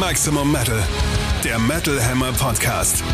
Maximum 0.00 0.50
Metal, 0.50 0.82
der 1.44 1.58
Metal 1.58 2.02
Hammer 2.02 2.32
Podcast. 2.32 3.04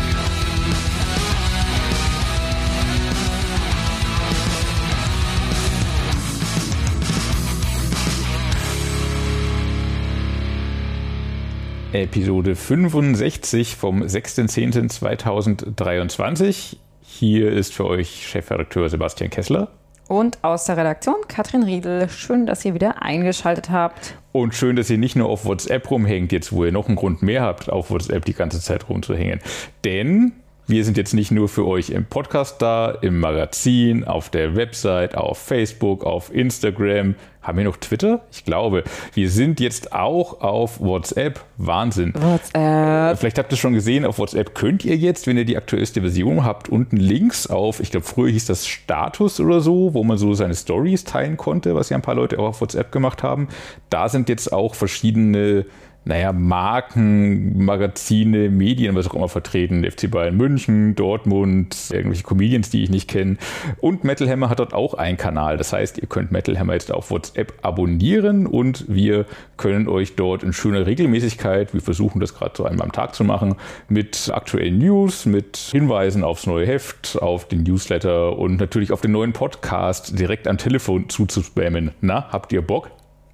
Episode 11.91 12.55
65 12.55 13.75
vom 13.75 14.03
6.10.2023. 14.03 16.77
Hier 17.01 17.51
ist 17.51 17.73
für 17.73 17.85
euch 17.85 18.29
Chefredakteur 18.29 18.87
Sebastian 18.87 19.29
Kessler. 19.29 19.67
Und 20.07 20.41
aus 20.41 20.63
der 20.63 20.77
Redaktion 20.77 21.17
Katrin 21.27 21.63
Riedel. 21.63 22.07
Schön, 22.07 22.45
dass 22.45 22.63
ihr 22.63 22.73
wieder 22.73 23.01
eingeschaltet 23.01 23.69
habt. 23.69 24.15
Und 24.37 24.53
schön, 24.53 24.75
dass 24.75 24.87
ihr 24.91 24.99
nicht 24.99 25.15
nur 25.15 25.29
auf 25.29 25.45
WhatsApp 25.45 25.89
rumhängt, 25.89 26.31
jetzt 26.31 26.51
wo 26.51 26.63
ihr 26.63 26.71
noch 26.71 26.85
einen 26.87 26.95
Grund 26.95 27.23
mehr 27.23 27.41
habt, 27.41 27.71
auf 27.71 27.89
WhatsApp 27.89 28.23
die 28.23 28.35
ganze 28.35 28.61
Zeit 28.61 28.87
rumzuhängen. 28.87 29.39
Denn 29.83 30.33
wir 30.67 30.83
sind 30.83 30.97
jetzt 30.97 31.13
nicht 31.13 31.31
nur 31.31 31.47
für 31.47 31.65
euch 31.65 31.91
im 31.91 32.03
Podcast 32.03 32.61
da, 32.61 32.91
im 33.01 33.21
Magazin, 33.21 34.03
auf 34.03 34.29
der 34.29 34.57
Website, 34.57 35.15
auf 35.15 35.37
Facebook, 35.37 36.03
auf 36.03 36.33
Instagram. 36.33 37.15
Haben 37.41 37.57
wir 37.59 37.63
noch 37.63 37.77
Twitter? 37.77 38.25
Ich 38.33 38.43
glaube. 38.43 38.83
Wir 39.13 39.29
sind 39.29 39.61
jetzt 39.61 39.93
auch 39.93 40.41
auf 40.41 40.81
WhatsApp. 40.81 41.39
Wahnsinn. 41.55 42.13
WhatsApp. 42.15 43.17
Vielleicht 43.17 43.37
habt 43.37 43.49
ihr 43.49 43.53
es 43.53 43.59
schon 43.59 43.73
gesehen, 43.73 44.03
auf 44.03 44.19
WhatsApp 44.19 44.53
könnt 44.53 44.83
ihr 44.83 44.97
jetzt, 44.97 45.25
wenn 45.25 45.37
ihr 45.37 45.45
die 45.45 45.55
aktuellste 45.55 46.01
Version 46.01 46.43
habt, 46.43 46.67
unten 46.67 46.97
Links 46.97 47.47
auf, 47.47 47.79
ich 47.79 47.89
glaube, 47.89 48.05
früher 48.05 48.29
hieß 48.29 48.47
das 48.47 48.67
Status 48.67 49.39
oder 49.39 49.61
so, 49.61 49.93
wo 49.93 50.03
man 50.03 50.17
so 50.17 50.33
seine 50.33 50.55
Stories 50.55 51.05
teilen 51.05 51.37
konnte, 51.37 51.75
was 51.75 51.89
ja 51.89 51.95
ein 51.95 52.01
paar 52.01 52.15
Leute 52.15 52.37
auch 52.39 52.47
auf 52.47 52.59
WhatsApp 52.59 52.91
gemacht 52.91 53.23
haben. 53.23 53.47
Da 53.89 54.09
sind 54.09 54.27
jetzt 54.27 54.51
auch 54.51 54.75
verschiedene 54.75 55.65
naja, 56.07 56.31
Marken, 56.31 57.63
Magazine, 57.65 58.49
Medien, 58.49 58.95
was 58.95 59.09
auch 59.09 59.13
immer 59.13 59.27
vertreten. 59.27 59.83
FC 59.83 60.09
Bayern 60.09 60.37
München, 60.37 60.95
Dortmund, 60.95 61.75
irgendwelche 61.91 62.23
Comedians, 62.23 62.69
die 62.69 62.83
ich 62.83 62.89
nicht 62.89 63.09
kenne. 63.09 63.37
Und 63.81 64.03
Metal 64.03 64.29
Hammer 64.29 64.49
hat 64.49 64.59
dort 64.59 64.73
auch 64.73 64.93
einen 64.93 65.17
Kanal. 65.17 65.57
Das 65.57 65.73
heißt, 65.73 65.97
ihr 65.97 66.07
könnt 66.07 66.31
Metal 66.31 66.57
Hammer 66.57 66.73
jetzt 66.73 66.91
auf 66.91 67.11
WhatsApp 67.11 67.53
abonnieren 67.61 68.47
und 68.47 68.85
wir 68.87 69.25
können 69.57 69.87
euch 69.89 70.15
dort 70.15 70.43
in 70.43 70.53
schöner 70.53 70.85
Regelmäßigkeit, 70.85 71.73
wir 71.73 71.81
versuchen 71.81 72.21
das 72.21 72.33
gerade 72.33 72.53
so 72.55 72.63
einmal 72.63 72.85
am 72.85 72.91
Tag 72.93 73.13
zu 73.13 73.23
machen, 73.23 73.55
mit 73.89 74.31
aktuellen 74.33 74.77
News, 74.77 75.25
mit 75.25 75.57
Hinweisen 75.57 76.23
aufs 76.23 76.47
neue 76.47 76.65
Heft, 76.65 77.21
auf 77.21 77.47
den 77.47 77.63
Newsletter 77.63 78.37
und 78.37 78.59
natürlich 78.59 78.91
auf 78.91 79.01
den 79.01 79.11
neuen 79.11 79.33
Podcast 79.33 80.17
direkt 80.17 80.47
am 80.47 80.57
Telefon 80.57 81.09
zuzuspammen. 81.09 81.91
Na, 81.99 82.29
habt 82.31 82.53
ihr 82.53 82.61
Bock? 82.61 82.91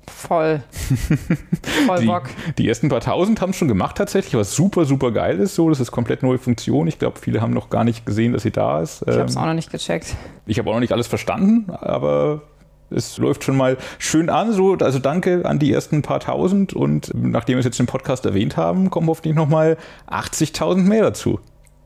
Voll. 0.08 0.64
Voll 1.86 2.00
die, 2.00 2.06
Bock. 2.06 2.24
Die 2.58 2.68
ersten 2.68 2.90
paar 2.90 3.02
tausend 3.02 3.42
haben 3.42 3.52
es 3.52 3.56
schon 3.56 3.68
gemacht 3.68 3.98
tatsächlich, 3.98 4.36
was 4.36 4.56
super, 4.56 4.86
super 4.86 5.12
geil 5.12 5.40
ist. 5.40 5.56
So, 5.56 5.70
das 5.70 5.80
ist 5.80 5.92
komplett 5.92 6.24
neue 6.24 6.38
Funktion. 6.38 6.88
Ich 6.88 7.00
glaube, 7.00 7.20
viele 7.20 7.42
haben 7.42 7.54
noch 7.54 7.70
gar 7.70 7.84
nicht 7.84 8.06
gesehen, 8.06 8.34
dass 8.34 8.44
sie 8.44 8.52
da 8.52 8.82
ist. 8.82 9.04
Ich 9.08 9.14
habe 9.14 9.26
es 9.26 9.38
auch 9.38 9.46
noch 9.46 9.54
nicht 9.54 9.72
gecheckt. 9.72 10.16
Ich 10.46 10.60
habe 10.60 10.70
auch 10.70 10.74
noch 10.74 10.82
nicht 10.82 10.94
alles 10.94 11.08
verstanden, 11.08 11.72
aber 11.72 12.42
es 12.90 13.18
läuft 13.18 13.44
schon 13.44 13.58
mal 13.58 13.78
schön 13.98 14.30
an. 14.30 14.54
So, 14.54 14.74
also 14.74 15.00
danke 15.00 15.46
an 15.46 15.60
die 15.60 15.72
ersten 15.72 16.02
paar 16.02 16.20
tausend 16.20 16.74
und 16.74 17.12
nachdem 17.14 17.56
wir 17.56 17.60
es 17.60 17.66
jetzt 17.66 17.80
im 17.80 17.88
Podcast 17.88 18.26
erwähnt 18.26 18.58
haben, 18.58 18.90
kommen 18.90 19.08
hoffentlich 19.08 19.36
nochmal 19.36 19.78
80.000 20.10 20.78
mehr 20.78 21.04
dazu. 21.04 21.40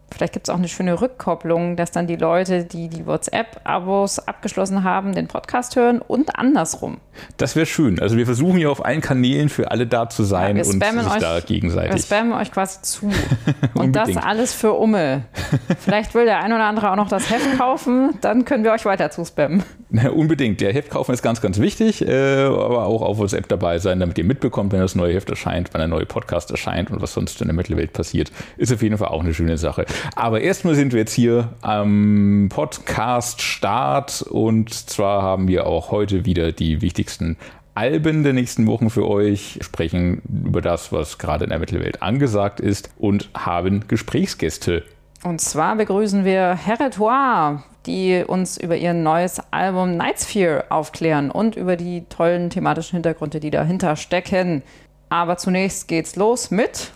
Vielleicht 0.09 0.33
gibt 0.33 0.47
es 0.47 0.53
auch 0.53 0.57
eine 0.57 0.69
schöne 0.69 1.01
Rückkopplung, 1.01 1.75
dass 1.75 1.91
dann 1.91 2.07
die 2.07 2.15
Leute, 2.15 2.63
die 2.63 2.87
die 2.87 3.05
WhatsApp-Abos 3.05 4.19
abgeschlossen 4.19 4.83
haben, 4.83 5.13
den 5.13 5.27
Podcast 5.27 5.75
hören 5.75 5.99
und 5.99 6.37
andersrum. 6.39 6.97
Das 7.35 7.55
wäre 7.55 7.65
schön. 7.65 7.99
Also 7.99 8.15
wir 8.15 8.25
versuchen 8.25 8.57
ja 8.59 8.69
auf 8.69 8.85
allen 8.85 9.01
Kanälen 9.01 9.49
für 9.49 9.69
alle 9.69 9.85
da 9.85 10.07
zu 10.09 10.23
sein 10.23 10.55
ja, 10.55 10.63
und 10.63 10.83
sich 10.83 11.11
euch, 11.11 11.19
da 11.19 11.39
gegenseitig. 11.41 11.93
Wir 11.93 12.01
spammen 12.01 12.33
euch 12.33 12.51
quasi 12.51 12.81
zu. 12.81 13.11
und 13.73 13.95
das 13.95 14.15
alles 14.17 14.53
für 14.53 14.73
Umme. 14.73 15.25
Vielleicht 15.79 16.15
will 16.15 16.25
der 16.25 16.39
ein 16.39 16.53
oder 16.53 16.65
andere 16.65 16.91
auch 16.91 16.95
noch 16.95 17.09
das 17.09 17.29
Heft 17.29 17.57
kaufen, 17.57 18.17
dann 18.21 18.45
können 18.45 18.63
wir 18.63 18.71
euch 18.71 18.85
weiter 18.85 19.11
zuspammen. 19.11 19.63
Unbedingt. 19.89 20.59
Der 20.59 20.73
Heft 20.73 20.89
kaufen 20.89 21.13
ist 21.13 21.21
ganz, 21.21 21.39
ganz 21.39 21.59
wichtig, 21.59 22.05
äh, 22.05 22.43
aber 22.43 22.85
auch 22.85 23.01
auf 23.01 23.19
WhatsApp 23.19 23.47
dabei 23.47 23.79
sein, 23.79 23.99
damit 23.99 24.17
ihr 24.17 24.25
mitbekommt, 24.25 24.73
wenn 24.73 24.81
das 24.81 24.95
neue 24.95 25.13
Heft 25.13 25.29
erscheint, 25.29 25.69
wann 25.71 25.79
der 25.79 25.87
neue 25.87 26.05
Podcast 26.05 26.51
erscheint 26.51 26.91
und 26.91 27.01
was 27.01 27.13
sonst 27.13 27.39
in 27.41 27.47
der 27.47 27.55
Mittelwelt 27.55 27.93
passiert. 27.93 28.31
Ist 28.57 28.73
auf 28.73 28.81
jeden 28.81 28.97
Fall 28.97 29.07
auch 29.07 29.23
eine 29.23 29.33
schöne 29.33 29.57
Sache. 29.57 29.85
Aber 30.15 30.41
erstmal 30.41 30.75
sind 30.75 30.91
wir 30.91 30.99
jetzt 30.99 31.13
hier 31.13 31.53
am 31.61 32.49
Podcast-Start 32.49 34.23
und 34.23 34.73
zwar 34.73 35.21
haben 35.21 35.47
wir 35.47 35.65
auch 35.65 35.91
heute 35.91 36.25
wieder 36.25 36.51
die 36.51 36.81
wichtigsten 36.81 37.37
Alben 37.73 38.23
der 38.23 38.33
nächsten 38.33 38.65
Wochen 38.65 38.89
für 38.89 39.07
euch, 39.07 39.59
sprechen 39.61 40.23
über 40.27 40.61
das, 40.61 40.91
was 40.91 41.17
gerade 41.19 41.43
in 41.43 41.51
der 41.51 41.59
Mittelwelt 41.59 42.01
angesagt 42.01 42.59
ist 42.59 42.89
und 42.97 43.29
haben 43.35 43.87
Gesprächsgäste. 43.87 44.83
Und 45.23 45.41
zwar 45.41 45.75
begrüßen 45.75 46.25
wir 46.25 46.55
Heretoir, 46.55 47.63
die 47.85 48.23
uns 48.25 48.57
über 48.57 48.75
ihr 48.75 48.93
neues 48.93 49.41
Album 49.51 49.97
Nightsphere 49.97 50.65
aufklären 50.69 51.31
und 51.31 51.55
über 51.55 51.75
die 51.75 52.05
tollen 52.09 52.49
thematischen 52.49 52.97
Hintergründe, 52.97 53.39
die 53.39 53.49
dahinter 53.49 53.95
stecken. 53.95 54.61
Aber 55.09 55.37
zunächst 55.37 55.87
geht's 55.87 56.15
los 56.15 56.51
mit 56.51 56.91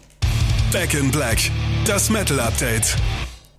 Back 0.72 0.94
in 0.94 1.12
Black, 1.12 1.40
das 1.86 2.10
Metal 2.10 2.40
Update. 2.40 2.96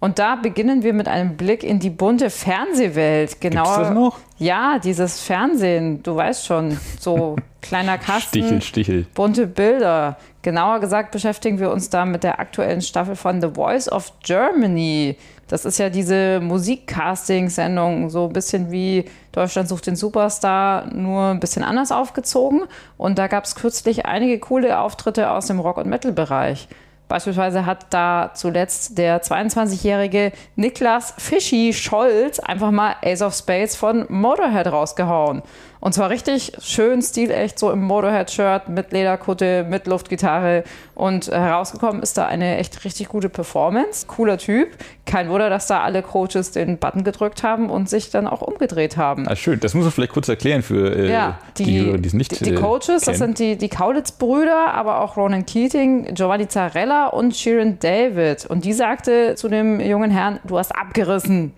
Und 0.02 0.18
da 0.18 0.34
beginnen 0.34 0.82
wir 0.82 0.94
mit 0.94 1.06
einem 1.06 1.36
Blick 1.36 1.62
in 1.62 1.78
die 1.78 1.88
bunte 1.88 2.28
Fernsehwelt. 2.28 3.40
Genauer, 3.40 3.62
Gibt's 3.62 3.78
das 3.78 3.90
noch? 3.94 4.18
Ja, 4.36 4.80
dieses 4.82 5.20
Fernsehen, 5.20 6.02
du 6.02 6.16
weißt 6.16 6.44
schon, 6.44 6.76
so 6.98 7.36
kleiner 7.62 7.98
Kasten, 7.98 8.40
Stichel, 8.40 8.62
Stichel. 8.62 9.06
bunte 9.14 9.46
Bilder. 9.46 10.16
Genauer 10.42 10.80
gesagt 10.80 11.12
beschäftigen 11.12 11.60
wir 11.60 11.70
uns 11.70 11.88
da 11.88 12.04
mit 12.04 12.24
der 12.24 12.40
aktuellen 12.40 12.82
Staffel 12.82 13.14
von 13.14 13.40
The 13.40 13.50
Voice 13.54 13.88
of 13.92 14.12
Germany. 14.24 15.16
Das 15.46 15.64
ist 15.64 15.78
ja 15.78 15.88
diese 15.88 16.40
Musikcasting-Sendung, 16.40 18.10
so 18.10 18.26
ein 18.26 18.32
bisschen 18.32 18.72
wie 18.72 19.04
Deutschland 19.30 19.68
sucht 19.68 19.86
den 19.86 19.94
Superstar, 19.94 20.92
nur 20.92 21.26
ein 21.26 21.38
bisschen 21.38 21.62
anders 21.62 21.92
aufgezogen. 21.92 22.62
Und 22.96 23.20
da 23.20 23.28
gab 23.28 23.44
es 23.44 23.54
kürzlich 23.54 24.04
einige 24.04 24.40
coole 24.40 24.80
Auftritte 24.80 25.30
aus 25.30 25.46
dem 25.46 25.60
Rock- 25.60 25.76
und 25.76 25.86
Metal-Bereich. 25.86 26.66
Beispielsweise 27.12 27.66
hat 27.66 27.88
da 27.90 28.30
zuletzt 28.32 28.96
der 28.96 29.22
22-jährige 29.22 30.32
Niklas 30.56 31.12
Fischi 31.18 31.74
Scholz 31.74 32.38
einfach 32.38 32.70
mal 32.70 32.96
Ace 33.04 33.20
of 33.20 33.34
Spades 33.34 33.76
von 33.76 34.06
Motorhead 34.08 34.68
rausgehauen. 34.68 35.42
Und 35.82 35.94
zwar 35.94 36.10
richtig 36.10 36.52
schön 36.62 37.02
stilecht, 37.02 37.58
so 37.58 37.72
im 37.72 37.82
Motorhead-Shirt 37.82 38.68
mit 38.68 38.92
Lederkutte, 38.92 39.66
mit 39.68 39.88
Luftgitarre. 39.88 40.62
Und 40.94 41.26
herausgekommen 41.26 42.02
ist 42.02 42.16
da 42.16 42.26
eine 42.26 42.58
echt 42.58 42.84
richtig 42.84 43.08
gute 43.08 43.28
Performance. 43.28 44.06
Cooler 44.06 44.38
Typ. 44.38 44.68
Kein 45.06 45.28
Wunder, 45.28 45.50
dass 45.50 45.66
da 45.66 45.80
alle 45.80 46.02
Coaches 46.02 46.52
den 46.52 46.78
Button 46.78 47.02
gedrückt 47.02 47.42
haben 47.42 47.68
und 47.68 47.88
sich 47.88 48.10
dann 48.10 48.28
auch 48.28 48.42
umgedreht 48.42 48.96
haben. 48.96 49.26
Ah, 49.26 49.34
schön. 49.34 49.58
Das 49.58 49.74
muss 49.74 49.82
man 49.82 49.90
vielleicht 49.90 50.12
kurz 50.12 50.28
erklären 50.28 50.62
für 50.62 50.94
äh, 50.94 51.10
ja, 51.10 51.40
die, 51.58 51.64
die 51.64 52.00
die 52.00 52.06
es 52.06 52.14
nicht 52.14 52.40
Die, 52.40 52.44
die 52.44 52.54
Coaches, 52.54 53.02
äh, 53.02 53.06
das 53.06 53.18
sind 53.18 53.40
die, 53.40 53.56
die 53.56 53.68
Kaulitz-Brüder, 53.68 54.72
aber 54.74 55.00
auch 55.00 55.16
Ronan 55.16 55.44
Keating, 55.44 56.14
Giovanni 56.14 56.46
Zarella 56.46 57.08
und 57.08 57.34
Sharon 57.34 57.80
David. 57.80 58.46
Und 58.46 58.64
die 58.64 58.72
sagte 58.72 59.34
zu 59.34 59.48
dem 59.48 59.80
jungen 59.80 60.12
Herrn, 60.12 60.38
du 60.44 60.58
hast 60.58 60.70
abgerissen. 60.70 61.54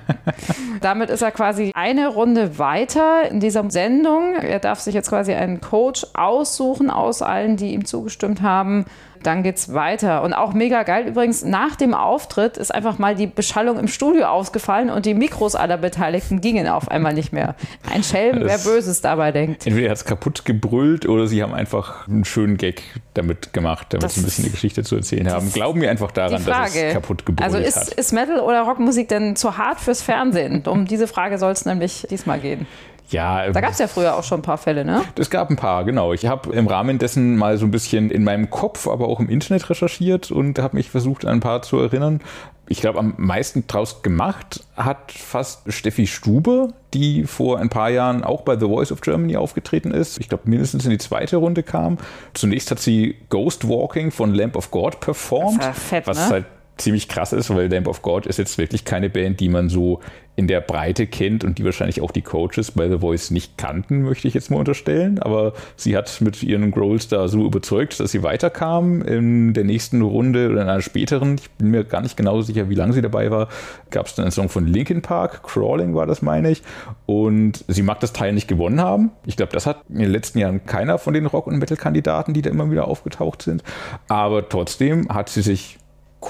Damit 0.80 1.10
ist 1.10 1.22
er 1.22 1.30
quasi 1.30 1.72
eine 1.74 2.08
Runde 2.08 2.58
weiter 2.58 3.33
in 3.34 3.40
dieser 3.40 3.68
Sendung. 3.68 4.36
Er 4.36 4.60
darf 4.60 4.80
sich 4.80 4.94
jetzt 4.94 5.10
quasi 5.10 5.34
einen 5.34 5.60
Coach 5.60 6.06
aussuchen 6.14 6.88
aus 6.88 7.20
allen, 7.20 7.56
die 7.56 7.72
ihm 7.72 7.84
zugestimmt 7.84 8.42
haben. 8.42 8.86
Dann 9.24 9.42
geht's 9.42 9.72
weiter. 9.72 10.22
Und 10.22 10.34
auch 10.34 10.52
mega 10.52 10.82
geil 10.82 11.08
übrigens, 11.08 11.44
nach 11.44 11.76
dem 11.76 11.94
Auftritt 11.94 12.58
ist 12.58 12.72
einfach 12.72 12.98
mal 12.98 13.14
die 13.14 13.26
Beschallung 13.26 13.78
im 13.78 13.88
Studio 13.88 14.26
ausgefallen 14.26 14.90
und 14.90 15.06
die 15.06 15.14
Mikros 15.14 15.54
aller 15.54 15.78
Beteiligten 15.78 16.42
gingen 16.42 16.68
auf 16.68 16.90
einmal 16.90 17.14
nicht 17.14 17.32
mehr. 17.32 17.54
Ein 17.90 18.02
Schelm, 18.02 18.40
wer 18.42 18.58
Böses 18.58 19.00
dabei 19.00 19.32
denkt. 19.32 19.66
Entweder 19.66 19.90
hat 19.90 19.96
es 19.96 20.04
kaputt 20.04 20.44
gebrüllt 20.44 21.08
oder 21.08 21.26
sie 21.26 21.42
haben 21.42 21.54
einfach 21.54 22.06
einen 22.06 22.26
schönen 22.26 22.58
Gag 22.58 22.82
damit 23.14 23.54
gemacht, 23.54 23.86
damit 23.90 24.04
Das 24.04 24.14
sie 24.14 24.20
ein 24.20 24.24
bisschen 24.24 24.44
eine 24.44 24.52
Geschichte 24.52 24.82
zu 24.82 24.96
erzählen 24.96 25.30
haben. 25.30 25.50
Glauben 25.52 25.80
wir 25.80 25.90
einfach 25.90 26.12
daran, 26.12 26.44
dass 26.44 26.74
es 26.74 26.92
kaputt 26.92 27.24
gebrüllt 27.24 27.42
also 27.42 27.56
ist, 27.58 27.76
hat. 27.76 27.88
ist 27.94 28.12
Metal 28.12 28.40
oder 28.40 28.60
Rockmusik 28.62 29.08
denn 29.08 29.36
zu 29.36 29.56
hart 29.56 29.80
fürs 29.80 30.02
Fernsehen? 30.02 30.62
Um 30.66 30.84
diese 30.84 31.08
Frage 31.08 31.38
soll 31.38 31.52
es 31.52 31.64
nämlich 31.64 32.06
diesmal 32.10 32.40
gehen. 32.40 32.66
Ja, 33.10 33.50
Da 33.52 33.60
gab 33.60 33.72
es 33.72 33.78
ja 33.78 33.86
früher 33.86 34.16
auch 34.16 34.24
schon 34.24 34.40
ein 34.40 34.42
paar 34.42 34.58
Fälle, 34.58 34.84
ne? 34.84 35.02
Es 35.18 35.30
gab 35.30 35.50
ein 35.50 35.56
paar, 35.56 35.84
genau. 35.84 36.12
Ich 36.12 36.26
habe 36.26 36.52
im 36.54 36.66
Rahmen 36.66 36.98
dessen 36.98 37.36
mal 37.36 37.58
so 37.58 37.66
ein 37.66 37.70
bisschen 37.70 38.10
in 38.10 38.24
meinem 38.24 38.50
Kopf, 38.50 38.88
aber 38.88 39.08
auch 39.08 39.20
im 39.20 39.28
Internet 39.28 39.68
recherchiert 39.68 40.30
und 40.30 40.58
habe 40.58 40.76
mich 40.76 40.90
versucht, 40.90 41.24
an 41.24 41.34
ein 41.34 41.40
paar 41.40 41.62
zu 41.62 41.78
erinnern. 41.78 42.20
Ich 42.66 42.80
glaube, 42.80 42.98
am 42.98 43.12
meisten 43.18 43.66
draus 43.66 44.02
gemacht 44.02 44.64
hat 44.74 45.12
fast 45.12 45.70
Steffi 45.70 46.06
Stube, 46.06 46.68
die 46.94 47.24
vor 47.24 47.58
ein 47.58 47.68
paar 47.68 47.90
Jahren 47.90 48.24
auch 48.24 48.40
bei 48.40 48.58
The 48.58 48.66
Voice 48.66 48.90
of 48.90 49.02
Germany 49.02 49.36
aufgetreten 49.36 49.90
ist. 49.90 50.18
Ich 50.18 50.30
glaube, 50.30 50.44
mindestens 50.48 50.86
in 50.86 50.90
die 50.90 50.98
zweite 50.98 51.36
Runde 51.36 51.62
kam. 51.62 51.98
Zunächst 52.32 52.70
hat 52.70 52.78
sie 52.78 53.16
Ghost 53.28 53.68
Walking 53.68 54.10
von 54.12 54.32
Lamp 54.34 54.56
of 54.56 54.70
God 54.70 55.00
performt, 55.00 55.58
Das 55.58 55.66
war 55.66 55.74
fett, 55.74 56.06
was 56.06 56.18
ne? 56.18 56.28
halt 56.30 56.46
ziemlich 56.78 57.08
krass 57.08 57.32
ist, 57.34 57.54
weil 57.54 57.68
Lamb 57.68 57.86
of 57.86 58.00
God 58.00 58.26
ist 58.26 58.38
jetzt 58.38 58.56
wirklich 58.56 58.84
keine 58.86 59.10
Band, 59.10 59.40
die 59.40 59.48
man 59.50 59.68
so 59.68 60.00
in 60.36 60.48
der 60.48 60.60
Breite 60.60 61.06
kennt 61.06 61.44
und 61.44 61.58
die 61.58 61.64
wahrscheinlich 61.64 62.00
auch 62.00 62.10
die 62.10 62.22
Coaches 62.22 62.72
bei 62.72 62.88
The 62.88 62.98
Voice 62.98 63.30
nicht 63.30 63.56
kannten, 63.56 64.02
möchte 64.02 64.26
ich 64.26 64.34
jetzt 64.34 64.50
mal 64.50 64.58
unterstellen. 64.58 65.20
Aber 65.20 65.52
sie 65.76 65.96
hat 65.96 66.20
mit 66.20 66.42
ihren 66.42 66.72
Growls 66.72 67.06
da 67.08 67.28
so 67.28 67.44
überzeugt, 67.44 68.00
dass 68.00 68.10
sie 68.10 68.22
weiterkam. 68.22 69.02
In 69.02 69.54
der 69.54 69.64
nächsten 69.64 70.02
Runde 70.02 70.50
oder 70.50 70.62
in 70.62 70.68
einer 70.68 70.82
späteren, 70.82 71.36
ich 71.36 71.50
bin 71.52 71.70
mir 71.70 71.84
gar 71.84 72.00
nicht 72.00 72.16
genau 72.16 72.40
sicher, 72.42 72.68
wie 72.68 72.74
lange 72.74 72.92
sie 72.92 73.02
dabei 73.02 73.30
war, 73.30 73.48
gab 73.90 74.06
es 74.06 74.14
dann 74.16 74.24
einen 74.24 74.32
Song 74.32 74.48
von 74.48 74.66
Linkin 74.66 75.02
Park, 75.02 75.42
Crawling 75.44 75.94
war 75.94 76.06
das, 76.06 76.20
meine 76.20 76.50
ich. 76.50 76.62
Und 77.06 77.64
sie 77.68 77.82
mag 77.82 78.00
das 78.00 78.12
Teil 78.12 78.32
nicht 78.32 78.48
gewonnen 78.48 78.80
haben. 78.80 79.10
Ich 79.26 79.36
glaube, 79.36 79.52
das 79.52 79.66
hat 79.66 79.82
in 79.88 80.00
den 80.00 80.10
letzten 80.10 80.38
Jahren 80.38 80.66
keiner 80.66 80.98
von 80.98 81.14
den 81.14 81.26
Rock- 81.26 81.46
und 81.46 81.58
Metal-Kandidaten, 81.58 82.34
die 82.34 82.42
da 82.42 82.50
immer 82.50 82.70
wieder 82.70 82.88
aufgetaucht 82.88 83.42
sind. 83.42 83.62
Aber 84.08 84.48
trotzdem 84.48 85.08
hat 85.08 85.28
sie 85.28 85.42
sich 85.42 85.78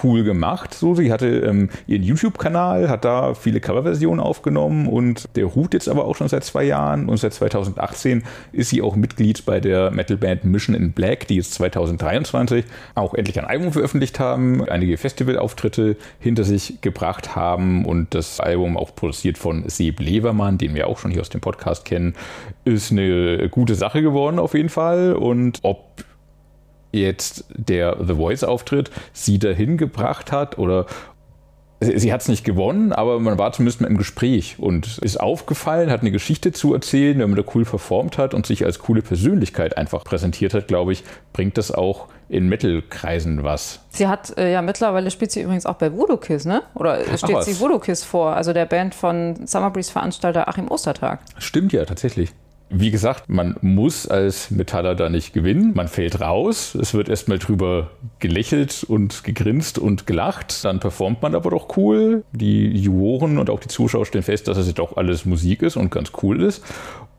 cool 0.02 0.24
gemacht. 0.24 0.74
So, 0.74 0.94
sie 0.94 1.12
hatte 1.12 1.26
ähm, 1.26 1.68
ihren 1.86 2.02
YouTube-Kanal, 2.02 2.88
hat 2.88 3.04
da 3.04 3.34
viele 3.34 3.60
Coverversionen 3.60 4.20
aufgenommen 4.20 4.88
und 4.88 5.28
der 5.36 5.44
ruht 5.44 5.74
jetzt 5.74 5.88
aber 5.88 6.04
auch 6.06 6.16
schon 6.16 6.28
seit 6.28 6.44
zwei 6.44 6.64
Jahren 6.64 7.08
und 7.08 7.18
seit 7.18 7.34
2018 7.34 8.24
ist 8.52 8.70
sie 8.70 8.82
auch 8.82 8.96
Mitglied 8.96 9.44
bei 9.44 9.60
der 9.60 9.90
Metalband 9.90 10.44
Mission 10.44 10.74
in 10.74 10.92
Black, 10.92 11.28
die 11.28 11.36
jetzt 11.36 11.54
2023 11.54 12.64
auch 12.94 13.14
endlich 13.14 13.38
ein 13.38 13.44
Album 13.44 13.72
veröffentlicht 13.72 14.18
haben, 14.18 14.68
einige 14.68 14.96
Festivalauftritte 14.96 15.96
hinter 16.18 16.44
sich 16.44 16.80
gebracht 16.80 17.36
haben 17.36 17.84
und 17.84 18.14
das 18.14 18.40
Album 18.40 18.76
auch 18.76 18.94
produziert 18.94 19.38
von 19.38 19.68
Seb 19.68 20.00
Levermann, 20.00 20.58
den 20.58 20.74
wir 20.74 20.88
auch 20.88 20.98
schon 20.98 21.10
hier 21.10 21.20
aus 21.20 21.30
dem 21.30 21.40
Podcast 21.40 21.84
kennen, 21.84 22.14
ist 22.64 22.90
eine 22.90 23.48
gute 23.48 23.74
Sache 23.74 24.02
geworden 24.02 24.38
auf 24.38 24.54
jeden 24.54 24.68
Fall 24.68 25.14
und 25.14 25.60
ob 25.62 26.04
jetzt 26.94 27.44
der 27.50 27.96
The 28.04 28.14
Voice-Auftritt 28.14 28.90
sie 29.12 29.38
dahin 29.38 29.76
gebracht 29.76 30.32
hat 30.32 30.58
oder 30.58 30.86
sie 31.80 32.12
hat 32.12 32.22
es 32.22 32.28
nicht 32.28 32.44
gewonnen, 32.44 32.92
aber 32.92 33.20
man 33.20 33.38
war 33.38 33.52
zumindest 33.52 33.80
mal 33.80 33.88
im 33.88 33.96
Gespräch 33.96 34.56
und 34.58 34.98
ist 34.98 35.18
aufgefallen, 35.18 35.90
hat 35.90 36.00
eine 36.00 36.10
Geschichte 36.10 36.52
zu 36.52 36.72
erzählen, 36.74 37.18
wenn 37.18 37.30
man 37.30 37.42
da 37.42 37.50
cool 37.54 37.64
performt 37.64 38.18
hat 38.18 38.34
und 38.34 38.46
sich 38.46 38.64
als 38.64 38.78
coole 38.78 39.02
Persönlichkeit 39.02 39.76
einfach 39.76 40.04
präsentiert 40.04 40.54
hat, 40.54 40.68
glaube 40.68 40.92
ich, 40.92 41.04
bringt 41.32 41.58
das 41.58 41.70
auch 41.70 42.08
in 42.28 42.48
Metal-Kreisen 42.48 43.42
was. 43.42 43.80
Sie 43.90 44.08
hat 44.08 44.36
äh, 44.38 44.52
ja 44.52 44.62
mittlerweile 44.62 45.10
spielt 45.10 45.30
sie 45.30 45.42
übrigens 45.42 45.66
auch 45.66 45.74
bei 45.74 45.92
Voodoo 45.92 46.16
Kiss, 46.16 46.44
ne? 46.46 46.62
Oder 46.74 47.00
steht 47.18 47.42
sie 47.42 47.60
Voodoo 47.60 47.78
Kiss 47.78 48.02
vor, 48.02 48.34
also 48.34 48.52
der 48.52 48.66
Band 48.66 48.94
von 48.94 49.46
Summer 49.46 49.70
Breeze 49.70 49.92
Veranstalter 49.92 50.48
Achim 50.48 50.68
Ostertag. 50.68 51.20
Stimmt 51.38 51.72
ja, 51.72 51.84
tatsächlich. 51.84 52.32
Wie 52.70 52.90
gesagt, 52.90 53.28
man 53.28 53.56
muss 53.60 54.08
als 54.08 54.50
Metaller 54.50 54.94
da 54.94 55.08
nicht 55.08 55.32
gewinnen. 55.32 55.72
Man 55.74 55.86
fällt 55.86 56.20
raus. 56.20 56.74
Es 56.74 56.94
wird 56.94 57.08
erstmal 57.08 57.38
drüber 57.38 57.90
gelächelt 58.18 58.84
und 58.88 59.22
gegrinst 59.22 59.78
und 59.78 60.06
gelacht. 60.06 60.64
Dann 60.64 60.80
performt 60.80 61.22
man 61.22 61.34
aber 61.34 61.50
doch 61.50 61.76
cool. 61.76 62.24
Die 62.32 62.68
Juroren 62.76 63.38
und 63.38 63.50
auch 63.50 63.60
die 63.60 63.68
Zuschauer 63.68 64.06
stellen 64.06 64.24
fest, 64.24 64.48
dass 64.48 64.56
es 64.56 64.72
doch 64.74 64.96
alles 64.96 65.24
Musik 65.24 65.62
ist 65.62 65.76
und 65.76 65.90
ganz 65.90 66.12
cool 66.22 66.42
ist. 66.42 66.64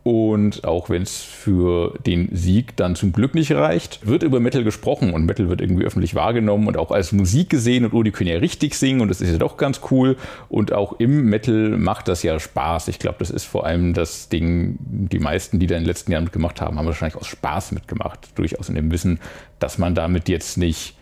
Und 0.07 0.65
auch 0.65 0.91
wenn 0.91 1.01
es 1.01 1.23
für 1.23 1.97
den 2.05 2.29
Sieg 2.31 2.77
dann 2.77 2.95
zum 2.95 3.11
Glück 3.11 3.33
nicht 3.33 3.51
reicht, 3.51 4.05
wird 4.05 4.21
über 4.21 4.39
Metal 4.39 4.63
gesprochen 4.63 5.11
und 5.15 5.25
Metal 5.25 5.49
wird 5.49 5.61
irgendwie 5.61 5.83
öffentlich 5.83 6.13
wahrgenommen 6.13 6.67
und 6.67 6.77
auch 6.77 6.91
als 6.91 7.11
Musik 7.11 7.49
gesehen 7.49 7.85
und 7.85 7.93
oh, 7.95 8.03
die 8.03 8.11
können 8.11 8.29
ja 8.29 8.37
richtig 8.37 8.75
singen 8.75 9.01
und 9.01 9.07
das 9.07 9.19
ist 9.19 9.31
ja 9.31 9.39
doch 9.39 9.57
ganz 9.57 9.81
cool. 9.89 10.15
Und 10.47 10.73
auch 10.73 10.99
im 10.99 11.25
Metal 11.25 11.69
macht 11.69 12.07
das 12.07 12.21
ja 12.21 12.39
Spaß. 12.39 12.87
Ich 12.89 12.99
glaube, 12.99 13.15
das 13.17 13.31
ist 13.31 13.45
vor 13.45 13.65
allem 13.65 13.95
das 13.95 14.29
Ding, 14.29 14.77
die 14.79 15.17
meisten, 15.17 15.57
die 15.57 15.65
da 15.65 15.75
in 15.75 15.81
den 15.81 15.87
letzten 15.87 16.11
Jahren 16.11 16.25
mitgemacht 16.25 16.61
haben, 16.61 16.77
haben 16.77 16.85
wahrscheinlich 16.85 17.19
aus 17.19 17.25
Spaß 17.25 17.71
mitgemacht. 17.71 18.29
Durchaus 18.35 18.69
in 18.69 18.75
dem 18.75 18.91
Wissen, 18.91 19.19
dass 19.57 19.79
man 19.79 19.95
damit 19.95 20.29
jetzt 20.29 20.59
nicht 20.59 20.95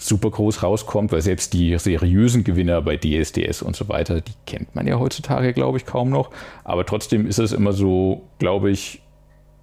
super 0.00 0.30
groß 0.30 0.62
rauskommt, 0.62 1.12
weil 1.12 1.20
selbst 1.20 1.52
die 1.52 1.78
seriösen 1.78 2.42
Gewinner 2.42 2.80
bei 2.80 2.96
DSDS 2.96 3.62
und 3.62 3.76
so 3.76 3.88
weiter, 3.88 4.20
die 4.20 4.32
kennt 4.46 4.74
man 4.74 4.86
ja 4.86 4.98
heutzutage, 4.98 5.52
glaube 5.52 5.78
ich, 5.78 5.84
kaum 5.84 6.10
noch. 6.10 6.30
Aber 6.64 6.86
trotzdem 6.86 7.26
ist 7.26 7.38
es 7.38 7.52
immer 7.52 7.72
so, 7.72 8.22
glaube 8.38 8.70
ich, 8.70 9.02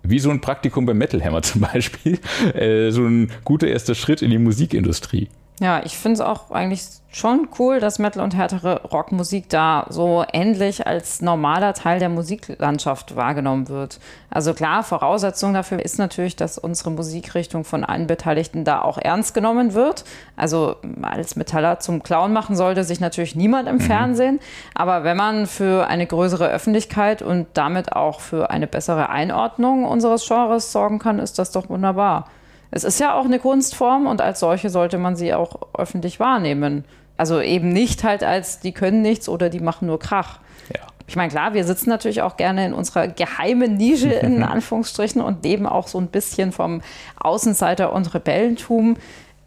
wie 0.03 0.19
so 0.19 0.29
ein 0.29 0.39
Praktikum 0.39 0.85
beim 0.85 0.97
Metal 0.97 1.23
Hammer 1.23 1.41
zum 1.43 1.61
Beispiel, 1.61 2.19
äh, 2.53 2.91
so 2.91 3.03
ein 3.03 3.31
guter 3.43 3.67
erster 3.67 3.95
Schritt 3.95 4.21
in 4.21 4.29
die 4.29 4.37
Musikindustrie. 4.37 5.27
Ja, 5.59 5.81
ich 5.83 5.97
finde 5.97 6.13
es 6.15 6.21
auch 6.21 6.51
eigentlich 6.51 6.83
schon 7.09 7.47
cool, 7.57 7.79
dass 7.79 7.97
Metal 7.97 8.23
und 8.23 8.35
härtere 8.35 8.83
Rockmusik 8.83 9.49
da 9.49 9.87
so 9.89 10.23
endlich 10.31 10.85
als 10.85 11.19
normaler 11.23 11.73
Teil 11.73 11.97
der 11.97 12.09
Musiklandschaft 12.09 13.15
wahrgenommen 13.15 13.67
wird. 13.67 13.99
Also 14.29 14.53
klar, 14.53 14.83
Voraussetzung 14.83 15.55
dafür 15.55 15.83
ist 15.83 15.97
natürlich, 15.97 16.35
dass 16.35 16.59
unsere 16.59 16.91
Musikrichtung 16.91 17.63
von 17.63 17.83
allen 17.83 18.05
Beteiligten 18.05 18.65
da 18.65 18.83
auch 18.83 18.99
ernst 18.99 19.33
genommen 19.33 19.73
wird. 19.73 20.03
Also 20.35 20.75
als 21.01 21.35
Metaller 21.35 21.79
zum 21.79 22.03
Clown 22.03 22.33
machen 22.33 22.55
sollte 22.55 22.83
sich 22.83 22.99
natürlich 22.99 23.35
niemand 23.35 23.67
im 23.67 23.77
mhm. 23.77 23.81
Fernsehen. 23.81 24.39
Aber 24.75 25.03
wenn 25.03 25.17
man 25.17 25.47
für 25.47 25.87
eine 25.87 26.05
größere 26.05 26.47
Öffentlichkeit 26.47 27.23
und 27.23 27.47
damit 27.55 27.93
auch 27.93 28.19
für 28.19 28.51
eine 28.51 28.67
bessere 28.67 29.09
Einordnung 29.09 29.85
unseres 29.85 30.27
Genres 30.27 30.71
sorgen 30.71 30.99
kann, 30.99 31.17
ist 31.17 31.39
das 31.39 31.51
doch 31.51 31.67
wunderbar. 31.67 32.27
Es 32.71 32.83
ist 32.83 32.99
ja 32.99 33.13
auch 33.13 33.25
eine 33.25 33.39
Kunstform 33.39 34.07
und 34.07 34.21
als 34.21 34.39
solche 34.39 34.69
sollte 34.69 34.97
man 34.97 35.15
sie 35.15 35.33
auch 35.33 35.59
öffentlich 35.77 36.19
wahrnehmen. 36.19 36.83
Also 37.17 37.41
eben 37.41 37.69
nicht 37.69 38.03
halt 38.03 38.23
als, 38.23 38.59
die 38.59 38.71
können 38.71 39.01
nichts 39.01 39.27
oder 39.27 39.49
die 39.49 39.59
machen 39.59 39.87
nur 39.87 39.99
Krach. 39.99 40.39
Ja. 40.73 40.81
Ich 41.07 41.15
meine, 41.15 41.31
klar, 41.31 41.53
wir 41.53 41.63
sitzen 41.63 41.89
natürlich 41.89 42.21
auch 42.21 42.37
gerne 42.37 42.65
in 42.65 42.73
unserer 42.73 43.07
geheimen 43.07 43.75
Nische 43.75 44.09
in 44.11 44.43
Anführungsstrichen 44.43 45.21
und 45.21 45.43
leben 45.43 45.65
auch 45.65 45.87
so 45.87 45.99
ein 45.99 46.07
bisschen 46.07 46.51
vom 46.51 46.81
Außenseiter 47.19 47.93
und 47.93 48.13
Rebellentum. 48.13 48.97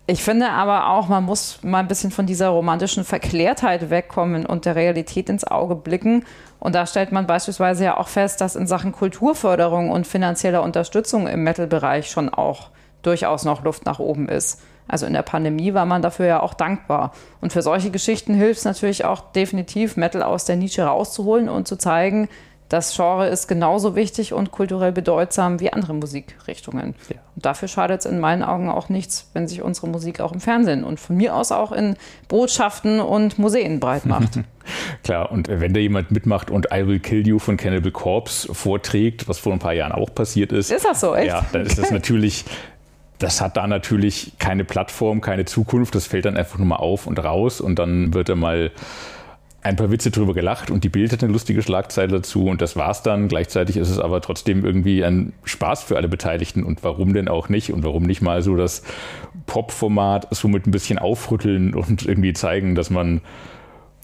Ich 0.07 0.25
finde 0.25 0.51
aber 0.51 0.89
auch, 0.91 1.07
man 1.07 1.23
muss 1.23 1.61
mal 1.63 1.79
ein 1.79 1.87
bisschen 1.87 2.11
von 2.11 2.27
dieser 2.27 2.49
romantischen 2.49 3.05
Verklärtheit 3.05 3.91
wegkommen 3.91 4.45
und 4.45 4.65
der 4.65 4.75
Realität 4.75 5.29
ins 5.29 5.45
Auge 5.45 5.77
blicken. 5.77 6.25
Und 6.59 6.75
da 6.75 6.85
stellt 6.87 7.13
man 7.13 7.29
beispielsweise 7.29 7.85
ja 7.85 7.97
auch 7.97 8.09
fest, 8.09 8.41
dass 8.41 8.57
in 8.57 8.67
Sachen 8.67 8.91
Kulturförderung 8.91 9.91
und 9.91 10.09
finanzieller 10.09 10.65
Unterstützung 10.65 11.29
im 11.29 11.45
Metal-Bereich 11.45 12.11
schon 12.11 12.29
auch 12.29 12.71
durchaus 13.03 13.45
noch 13.45 13.65
Luft 13.65 13.87
nach 13.87 13.99
oben 13.99 14.29
ist. 14.29 14.63
Also 14.89 15.07
in 15.07 15.13
der 15.13 15.23
Pandemie 15.23 15.73
war 15.73 15.87
man 15.87 16.03
dafür 16.03 16.27
ja 16.27 16.43
auch 16.43 16.55
dankbar. 16.55 17.13
Und 17.41 17.53
für 17.53 17.63
solche 17.63 17.91
Geschichten 17.91 18.35
hilft 18.35 18.59
es 18.59 18.65
natürlich 18.65 19.05
auch 19.05 19.33
definitiv, 19.33 19.97
Metal 19.97 20.23
aus 20.23 20.45
der 20.45 20.57
Nische 20.57 20.83
rauszuholen 20.83 21.49
und 21.49 21.69
zu 21.69 21.77
zeigen, 21.77 22.29
das 22.71 22.95
Genre 22.95 23.27
ist 23.27 23.49
genauso 23.49 23.97
wichtig 23.97 24.33
und 24.33 24.53
kulturell 24.53 24.93
bedeutsam 24.93 25.59
wie 25.59 25.73
andere 25.73 25.93
Musikrichtungen. 25.93 26.95
Ja. 27.09 27.17
Und 27.35 27.45
dafür 27.45 27.67
schadet 27.67 28.01
es 28.01 28.07
in 28.07 28.21
meinen 28.21 28.45
Augen 28.45 28.69
auch 28.69 28.89
nichts, 28.89 29.29
wenn 29.33 29.49
sich 29.49 29.61
unsere 29.61 29.89
Musik 29.89 30.21
auch 30.21 30.31
im 30.31 30.41
Fernsehen 30.41 30.85
und 30.85 31.01
von 31.01 31.17
mir 31.17 31.35
aus 31.35 31.51
auch 31.51 31.73
in 31.73 31.97
Botschaften 32.29 33.01
und 33.01 33.41
Museen 33.41 33.81
breit 33.81 34.07
macht. 34.07 34.39
Klar, 35.03 35.33
und 35.33 35.49
wenn 35.49 35.75
da 35.75 35.81
jemand 35.81 36.13
mitmacht 36.13 36.49
und 36.53 36.69
I 36.73 36.87
Will 36.87 37.01
Kill 37.01 37.27
You 37.27 37.41
von 37.41 37.57
Cannibal 37.57 37.91
Corpse 37.91 38.55
vorträgt, 38.55 39.29
was 39.29 39.41
vor 39.41 39.53
ein 39.53 39.59
paar 39.59 39.73
Jahren 39.73 39.91
auch 39.91 40.15
passiert 40.15 40.53
ist. 40.53 40.71
Ist 40.71 40.85
das 40.85 41.01
so, 41.01 41.17
echt? 41.17 41.27
Ja, 41.27 41.45
dann 41.51 41.67
ist 41.67 41.77
das 41.77 41.91
natürlich 41.91 42.45
das 43.21 43.41
hat 43.41 43.57
da 43.57 43.67
natürlich 43.67 44.33
keine 44.39 44.65
Plattform, 44.65 45.21
keine 45.21 45.45
Zukunft. 45.45 45.95
Das 45.95 46.07
fällt 46.07 46.25
dann 46.25 46.37
einfach 46.37 46.59
nur 46.59 46.67
mal 46.67 46.77
auf 46.77 47.07
und 47.07 47.23
raus 47.23 47.61
und 47.61 47.79
dann 47.79 48.15
wird 48.15 48.31
da 48.31 48.35
mal 48.35 48.73
ein 49.63 49.77
paar 49.77 49.91
Witze 49.91 50.11
drüber 50.11 50.33
gelacht 50.33 50.71
und 50.71 50.85
die 50.85 50.89
Bild 50.89 51.13
hat 51.13 51.23
eine 51.23 51.33
lustige 51.33 51.61
Schlagzeile 51.61 52.13
dazu 52.13 52.47
und 52.47 52.63
das 52.63 52.77
war's 52.77 53.03
dann. 53.03 53.29
Gleichzeitig 53.29 53.77
ist 53.77 53.91
es 53.91 53.99
aber 53.99 54.23
trotzdem 54.23 54.65
irgendwie 54.65 55.05
ein 55.05 55.35
Spaß 55.45 55.83
für 55.83 55.99
alle 55.99 56.09
Beteiligten 56.09 56.65
und 56.65 56.83
warum 56.83 57.13
denn 57.13 57.29
auch 57.29 57.51
nicht 57.51 57.71
und 57.71 57.85
warum 57.85 58.05
nicht 58.05 58.23
mal 58.23 58.41
so 58.41 58.57
das 58.57 58.83
Pop-Format 59.45 60.29
somit 60.31 60.67
ein 60.67 60.71
bisschen 60.71 60.99
aufrütteln 60.99 61.75
und 61.75 62.07
irgendwie 62.07 62.33
zeigen, 62.33 62.75
dass 62.75 62.89
man 62.89 63.21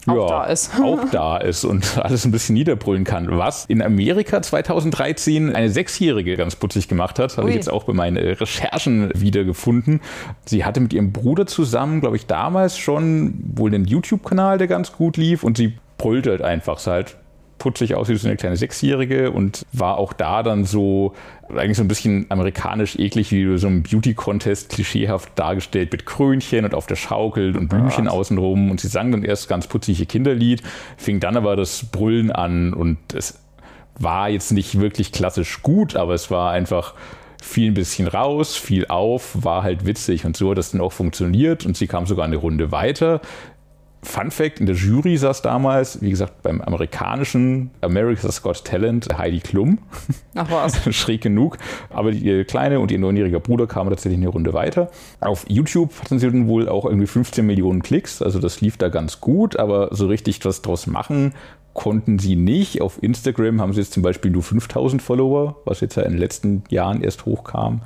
auch 0.07 0.15
ja, 0.15 0.27
da 0.27 0.43
ist. 0.45 0.71
auch 0.83 1.09
da 1.11 1.37
ist 1.37 1.65
und 1.65 1.97
alles 1.97 2.25
ein 2.25 2.31
bisschen 2.31 2.53
niederbrüllen 2.53 3.03
kann. 3.03 3.27
Was 3.37 3.65
in 3.65 3.81
Amerika 3.81 4.41
2013 4.41 5.55
eine 5.55 5.69
Sechsjährige 5.69 6.37
ganz 6.37 6.55
putzig 6.55 6.87
gemacht 6.87 7.19
hat, 7.19 7.37
habe 7.37 7.49
ich 7.49 7.55
jetzt 7.55 7.71
auch 7.71 7.83
bei 7.83 7.93
meinen 7.93 8.17
Recherchen 8.17 9.11
wiedergefunden. 9.13 10.01
Sie 10.45 10.65
hatte 10.65 10.79
mit 10.79 10.93
ihrem 10.93 11.11
Bruder 11.11 11.45
zusammen, 11.45 12.01
glaube 12.01 12.15
ich, 12.15 12.25
damals 12.25 12.77
schon 12.77 13.33
wohl 13.55 13.73
einen 13.73 13.85
YouTube-Kanal, 13.85 14.57
der 14.57 14.67
ganz 14.67 14.91
gut 14.93 15.17
lief 15.17 15.43
und 15.43 15.57
sie 15.57 15.77
brüllt 15.97 16.27
halt 16.27 16.41
einfach. 16.41 16.77
Es 16.77 16.87
halt 16.87 17.17
putzig 17.57 17.95
aus 17.95 18.09
wie 18.09 18.15
so 18.15 18.27
eine 18.27 18.37
kleine 18.37 18.57
Sechsjährige 18.57 19.31
und 19.31 19.65
war 19.73 19.97
auch 19.97 20.13
da 20.13 20.43
dann 20.43 20.65
so 20.65 21.13
eigentlich 21.49 21.77
so 21.77 21.83
ein 21.83 21.87
bisschen 21.87 22.25
amerikanisch 22.29 22.97
eklig, 22.99 23.31
wie 23.31 23.57
so 23.57 23.67
ein 23.67 23.83
Beauty-Contest 23.83 24.69
klischeehaft 24.69 25.31
dargestellt 25.35 25.91
mit 25.91 26.05
Krönchen 26.05 26.65
und 26.65 26.73
auf 26.73 26.87
der 26.87 26.95
Schaukel 26.95 27.55
und 27.57 27.69
Blümchen 27.69 28.07
außenrum. 28.07 28.69
Und 28.69 28.81
sie 28.81 28.87
sang 28.87 29.11
dann 29.11 29.23
erst 29.23 29.47
ganz 29.47 29.67
putzig 29.67 29.99
ihr 29.99 30.05
Kinderlied, 30.05 30.61
fing 30.97 31.19
dann 31.19 31.37
aber 31.37 31.55
das 31.55 31.85
Brüllen 31.85 32.31
an 32.31 32.73
und 32.73 32.97
es 33.13 33.39
war 33.99 34.29
jetzt 34.29 34.51
nicht 34.51 34.79
wirklich 34.79 35.11
klassisch 35.11 35.61
gut, 35.63 35.95
aber 35.95 36.13
es 36.13 36.29
war 36.29 36.51
einfach 36.51 36.93
viel 37.41 37.71
ein 37.71 37.75
bisschen 37.75 38.07
raus, 38.07 38.55
viel 38.55 38.87
auf, 38.87 39.43
war 39.43 39.63
halt 39.63 39.85
witzig. 39.85 40.25
Und 40.25 40.35
so 40.35 40.51
hat 40.51 40.57
das 40.57 40.71
dann 40.71 40.81
auch 40.81 40.91
funktioniert 40.91 41.65
und 41.65 41.77
sie 41.77 41.87
kam 41.87 42.05
sogar 42.05 42.25
eine 42.25 42.35
Runde 42.35 42.71
weiter 42.71 43.21
Fun 44.07 44.31
Fact: 44.31 44.59
In 44.59 44.65
der 44.65 44.75
Jury 44.75 45.17
saß 45.17 45.41
damals, 45.41 46.01
wie 46.01 46.09
gesagt, 46.09 46.41
beim 46.41 46.61
amerikanischen 46.61 47.71
America's 47.81 48.41
Got 48.41 48.63
Talent 48.63 49.17
Heidi 49.17 49.39
Klum. 49.39 49.79
Ach 50.35 50.49
was. 50.49 50.77
Schräg 50.95 51.21
genug. 51.21 51.57
Aber 51.89 52.11
ihr 52.11 52.45
kleine 52.45 52.79
und 52.79 52.91
ihr 52.91 52.99
neunjähriger 52.99 53.39
Bruder 53.39 53.67
kamen 53.67 53.89
tatsächlich 53.89 54.19
eine 54.19 54.29
Runde 54.29 54.53
weiter. 54.53 54.89
Auf 55.19 55.45
YouTube 55.47 55.91
hatten 56.01 56.19
sie 56.19 56.31
dann 56.31 56.47
wohl 56.47 56.69
auch 56.69 56.85
irgendwie 56.85 57.07
15 57.07 57.45
Millionen 57.45 57.83
Klicks. 57.83 58.21
Also 58.21 58.39
das 58.39 58.61
lief 58.61 58.77
da 58.77 58.89
ganz 58.89 59.19
gut, 59.19 59.57
aber 59.57 59.89
so 59.91 60.07
richtig 60.07 60.43
was 60.45 60.61
draus 60.61 60.87
machen 60.87 61.33
konnten 61.77 62.17
sie 62.17 62.35
nicht. 62.35 62.81
Auf 62.81 63.01
Instagram 63.03 63.61
haben 63.61 63.71
sie 63.71 63.81
jetzt 63.81 63.93
zum 63.93 64.01
Beispiel 64.01 64.31
nur 64.31 64.41
5000 64.41 64.99
Follower, 64.99 65.57
was 65.63 65.79
jetzt 65.79 65.95
ja 65.95 66.03
in 66.03 66.13
den 66.13 66.19
letzten 66.19 66.63
Jahren 66.69 67.03
erst 67.03 67.25
hochkam. 67.25 67.81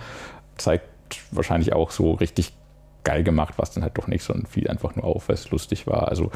Zeigt 0.58 0.86
wahrscheinlich 1.32 1.74
auch 1.74 1.92
so 1.92 2.14
richtig 2.14 2.54
geil 3.04 3.24
gemacht, 3.24 3.56
was 3.58 3.72
dann 3.72 3.84
halt 3.84 3.98
doch 3.98 4.08
nicht, 4.08 4.24
sondern 4.24 4.46
viel 4.46 4.68
einfach 4.68 4.96
nur 4.96 5.06
auf, 5.06 5.30
weil 5.30 5.36
es 5.36 5.50
lustig 5.52 5.88
war. 5.88 6.08
Also 6.08 6.32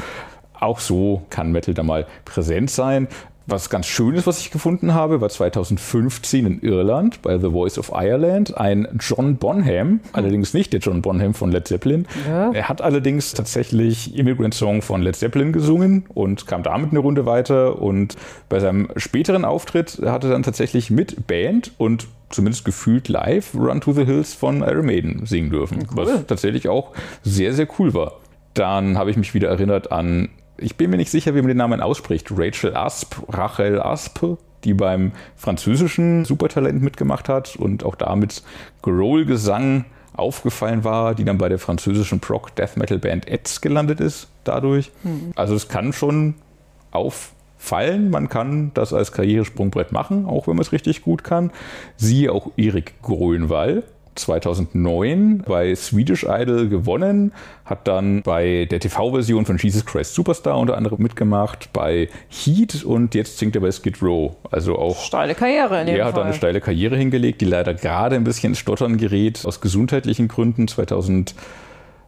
auch 0.60 0.80
so 0.80 1.24
kann 1.30 1.52
Metal 1.52 1.74
da 1.74 1.84
mal 1.84 2.06
präsent 2.26 2.70
sein. 2.72 3.08
Was 3.48 3.70
ganz 3.70 3.86
Schönes, 3.86 4.26
was 4.26 4.40
ich 4.40 4.50
gefunden 4.50 4.96
habe, 4.96 5.22
war 5.22 5.30
2015 5.30 6.48
in 6.48 6.62
Irland 6.62 7.22
bei 7.22 7.38
The 7.38 7.52
Voice 7.52 7.78
of 7.78 7.92
Ireland 7.94 8.58
ein 8.58 8.88
John 9.00 9.36
Bonham, 9.38 10.00
allerdings 10.14 10.56
nicht 10.56 10.74
der 10.74 10.80
John 10.80 11.04
Bonham 11.04 11.36
von 11.36 11.52
Led 11.52 11.68
Zeppelin. 11.68 12.08
Ja. 12.28 12.52
Er 12.54 12.68
hat 12.70 12.82
allerdings 12.82 13.34
tatsächlich 13.34 14.18
Immigrant 14.18 14.56
Song 14.56 14.82
von 14.82 15.04
Led 15.04 15.16
Zeppelin 15.16 15.54
gesungen 15.54 16.06
und 16.16 16.48
kam 16.48 16.64
damit 16.64 16.90
eine 16.90 16.98
Runde 16.98 17.28
weiter. 17.28 17.80
Und 17.80 18.16
bei 18.50 18.60
seinem 18.60 18.88
späteren 18.98 19.46
Auftritt 19.46 20.02
hat 20.04 20.24
er 20.24 20.32
dann 20.32 20.42
tatsächlich 20.42 20.90
mit 20.90 21.28
Band 21.28 21.72
und 21.78 22.08
zumindest 22.32 22.66
gefühlt 22.66 23.10
live 23.10 23.54
Run 23.54 23.80
to 23.80 23.94
the 23.94 24.06
Hills 24.06 24.34
von 24.34 24.62
Iron 24.64 24.88
Maiden 24.88 25.28
singen 25.28 25.52
dürfen, 25.52 25.88
Cool. 25.96 26.08
was 26.08 26.26
tatsächlich 26.26 26.68
auch 26.68 26.94
sehr, 27.22 27.54
sehr 27.54 27.68
cool 27.78 27.94
war. 27.94 28.14
Dann 28.56 28.98
habe 28.98 29.12
ich 29.12 29.18
mich 29.18 29.36
wieder 29.36 29.50
erinnert 29.50 29.92
an, 29.92 30.30
ich 30.58 30.76
bin 30.78 30.90
mir 30.90 30.98
nicht 30.98 31.12
sicher, 31.12 31.36
wie 31.36 31.40
man 31.40 31.50
den 31.50 31.58
Namen 31.58 31.82
ausspricht, 31.82 32.28
Rachel 32.32 32.76
Asp, 32.76 33.16
Rachel 33.30 33.82
Asp, 33.82 34.38
die 34.64 34.74
beim 34.74 35.12
französischen 35.36 36.26
Supertalent 36.26 36.82
mitgemacht 36.82 37.30
hat 37.30 37.56
und 37.56 37.84
auch 37.84 37.96
damit 37.96 38.44
Growl-Gesang 38.82 39.86
aufgefallen 40.14 40.84
war, 40.84 41.14
die 41.14 41.26
dann 41.26 41.38
bei 41.38 41.50
der 41.50 41.60
französischen 41.60 42.20
Proc 42.20 42.56
Death 42.56 42.78
Metal 42.78 42.98
Band 42.98 43.28
Eds 43.28 43.62
gelandet 43.62 44.00
ist 44.00 44.28
dadurch. 44.44 44.92
Also 45.36 45.56
es 45.56 45.68
kann 45.68 45.94
schon 45.94 46.36
auffallen, 46.92 48.10
man 48.10 48.30
kann 48.30 48.72
das 48.74 48.94
als 48.94 49.12
Karrieresprungbrett 49.12 49.92
machen, 49.92 50.26
auch 50.26 50.48
wenn 50.48 50.56
man 50.56 50.62
es 50.62 50.72
richtig 50.72 51.04
gut 51.04 51.24
kann. 51.24 51.52
Siehe 51.98 52.32
auch 52.32 52.52
Erik 52.56 53.02
Grönwall, 53.02 53.84
2009 54.16 55.44
bei 55.46 55.76
Swedish 55.76 56.26
Idol 56.28 56.68
gewonnen, 56.70 57.34
hat 57.66 57.88
dann 57.88 58.22
bei 58.24 58.66
der 58.70 58.80
TV-Version 58.80 59.46
von 59.46 59.58
Jesus 59.58 59.86
Christ 59.86 60.14
Superstar 60.14 60.58
unter 60.58 60.78
anderem 60.78 61.02
mitgemacht, 61.02 61.70
bei 61.74 62.10
Heat 62.30 62.84
und 62.84 63.16
jetzt 63.16 63.38
singt 63.38 63.56
er 63.56 63.62
bei 63.62 63.72
Skid 63.72 64.02
Row. 64.02 64.36
Also 64.52 64.78
auch 64.78 65.02
Steile 65.02 65.36
Karriere 65.36 65.82
in 65.82 65.88
dem 65.88 65.96
er 65.96 66.06
hat 66.06 66.16
Fall. 66.16 66.24
eine 66.24 66.34
steile 66.34 66.62
Karriere 66.62 66.96
hingelegt, 66.96 67.42
die 67.42 67.46
leider 67.46 67.74
gerade 67.74 68.16
ein 68.16 68.24
bisschen 68.24 68.52
ins 68.52 68.60
Stottern 68.60 68.98
gerät, 68.98 69.46
aus 69.46 69.62
gesundheitlichen 69.62 70.28
Gründen. 70.28 70.68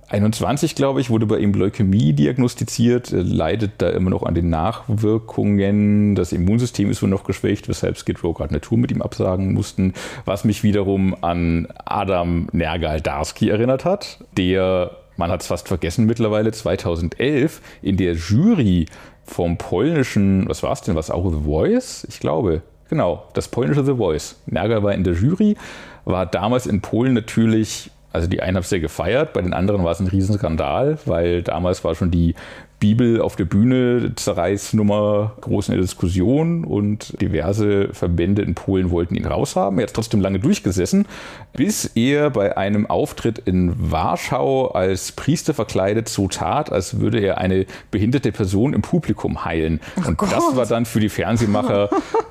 2021, 0.09 0.75
glaube 0.75 1.01
ich, 1.01 1.09
wurde 1.09 1.25
bei 1.25 1.37
ihm 1.37 1.51
Leukämie 1.51 2.13
diagnostiziert. 2.13 3.11
Er 3.11 3.23
leidet 3.23 3.73
da 3.79 3.89
immer 3.89 4.09
noch 4.09 4.23
an 4.23 4.35
den 4.35 4.49
Nachwirkungen. 4.49 6.15
Das 6.15 6.31
Immunsystem 6.31 6.89
ist 6.89 7.01
wohl 7.01 7.09
noch 7.09 7.25
geschwächt, 7.25 7.67
weshalb 7.67 7.97
Skid 7.97 8.23
Row 8.23 8.33
gerade 8.33 8.51
eine 8.51 8.61
Tour 8.61 8.77
mit 8.77 8.89
ihm 8.89 9.01
absagen 9.01 9.53
mussten. 9.53 9.93
Was 10.23 10.45
mich 10.45 10.63
wiederum 10.63 11.13
an 11.21 11.67
Adam 11.83 12.47
Nergal-Darski 12.53 13.49
erinnert 13.49 13.83
hat, 13.83 14.19
der, 14.37 14.91
man 15.17 15.29
hat 15.29 15.41
es 15.41 15.47
fast 15.47 15.67
vergessen 15.67 16.05
mittlerweile, 16.05 16.53
2011 16.53 17.59
in 17.81 17.97
der 17.97 18.13
Jury 18.13 18.85
vom 19.25 19.57
polnischen, 19.57 20.47
was 20.47 20.63
war 20.63 20.71
es 20.71 20.79
denn, 20.79 20.95
was 20.95 21.11
auch 21.11 21.29
The 21.29 21.43
Voice? 21.43 22.07
Ich 22.07 22.21
glaube, 22.21 22.61
genau, 22.87 23.25
das 23.33 23.49
polnische 23.49 23.83
The 23.83 23.95
Voice. 23.95 24.37
Nergal 24.45 24.83
war 24.83 24.93
in 24.93 25.03
der 25.03 25.15
Jury, 25.15 25.57
war 26.05 26.25
damals 26.25 26.65
in 26.65 26.79
Polen 26.79 27.13
natürlich, 27.13 27.91
also 28.17 28.27
die 28.27 28.41
einen 28.41 28.57
haben 28.57 28.63
es 28.63 28.69
sehr 28.69 28.79
gefeiert, 28.79 29.33
bei 29.33 29.41
den 29.41 29.53
anderen 29.53 29.83
war 29.83 29.91
es 29.91 29.99
ein 29.99 30.07
Riesenskandal, 30.07 30.97
weil 31.05 31.43
damals 31.43 31.83
war 31.83 31.93
schon 31.93 32.09
die 32.09 32.33
Bibel 32.79 33.21
auf 33.21 33.35
der 33.35 33.45
Bühne, 33.45 34.13
Zerreißnummer, 34.15 35.33
groß 35.41 35.69
in 35.69 35.75
der 35.75 35.81
Diskussion 35.81 36.63
und 36.63 37.19
diverse 37.21 37.89
Verbände 37.93 38.41
in 38.41 38.55
Polen 38.55 38.91
wollten 38.91 39.15
ihn 39.15 39.25
raushaben. 39.25 39.79
Er 39.79 39.87
hat 39.87 39.93
trotzdem 39.93 40.21
lange 40.21 40.39
durchgesessen, 40.39 41.05
bis 41.53 41.85
er 41.95 42.29
bei 42.29 42.57
einem 42.57 42.87
Auftritt 42.87 43.39
in 43.39 43.91
Warschau 43.91 44.67
als 44.69 45.11
Priester 45.11 45.53
verkleidet 45.53 46.09
so 46.09 46.27
tat, 46.27 46.71
als 46.71 46.99
würde 46.99 47.19
er 47.19 47.37
eine 47.37 47.65
behinderte 47.91 48.31
Person 48.31 48.73
im 48.73 48.81
Publikum 48.81 49.45
heilen. 49.45 49.79
Und 50.05 50.21
das 50.21 50.55
war 50.55 50.65
dann 50.65 50.85
für 50.85 50.99
die 50.99 51.09
Fernsehmacher 51.09 51.89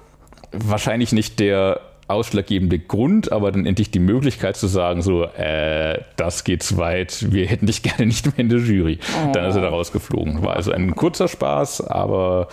wahrscheinlich 0.53 1.13
nicht 1.13 1.41
der 1.41 1.81
ausschlaggebende 2.09 2.79
Grund, 2.79 3.33
aber 3.33 3.51
dann 3.51 3.67
endlich 3.67 3.91
die 3.91 3.99
Möglichkeit 3.99 4.57
zu 4.57 4.69
sagen, 4.69 5.03
so, 5.03 5.25
äh, 5.25 6.01
das 6.17 6.45
geht 6.45 6.63
zu 6.63 6.77
weit, 6.77 7.33
wir 7.33 7.47
hätten 7.47 7.67
dich 7.67 7.83
gerne 7.83 8.07
nicht 8.07 8.27
mehr 8.27 8.39
in 8.39 8.49
der 8.49 8.59
Jury. 8.59 8.99
Dann 9.33 9.47
ist 9.47 9.57
er 9.57 9.63
da 9.63 9.69
rausgeflogen. 9.69 10.43
War 10.43 10.57
also 10.57 10.73
ein 10.73 10.95
kurzer 10.95 11.29
Spaß, 11.29 11.83
aber 11.83 12.49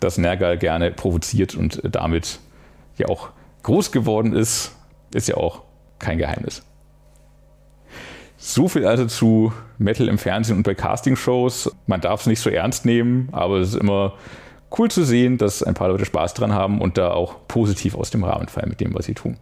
dass 0.00 0.18
Nergal 0.18 0.58
gerne 0.58 0.90
provoziert 0.90 1.54
und 1.54 1.80
damit 1.84 2.38
ja 2.98 3.08
auch 3.08 3.30
groß 3.62 3.92
geworden 3.92 4.34
ist, 4.34 4.76
ist 5.14 5.28
ja 5.28 5.36
auch 5.36 5.62
kein 5.98 6.18
Geheimnis. 6.18 6.62
So 8.36 8.68
viel 8.68 8.86
also 8.86 9.06
zu 9.06 9.52
Metal 9.78 10.06
im 10.06 10.18
Fernsehen 10.18 10.58
und 10.58 10.62
bei 10.62 10.74
Castingshows. 10.74 11.72
Man 11.86 12.00
darf 12.00 12.20
es 12.20 12.26
nicht 12.26 12.40
so 12.40 12.50
ernst 12.50 12.84
nehmen, 12.84 13.28
aber 13.32 13.56
es 13.56 13.70
ist 13.70 13.80
immer 13.80 14.14
cool 14.76 14.90
zu 14.90 15.04
sehen, 15.04 15.38
dass 15.38 15.62
ein 15.62 15.74
paar 15.74 15.88
Leute 15.88 16.04
Spaß 16.04 16.34
dran 16.34 16.52
haben 16.52 16.80
und 16.80 16.98
da 16.98 17.10
auch 17.10 17.36
positiv 17.48 17.94
aus 17.94 18.10
dem 18.10 18.24
Rahmen 18.24 18.48
fallen 18.48 18.68
mit 18.68 18.80
dem, 18.80 18.94
was 18.94 19.06
sie 19.06 19.14
tun. 19.14 19.36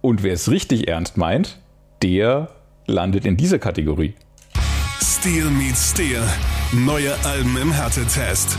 Und 0.00 0.22
wer 0.22 0.34
es 0.34 0.50
richtig 0.50 0.88
ernst 0.88 1.16
meint, 1.16 1.58
der 2.02 2.48
landet 2.86 3.24
in 3.24 3.36
dieser 3.36 3.58
Kategorie. 3.58 4.14
Steel 5.00 5.50
meets 5.50 5.90
Steel. 5.90 6.22
Neue 6.72 7.12
Alben 7.24 7.56
im 7.56 7.72
Härtetest. 7.72 8.56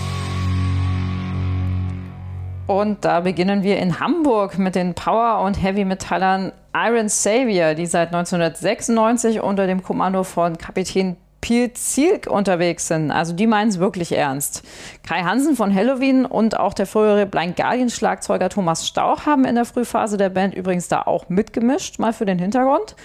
Und 2.67 3.03
da 3.03 3.21
beginnen 3.21 3.63
wir 3.63 3.79
in 3.79 3.99
Hamburg 3.99 4.59
mit 4.59 4.75
den 4.75 4.93
Power- 4.93 5.43
und 5.43 5.61
Heavy-Metallern 5.61 6.51
Iron 6.75 7.09
Savior, 7.09 7.73
die 7.73 7.87
seit 7.87 8.09
1996 8.13 9.41
unter 9.41 9.65
dem 9.65 9.81
Kommando 9.81 10.23
von 10.23 10.57
Kapitän 10.57 11.17
Piel 11.41 11.73
Zielk 11.73 12.27
unterwegs 12.27 12.87
sind. 12.87 13.11
Also 13.11 13.33
die 13.33 13.47
meinen 13.47 13.69
es 13.69 13.79
wirklich 13.79 14.11
ernst. 14.11 14.63
Kai 15.07 15.21
Hansen 15.21 15.55
von 15.55 15.73
Halloween 15.73 16.25
und 16.25 16.59
auch 16.59 16.73
der 16.73 16.85
frühere 16.85 17.25
Blind 17.25 17.55
Guardian-Schlagzeuger 17.55 18.49
Thomas 18.49 18.87
Stauch 18.87 19.25
haben 19.25 19.45
in 19.45 19.55
der 19.55 19.65
Frühphase 19.65 20.17
der 20.17 20.29
Band 20.29 20.53
übrigens 20.53 20.87
da 20.87 21.01
auch 21.03 21.29
mitgemischt, 21.29 21.99
mal 21.99 22.13
für 22.13 22.25
den 22.25 22.39
Hintergrund. 22.39 22.95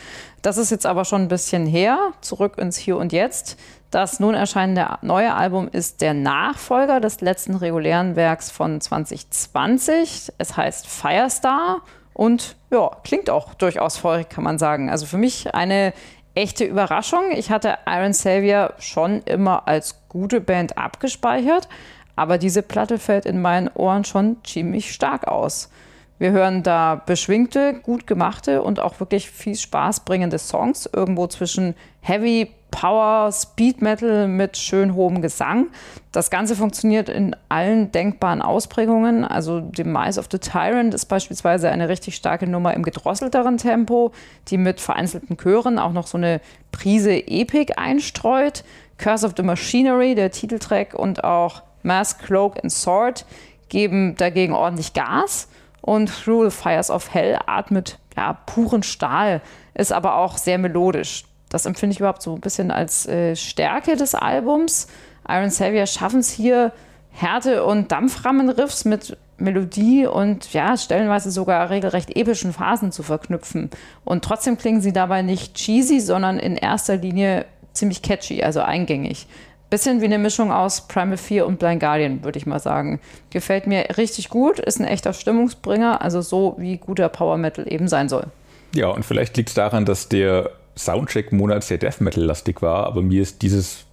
Das 0.43 0.59
ist 0.59 0.71
jetzt 0.71 0.85
aber 0.85 1.05
schon 1.05 1.23
ein 1.23 1.29
bisschen 1.29 1.64
her, 1.67 1.99
zurück 2.21 2.59
ins 2.59 2.76
Hier 2.76 2.97
und 2.97 3.12
Jetzt. 3.12 3.59
Das 3.91 4.19
nun 4.19 4.35
erscheinende 4.35 4.88
neue 5.03 5.33
Album 5.35 5.69
ist 5.71 6.00
der 6.00 6.14
Nachfolger 6.14 7.00
des 7.00 7.21
letzten 7.21 7.55
regulären 7.55 8.17
Werks 8.17 8.50
von 8.50 8.81
2020. 8.81 10.33
Es 10.37 10.57
heißt 10.57 10.87
Firestar 10.87 11.81
und 12.12 12.57
ja, 12.71 12.91
klingt 13.05 13.31
auch 13.31 13.55
durchaus 13.55 13.97
feurig, 13.97 14.29
kann 14.29 14.45
man 14.45 14.59
sagen. 14.59 14.91
Also 14.91 15.07
für 15.07 15.17
mich 15.17 15.55
eine 15.55 15.93
echte 16.35 16.64
Überraschung. 16.64 17.31
Ich 17.33 17.50
hatte 17.50 17.79
Iron 17.87 18.12
Savior 18.12 18.75
schon 18.79 19.23
immer 19.23 19.67
als 19.69 19.97
gute 20.09 20.41
Band 20.41 20.79
abgespeichert, 20.79 21.69
aber 22.17 22.38
diese 22.38 22.62
Platte 22.62 22.99
fällt 22.99 23.26
in 23.26 23.41
meinen 23.41 23.69
Ohren 23.69 24.05
schon 24.05 24.37
ziemlich 24.45 24.93
stark 24.93 25.26
aus. 25.29 25.71
Wir 26.18 26.30
hören 26.30 26.62
da 26.62 26.94
beschwingte, 26.94 27.75
gut 27.83 28.06
gemachte 28.06 28.62
und 28.62 28.78
auch 28.78 29.00
wirklich 29.00 29.30
viel 29.30 29.56
Spaß 29.56 30.00
bringende 30.00 30.38
Songs, 30.38 30.88
irgendwo 30.92 31.26
zwischen 31.26 31.75
Heavy, 32.00 32.50
Power, 32.71 33.30
Speed 33.33 33.83
Metal 33.83 34.26
mit 34.28 34.56
schön 34.56 34.94
hohem 34.94 35.23
Gesang. 35.23 35.68
Das 36.12 36.30
Ganze 36.30 36.56
funktioniert 36.56 37.09
in 37.09 37.35
allen 37.49 37.92
denkbaren 37.92 38.42
Ausprägungen. 38.42 39.25
Also 39.25 39.61
Demise 39.61 40.18
of 40.18 40.26
the 40.30 40.38
Tyrant 40.38 40.92
ist 40.94 41.06
beispielsweise 41.06 41.71
eine 41.71 41.88
richtig 41.88 42.16
starke 42.16 42.49
Nummer 42.49 42.75
im 42.75 42.83
gedrosselteren 42.83 43.59
Tempo, 43.59 44.12
die 44.49 44.59
mit 44.59 44.80
vereinzelten 44.80 45.37
Chören 45.37 45.78
auch 45.78 45.92
noch 45.92 46.06
so 46.06 46.18
eine 46.18 46.40
Prise 46.73 47.14
Epik 47.28 47.78
einstreut. 47.78 48.64
Curse 48.99 49.26
of 49.26 49.35
the 49.37 49.42
Machinery, 49.42 50.14
der 50.14 50.30
Titeltrack 50.30 50.94
und 50.94 51.23
auch 51.25 51.62
Mask, 51.83 52.25
Cloak 52.25 52.62
and 52.62 52.73
Sword 52.73 53.25
geben 53.68 54.16
dagegen 54.16 54.52
ordentlich 54.52 54.94
Gas. 54.94 55.49
Und 55.85 56.09
the 56.09 56.49
Fires 56.49 56.91
of 56.91 57.12
Hell 57.12 57.38
atmet 57.45 57.99
ja, 58.17 58.33
puren 58.47 58.83
Stahl, 58.83 59.43
ist 59.75 59.93
aber 59.93 60.17
auch 60.17 60.38
sehr 60.38 60.57
melodisch. 60.57 61.25
Das 61.50 61.67
empfinde 61.67 61.93
ich 61.93 62.00
überhaupt 62.00 62.23
so 62.23 62.35
ein 62.35 62.41
bisschen 62.41 62.71
als 62.71 63.07
äh, 63.07 63.37
Stärke 63.37 63.95
des 63.95 64.14
Albums. 64.14 64.88
Iron 65.29 65.50
Savior 65.50 65.85
schaffen 65.87 66.21
es 66.21 66.31
hier, 66.31 66.73
Härte- 67.11 67.64
und 67.64 67.93
Dampframmenriffs 67.93 68.87
mit 68.87 69.19
Melodie 69.37 70.07
und 70.07 70.55
ja, 70.55 70.79
stellenweise 70.79 71.31
sogar 71.31 71.69
regelrecht 71.69 72.17
epischen 72.17 72.55
Phasen 72.55 72.91
zu 72.91 73.03
verknüpfen. 73.03 73.69
Und 74.07 74.25
trotzdem 74.25 74.57
klingen 74.57 74.81
sie 74.81 74.95
dabei 74.95 75.21
nicht 75.21 75.55
cheesy, 75.55 76.00
sondern 76.00 76.38
in 76.38 76.57
erster 76.57 76.97
Linie 76.97 77.45
ziemlich 77.75 78.00
catchy, 78.00 78.43
also 78.43 78.61
eingängig. 78.61 79.26
Bisschen 79.75 80.00
wie 80.00 80.04
eine 80.04 80.19
Mischung 80.19 80.52
aus 80.52 80.83
Primal 80.83 81.16
4 81.16 81.45
und 81.45 81.59
Blind 81.59 81.81
Guardian, 81.81 82.23
würde 82.23 82.38
ich 82.38 82.47
mal 82.47 82.61
sagen. 82.61 83.00
Gefällt 83.31 83.66
mir 83.66 83.85
richtig 83.97 84.28
gut, 84.28 84.61
ist 84.61 84.78
ein 84.78 84.87
echter 84.87 85.12
Stimmungsbringer, 85.12 86.00
also 86.00 86.21
so 86.21 86.54
wie 86.59 86.76
guter 86.76 87.09
Power 87.09 87.38
Metal 87.38 87.66
eben 87.66 87.88
sein 87.88 88.09
soll. 88.09 88.28
Ja, 88.73 88.87
und 88.90 89.04
vielleicht 89.04 89.37
liegt 89.37 89.49
es 89.49 89.57
daran, 89.57 89.85
dass 89.85 90.09
der 90.09 90.50
Soundcheck-Monat 90.78 91.64
sehr 91.64 91.78
Death 91.78 92.00
Metal-lastig 92.00 92.62
war, 92.62 92.87
aber 92.87 93.02
mir 93.02 93.21
ist 93.21 93.43
dieses 93.43 93.85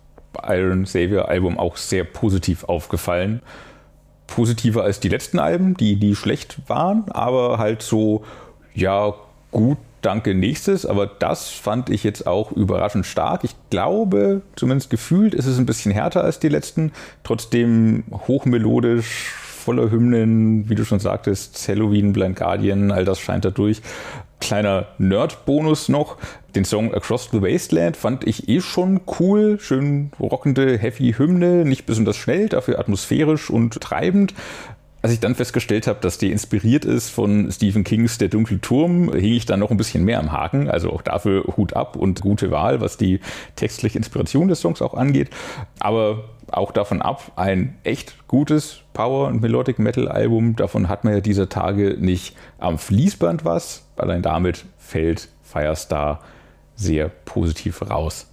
Iron 0.48 0.86
Savior-Album 0.86 1.58
auch 1.58 1.78
sehr 1.78 2.04
positiv 2.04 2.64
aufgefallen. 2.66 3.42
Positiver 4.28 4.84
als 4.84 5.00
die 5.00 5.10
letzten 5.10 5.40
Alben, 5.40 5.76
die, 5.76 5.96
die 5.96 6.16
schlecht 6.16 6.60
waren, 6.68 7.10
aber 7.10 7.58
halt 7.58 7.82
so, 7.82 8.24
ja, 8.76 9.16
gut 9.50 9.80
danke 10.02 10.34
nächstes, 10.34 10.86
aber 10.86 11.06
das 11.08 11.50
fand 11.50 11.90
ich 11.90 12.04
jetzt 12.04 12.28
auch 12.28 12.52
überraschend 12.52 13.06
stark. 13.06 13.44
Ich 13.44 13.56
glaube, 13.70 14.42
zumindest 14.56 14.90
gefühlt 14.90 15.34
ist 15.34 15.46
es 15.46 15.58
ein 15.58 15.66
bisschen 15.66 15.92
härter 15.92 16.24
als 16.24 16.40
die 16.40 16.50
letzten, 16.50 16.92
trotzdem 17.24 18.04
hochmelodisch, 18.28 19.34
voller 19.62 19.92
Hymnen, 19.92 20.70
wie 20.70 20.76
du 20.76 20.84
schon 20.84 21.00
sagtest, 21.00 21.68
Halloween, 21.68 22.14
Blind 22.14 22.36
Guardian, 22.36 22.92
all 22.92 23.06
das 23.06 23.20
scheint 23.20 23.46
da 23.46 23.52
durch. 23.52 23.82
Kleiner 24.40 24.88
Nerd-Bonus 24.98 25.88
noch. 25.88 26.18
Den 26.56 26.66
Song 26.66 26.94
Across 26.94 27.30
the 27.32 27.42
Wasteland 27.42 27.96
fand 27.96 28.28
ich 28.28 28.50
eh 28.50 28.60
schon 28.60 29.02
cool. 29.20 29.60
Schön 29.62 30.12
rockende, 30.20 30.80
heavy 30.80 31.14
Hymne, 31.16 31.64
nicht 31.64 31.86
besonders 31.86 32.18
schnell, 32.18 32.50
dafür 32.50 32.80
atmosphärisch 32.80 33.52
und 33.52 33.80
treibend. 33.80 34.34
Als 35.04 35.14
ich 35.14 35.20
dann 35.20 35.34
festgestellt 35.34 35.88
habe, 35.88 36.00
dass 36.00 36.20
die 36.20 36.32
inspiriert 36.32 36.86
ist 36.86 37.10
von 37.10 37.52
Stephen 37.52 37.84
Kings 37.84 38.20
Der 38.20 38.28
dunkle 38.28 38.62
Turm, 38.62 39.12
hing 39.12 39.34
ich 39.34 39.48
dann 39.48 39.60
noch 39.60 39.72
ein 39.72 39.78
bisschen 39.78 40.04
mehr 40.04 40.20
am 40.20 40.32
Haken. 40.32 40.70
Also 40.70 40.92
auch 40.92 41.02
dafür 41.02 41.44
Hut 41.58 41.74
ab 41.74 41.96
und 41.96 42.22
gute 42.22 42.52
Wahl, 42.52 42.82
was 42.82 42.98
die 42.98 43.20
textliche 43.56 43.98
Inspiration 43.98 44.48
des 44.48 44.62
Songs 44.62 44.82
auch 44.82 44.94
angeht. 44.94 45.32
Aber 45.80 46.26
auch 46.52 46.72
davon 46.72 47.02
ab, 47.02 47.32
ein 47.36 47.78
echt 47.84 48.28
gutes 48.28 48.82
Power- 48.94 49.28
und 49.28 49.42
Melodic 49.42 49.80
Metal 49.80 50.08
Album. 50.08 50.56
Davon 50.56 50.88
hat 50.88 51.04
man 51.04 51.14
ja 51.14 51.20
dieser 51.20 51.50
Tage 51.50 51.98
nicht 52.00 52.36
am 52.60 52.78
Fließband 52.78 53.44
was. 53.44 53.88
Allein 53.96 54.22
damit 54.22 54.66
fällt 54.78 55.30
Firestar 55.42 56.20
sehr 56.76 57.10
positiv 57.10 57.82
raus. 57.90 58.28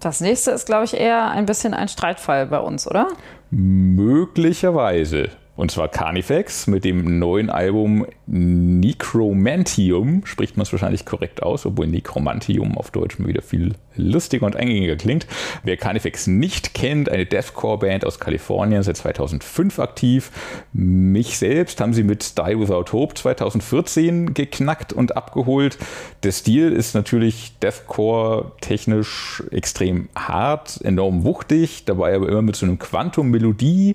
Das 0.00 0.20
nächste 0.20 0.50
ist, 0.50 0.66
glaube 0.66 0.84
ich, 0.84 0.94
eher 0.94 1.30
ein 1.30 1.46
bisschen 1.46 1.74
ein 1.74 1.88
Streitfall 1.88 2.46
bei 2.46 2.58
uns, 2.58 2.88
oder? 2.88 3.08
Möglicherweise. 3.54 5.28
Und 5.62 5.70
zwar 5.70 5.86
Carnifex 5.86 6.66
mit 6.66 6.84
dem 6.84 7.20
neuen 7.20 7.48
Album 7.48 8.04
Necromantium, 8.26 10.26
spricht 10.26 10.56
man 10.56 10.62
es 10.62 10.72
wahrscheinlich 10.72 11.04
korrekt 11.04 11.40
aus, 11.40 11.64
obwohl 11.66 11.86
Necromantium 11.86 12.76
auf 12.76 12.90
Deutsch 12.90 13.20
mal 13.20 13.28
wieder 13.28 13.42
viel 13.42 13.76
lustiger 13.94 14.46
und 14.46 14.56
eingängiger 14.56 14.96
klingt. 14.96 15.28
Wer 15.62 15.76
Carnifex 15.76 16.26
nicht 16.26 16.74
kennt, 16.74 17.08
eine 17.08 17.26
Deathcore-Band 17.26 18.04
aus 18.04 18.18
Kalifornien, 18.18 18.82
seit 18.82 18.96
2005 18.96 19.78
aktiv. 19.78 20.32
Mich 20.72 21.38
selbst 21.38 21.80
haben 21.80 21.94
sie 21.94 22.02
mit 22.02 22.38
Die 22.38 22.58
Without 22.58 22.90
Hope 22.90 23.14
2014 23.14 24.34
geknackt 24.34 24.92
und 24.92 25.16
abgeholt. 25.16 25.78
Der 26.24 26.32
Stil 26.32 26.72
ist 26.72 26.96
natürlich 26.96 27.56
Deathcore 27.60 28.50
technisch 28.60 29.44
extrem 29.52 30.08
hart, 30.16 30.80
enorm 30.82 31.22
wuchtig, 31.22 31.84
dabei 31.84 32.16
aber 32.16 32.28
immer 32.28 32.42
mit 32.42 32.56
so 32.56 32.66
einem 32.66 32.80
Quantum-Melodie 32.80 33.94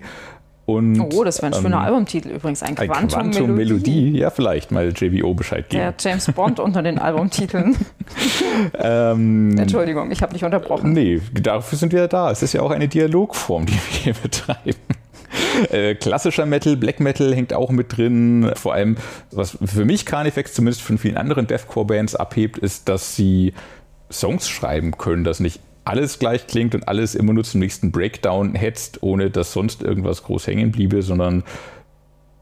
und, 0.68 1.00
oh, 1.00 1.24
das 1.24 1.42
wäre 1.42 1.56
ein 1.56 1.62
schöner 1.62 1.78
ähm, 1.78 1.84
Albumtitel 1.84 2.28
übrigens. 2.28 2.62
Ein 2.62 2.76
Quantum, 2.76 3.08
Quantum 3.08 3.56
Melodie. 3.56 4.02
Melodie. 4.02 4.18
Ja, 4.18 4.30
vielleicht 4.32 4.70
mal 4.70 4.92
JBO 4.94 5.34
Bescheid 5.34 5.70
geben. 5.70 5.82
Der 5.82 5.94
James 5.98 6.30
Bond 6.34 6.60
unter 6.60 6.84
den 6.84 7.00
Albumtiteln. 7.00 7.78
ähm, 8.78 9.58
Entschuldigung, 9.58 10.12
ich 10.12 10.22
habe 10.22 10.34
dich 10.34 10.44
unterbrochen. 10.44 10.92
Nee, 10.92 11.22
dafür 11.42 11.78
sind 11.78 11.94
wir 11.94 12.10
da. 12.10 12.32
Es 12.32 12.44
ist 12.44 12.52
ja 12.52 12.62
auch 12.62 12.72
eine 12.72 12.90
Dialogform, 12.90 13.66
die 13.66 13.76
wir 13.76 13.80
hier 14.04 14.14
betreiben. 14.14 14.76
Äh, 15.72 15.96
klassischer 15.96 16.46
Metal, 16.46 16.76
Black 16.76 17.00
Metal 17.00 17.34
hängt 17.34 17.54
auch 17.54 17.72
mit 17.72 17.96
drin. 17.96 18.52
Vor 18.56 18.74
allem, 18.74 18.98
was 19.32 19.58
für 19.64 19.86
mich 19.86 20.06
Carnifex 20.06 20.54
zumindest 20.54 20.82
von 20.82 20.98
vielen 20.98 21.16
anderen 21.16 21.48
Deathcore-Bands 21.48 22.18
abhebt, 22.18 22.58
ist, 22.58 22.90
dass 22.90 23.16
sie 23.16 23.54
Songs 24.12 24.50
schreiben 24.50 24.98
können, 24.98 25.24
dass 25.24 25.40
nicht 25.40 25.62
alles 25.88 26.20
gleich 26.20 26.48
klingt 26.48 26.76
und 26.76 26.88
alles 26.88 27.16
immer 27.16 27.34
nur 27.34 27.44
zum 27.44 27.62
nächsten 27.62 27.92
Breakdown 27.92 28.56
hetzt, 28.56 29.02
ohne 29.04 29.30
dass 29.30 29.54
sonst 29.54 29.82
irgendwas 29.82 30.24
groß 30.24 30.48
hängen 30.48 30.72
bliebe, 30.72 31.02
sondern 31.02 31.44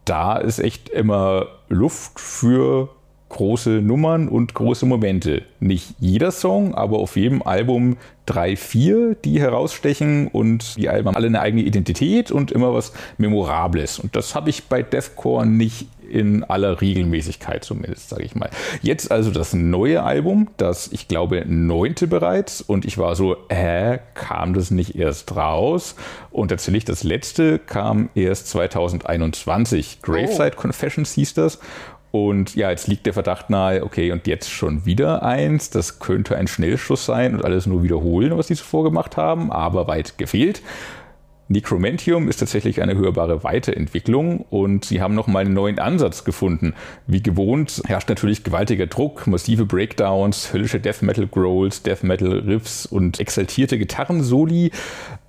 da 0.03 0.37
ist 0.37 0.59
echt 0.59 0.89
immer 0.89 1.47
Luft 1.69 2.19
für 2.19 2.89
große 3.35 3.81
Nummern 3.81 4.29
und 4.29 4.53
große 4.53 4.85
Momente. 4.85 5.43
Nicht 5.59 5.95
jeder 5.99 6.31
Song, 6.31 6.73
aber 6.73 6.99
auf 6.99 7.17
jedem 7.17 7.41
Album 7.43 7.97
drei, 8.25 8.55
vier, 8.55 9.15
die 9.15 9.41
herausstechen 9.41 10.29
und 10.29 10.77
die 10.77 10.87
Alben 10.87 11.09
haben 11.09 11.17
alle 11.17 11.27
eine 11.27 11.41
eigene 11.41 11.63
Identität 11.63 12.31
und 12.31 12.53
immer 12.53 12.73
was 12.73 12.93
Memorables. 13.17 13.99
Und 13.99 14.15
das 14.15 14.35
habe 14.35 14.49
ich 14.49 14.63
bei 14.63 14.83
Deathcore 14.83 15.45
nicht 15.45 15.87
in 16.09 16.43
aller 16.43 16.79
Regelmäßigkeit 16.81 17.63
zumindest, 17.63 18.09
sage 18.09 18.23
ich 18.23 18.35
mal. 18.35 18.49
Jetzt 18.81 19.11
also 19.11 19.31
das 19.31 19.53
neue 19.53 20.03
Album, 20.03 20.47
das 20.57 20.87
ich 20.91 21.07
glaube 21.07 21.43
neunte 21.45 22.07
bereits 22.07 22.61
und 22.61 22.85
ich 22.85 22.97
war 22.97 23.15
so, 23.15 23.35
äh, 23.49 23.99
kam 24.13 24.53
das 24.53 24.71
nicht 24.71 24.95
erst 24.95 25.35
raus? 25.35 25.95
Und 26.31 26.49
tatsächlich 26.49 26.85
das 26.85 27.03
letzte 27.03 27.59
kam 27.59 28.09
erst 28.15 28.47
2021. 28.47 29.99
Graveside 30.01 30.53
oh. 30.55 30.61
Confessions 30.61 31.13
hieß 31.13 31.33
das 31.33 31.59
und 32.15 32.55
ja, 32.55 32.69
jetzt 32.69 32.87
liegt 32.87 33.05
der 33.05 33.13
Verdacht 33.13 33.49
nahe, 33.49 33.83
okay, 33.83 34.13
und 34.13 34.25
jetzt 34.25 34.49
schon 34.49 34.85
wieder 34.85 35.21
eins. 35.23 35.69
Das 35.69 35.99
könnte 35.99 36.37
ein 36.37 36.47
Schnellschuss 36.47 37.05
sein 37.05 37.35
und 37.35 37.43
alles 37.43 37.65
nur 37.65 37.83
wiederholen, 37.83 38.37
was 38.37 38.47
die 38.47 38.55
zuvor 38.55 38.85
gemacht 38.85 39.17
haben, 39.17 39.51
aber 39.51 39.89
weit 39.89 40.17
gefehlt. 40.17 40.61
Necromantium 41.49 42.29
ist 42.29 42.37
tatsächlich 42.37 42.81
eine 42.81 42.95
hörbare 42.95 43.43
Weiterentwicklung 43.43 44.45
und 44.49 44.85
sie 44.85 45.01
haben 45.01 45.13
nochmal 45.13 45.43
einen 45.43 45.53
neuen 45.53 45.77
Ansatz 45.77 46.23
gefunden. 46.23 46.73
Wie 47.05 47.21
gewohnt 47.21 47.81
herrscht 47.85 48.07
natürlich 48.07 48.45
gewaltiger 48.45 48.87
Druck, 48.87 49.27
massive 49.27 49.65
Breakdowns, 49.65 50.53
höllische 50.53 50.79
Death 50.79 51.01
Metal 51.01 51.27
Growls, 51.27 51.83
Death 51.83 52.03
Metal 52.03 52.39
Riffs 52.39 52.85
und 52.85 53.19
exaltierte 53.19 53.77
Gitarrensoli. 53.77 54.71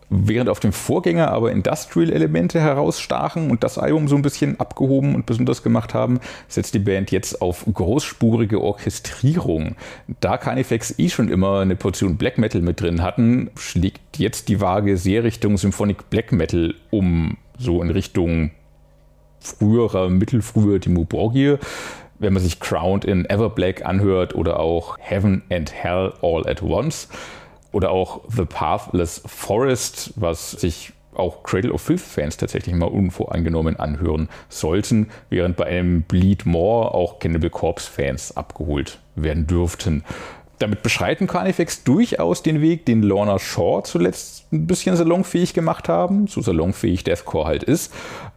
Während 0.08 0.48
auf 0.48 0.60
dem 0.60 0.72
Vorgänger 0.72 1.32
aber 1.32 1.50
Industrial-Elemente 1.50 2.60
herausstachen 2.60 3.50
und 3.50 3.64
das 3.64 3.76
Album 3.76 4.06
so 4.06 4.14
ein 4.14 4.22
bisschen 4.22 4.60
abgehoben 4.60 5.14
und 5.14 5.26
besonders 5.26 5.62
gemacht 5.62 5.94
haben, 5.94 6.20
setzt 6.48 6.74
die 6.74 6.78
Band 6.78 7.10
jetzt 7.10 7.42
auf 7.42 7.64
großspurige 7.72 8.60
Orchestrierung. 8.60 9.74
Da 10.20 10.38
Carnifex 10.38 10.98
eh 10.98 11.08
schon 11.08 11.28
immer 11.28 11.60
eine 11.60 11.74
Portion 11.74 12.16
Black 12.16 12.38
Metal 12.38 12.60
mit 12.60 12.80
drin 12.80 13.02
hatten, 13.02 13.50
schlägt 13.56 14.18
jetzt 14.18 14.48
die 14.48 14.60
Waage 14.60 14.96
sehr 14.96 15.24
Richtung 15.24 15.56
Symphonic 15.56 16.08
Black 16.08 16.30
Metal 16.30 16.74
um, 16.90 17.36
so 17.58 17.82
in 17.82 17.90
Richtung 17.90 18.52
früherer, 19.40 20.08
mittelfrüher 20.08 20.80
Timo 20.80 21.04
Borgir 21.04 21.58
wenn 22.18 22.32
man 22.32 22.42
sich 22.42 22.60
Crowned 22.60 23.04
in 23.04 23.24
Everblack 23.28 23.84
anhört 23.84 24.34
oder 24.34 24.60
auch 24.60 24.96
Heaven 24.98 25.42
and 25.50 25.72
Hell 25.72 26.12
All 26.22 26.48
at 26.48 26.62
Once. 26.62 27.08
Oder 27.76 27.90
auch 27.90 28.22
The 28.34 28.46
Pathless 28.46 29.20
Forest, 29.26 30.14
was 30.16 30.52
sich 30.52 30.94
auch 31.14 31.42
Cradle 31.42 31.74
of 31.74 31.82
Filth 31.82 32.00
Fans 32.00 32.38
tatsächlich 32.38 32.74
mal 32.74 32.86
unvoreingenommen 32.86 33.78
anhören 33.78 34.30
sollten, 34.48 35.10
während 35.28 35.58
bei 35.58 35.66
einem 35.66 36.00
Bleed 36.00 36.46
More 36.46 36.94
auch 36.94 37.18
Cannibal 37.18 37.50
Corpse 37.50 37.90
Fans 37.90 38.34
abgeholt 38.34 38.98
werden 39.14 39.46
dürften. 39.46 40.04
Damit 40.58 40.82
beschreiten 40.82 41.26
Carnifex 41.26 41.84
durchaus 41.84 42.42
den 42.42 42.62
Weg, 42.62 42.86
den 42.86 43.02
Lorna 43.02 43.38
Shaw 43.38 43.82
zuletzt 43.84 44.50
ein 44.54 44.66
bisschen 44.66 44.96
salonfähig 44.96 45.52
gemacht 45.52 45.90
haben, 45.90 46.28
so 46.28 46.40
salonfähig 46.40 47.04
Deathcore 47.04 47.44
halt 47.44 47.62
ist. 47.62 47.92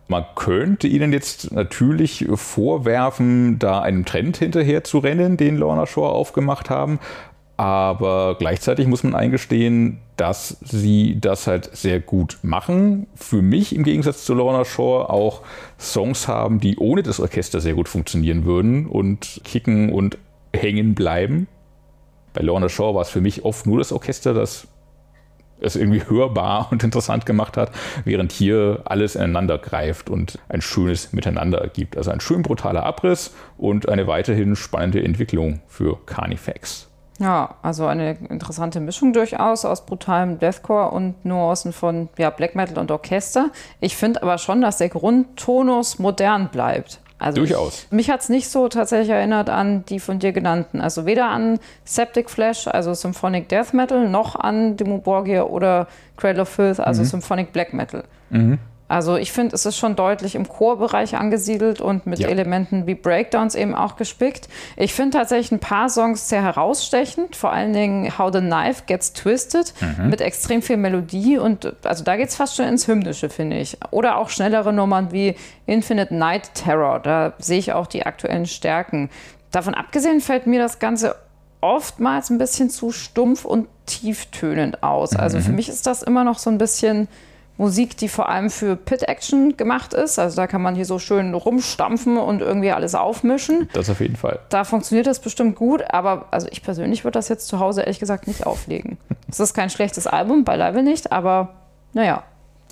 Man 0.10 0.25
könnte 0.36 0.88
ihnen 0.88 1.13
jetzt 1.13 1.54
natürlich 1.54 2.28
vorwerfen, 2.34 3.58
da 3.58 3.80
einem 3.82 4.04
Trend 4.04 4.36
hinterher 4.36 4.84
zu 4.84 4.97
rennen, 4.97 5.38
den 5.38 5.56
Lorna 5.56 5.86
Shaw 5.86 6.08
aufgemacht 6.10 6.69
haben. 6.69 6.99
Aber 7.60 8.38
gleichzeitig 8.39 8.88
muss 8.88 9.04
man 9.04 9.15
eingestehen, 9.15 9.98
dass 10.15 10.56
sie 10.62 11.19
das 11.19 11.45
halt 11.45 11.69
sehr 11.76 12.00
gut 12.00 12.38
machen. 12.41 13.08
Für 13.15 13.41
mich 13.41 13.76
im 13.76 13.84
Gegensatz 13.84 14.24
zu 14.24 14.34
Lorna 14.34 14.63
Shore 14.63 15.10
auch 15.10 15.41
Songs 15.78 16.30
haben, 16.30 16.62
die 16.62 16.78
ohne 16.78 17.04
das 17.04 17.19
Orchester 17.19 17.60
sehr 17.60 17.74
gut 17.74 17.89
funktionieren 17.89 18.45
würden 18.45 18.86
und 18.86 19.41
kicken 19.43 19.91
und 19.91 20.17
hängen 20.56 20.95
bleiben. 20.95 21.50
Bei 22.32 22.43
Lorna 22.43 22.69
Shore 22.69 22.95
war 22.95 23.02
es 23.02 23.10
für 23.10 23.19
mich 23.19 23.43
oft 23.43 23.65
nur 23.65 23.80
das 23.80 23.91
Orchester, 23.91 24.34
das 24.34 24.69
es 25.60 25.76
irgendwie 25.76 26.04
hörbar 26.08 26.67
und 26.72 26.82
interessant 26.86 27.26
gemacht 27.26 27.58
hat, 27.58 27.74
während 28.06 28.32
hier 28.32 28.84
alles 28.86 29.17
ineinander 29.17 29.58
greift 29.58 30.10
und 30.10 30.39
ein 30.48 30.62
schönes 30.62 31.12
Miteinander 31.12 31.58
ergibt. 31.58 31.98
Also 31.98 32.10
ein 32.12 32.22
schön 32.22 32.41
brutaler 32.41 32.86
Abriss 32.86 33.36
und 33.58 33.89
eine 33.89 34.08
weiterhin 34.08 34.56
spannende 34.56 35.04
Entwicklung 35.04 35.60
für 35.67 35.98
Carnifex. 36.06 36.88
Ja, 37.20 37.56
also 37.62 37.86
eine 37.86 38.18
interessante 38.30 38.80
Mischung 38.80 39.12
durchaus 39.12 39.66
aus 39.66 39.86
brutalem 39.86 40.40
Deathcore 40.40 40.92
und 40.92 41.26
Nuancen 41.26 41.74
von 41.74 42.08
ja, 42.18 42.30
Black 42.30 42.56
Metal 42.56 42.78
und 42.78 42.92
Orchester. 42.92 43.52
Ich 43.82 43.98
finde 43.98 44.24
aber 44.24 44.38
schon, 44.38 44.62
dass 44.62 44.78
der 44.78 44.90
Grundtonus 44.90 46.00
modern 46.00 46.50
bleibt. 46.50 47.02
Also 47.20 47.42
Durchaus. 47.42 47.84
Ich, 47.84 47.92
mich 47.92 48.10
hat 48.10 48.22
es 48.22 48.30
nicht 48.30 48.48
so 48.48 48.70
tatsächlich 48.70 49.10
erinnert 49.10 49.50
an 49.50 49.84
die 49.90 50.00
von 50.00 50.20
dir 50.20 50.32
genannten. 50.32 50.80
Also 50.80 51.06
weder 51.06 51.28
an 51.30 51.60
Septic 51.84 52.30
Flash, 52.30 52.68
also 52.68 52.94
Symphonic 52.94 53.50
Death 53.50 53.74
Metal, 53.74 54.08
noch 54.08 54.38
an 54.38 54.78
Demo 54.78 55.00
Borgia 55.00 55.44
oder 55.44 55.88
Cradle 56.16 56.44
of 56.44 56.50
Filth, 56.50 56.80
also 56.80 57.04
Symphonic 57.04 57.52
Black 57.52 57.74
Metal. 57.74 58.06
Also 58.89 59.15
ich 59.17 59.32
finde, 59.32 59.56
es 59.56 59.65
ist 59.65 59.78
schon 59.78 59.95
deutlich 59.95 60.34
im 60.36 60.49
Chorbereich 60.49 61.15
angesiedelt 61.15 61.80
und 61.80 62.08
mit 62.08 62.19
Ja. 62.19 62.28
Elementen 62.28 62.88
wie 62.88 62.95
Breakdowns 62.95 63.54
eben 63.56 63.75
auch 63.75 63.95
gespickt. 63.95 64.49
Ich 64.75 64.93
finde 64.93 65.17
tatsächlich 65.17 65.52
ein 65.52 65.60
paar 65.60 65.89
Songs 65.89 66.28
sehr 66.28 66.41
herausstechend, 66.43 67.36
vor 67.36 67.54
allen 67.54 67.71
Dingen 67.71 68.17
How 68.17 68.34
the 68.34 68.39
Knife 68.39 68.84
Gets 68.88 69.13
Twisted 69.13 69.73
mit 70.04 70.21
extrem 70.21 70.62
viel 70.62 70.78
Melodie 70.78 71.38
und 71.38 71.73
also 71.86 72.04
da 72.04 72.17
geht 72.17 72.30
es 72.30 72.36
fast 72.36 72.56
schon 72.56 72.65
ins 72.65 72.88
Hymnische, 72.88 73.30
finde 73.30 73.60
ich. 73.60 73.78
Oder 73.91 74.17
auch 74.17 74.30
schnellere 74.30 74.73
Nummern 74.73 75.12
wie 75.12 75.36
Infinite 75.67 76.13
Night 76.13 76.56
Terror, 76.56 76.99
da 76.99 77.34
sehe 77.38 77.60
ich 77.60 77.73
auch 77.73 77.86
die 77.88 78.06
aktuellen 78.06 78.47
Stärken. 78.47 79.10
Davon 79.52 79.75
abgesehen 79.75 80.19
fällt 80.19 80.47
mir 80.47 80.60
das 80.60 80.80
Ganze 80.80 81.15
oftmals 81.62 82.30
ein 82.30 82.38
bisschen 82.38 82.69
zu 82.69 82.91
stumpf 82.91 83.45
und 83.45 83.67
tieftönend 83.86 84.82
aus. 84.82 85.15
Also 85.15 85.39
für 85.39 85.52
mich 85.52 85.69
ist 85.69 85.86
das 85.86 86.02
immer 86.04 86.23
noch 86.23 86.39
so 86.39 86.49
ein 86.49 86.58
bisschen 86.58 87.08
Musik, 87.60 87.98
die 87.98 88.08
vor 88.08 88.30
allem 88.30 88.50
für 88.50 88.78
Pit-Action 88.78 89.58
gemacht 89.58 89.93
ist. 89.93 90.17
Also 90.17 90.38
da 90.38 90.48
kann 90.48 90.62
man 90.62 90.76
hier 90.76 90.86
so 90.86 90.98
schön 90.98 91.34
rumstampfen 91.34 92.17
und 92.17 92.39
irgendwie 92.41 92.72
alles 92.72 92.95
aufmischen. 92.95 93.67
Das 93.74 93.89
auf 93.89 94.00
jeden 94.00 94.15
Fall. 94.15 94.39
Da 94.48 94.63
funktioniert 94.63 95.08
das 95.08 95.19
bestimmt 95.19 95.58
gut, 95.58 95.84
aber 95.89 96.28
also 96.32 96.48
ich 96.52 96.63
persönlich 96.63 97.04
würde 97.04 97.19
das 97.19 97.28
jetzt 97.28 97.50
zu 97.50 97.60
Hause 97.60 97.82
ehrlich 97.82 98.00
gesagt 98.00 98.28
nicht 98.28 98.45
auflegen. 98.48 98.98
Es 99.30 99.41
ist 99.41 99.54
kein 99.54 99.69
schlechtes 99.69 100.08
Album, 100.08 100.45
beileibe 100.45 100.82
nicht, 100.82 101.12
aber 101.12 101.50
naja, 101.91 102.24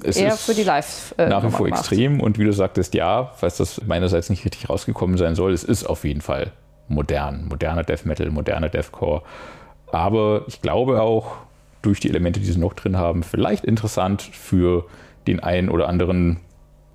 Es 0.03 0.15
eher 0.15 0.33
ist 0.33 0.45
für 0.45 0.53
die 0.53 0.63
Live. 0.63 1.13
Äh, 1.17 1.27
nach 1.27 1.43
wie 1.43 1.51
vor 1.51 1.67
extrem 1.67 2.21
und 2.21 2.39
wie 2.39 2.45
du 2.45 2.53
sagtest, 2.53 2.93
ja, 2.93 3.31
falls 3.35 3.57
das 3.57 3.85
meinerseits 3.85 4.29
nicht 4.29 4.45
richtig 4.45 4.69
rausgekommen 4.69 5.17
sein 5.17 5.35
soll, 5.35 5.51
es 5.51 5.65
ist 5.65 5.83
auf 5.83 6.05
jeden 6.05 6.21
Fall 6.21 6.53
modern. 6.87 7.45
Moderner 7.49 7.83
Death 7.83 8.05
Metal, 8.05 8.29
moderner 8.29 8.69
Deathcore. 8.69 9.21
Aber 9.91 10.43
ich 10.47 10.61
glaube 10.61 11.01
auch, 11.01 11.33
durch 11.87 12.01
die 12.01 12.09
Elemente, 12.09 12.41
die 12.41 12.45
sie 12.45 12.59
noch 12.59 12.73
drin 12.73 12.97
haben, 12.97 13.23
vielleicht 13.23 13.63
interessant 13.63 14.21
für 14.21 14.85
den 15.25 15.39
einen 15.39 15.69
oder 15.69 15.87
anderen, 15.87 16.41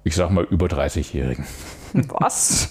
ich 0.04 0.14
sag 0.14 0.30
mal, 0.30 0.44
über 0.44 0.66
30-Jährigen. 0.66 1.46
Was? 2.08 2.70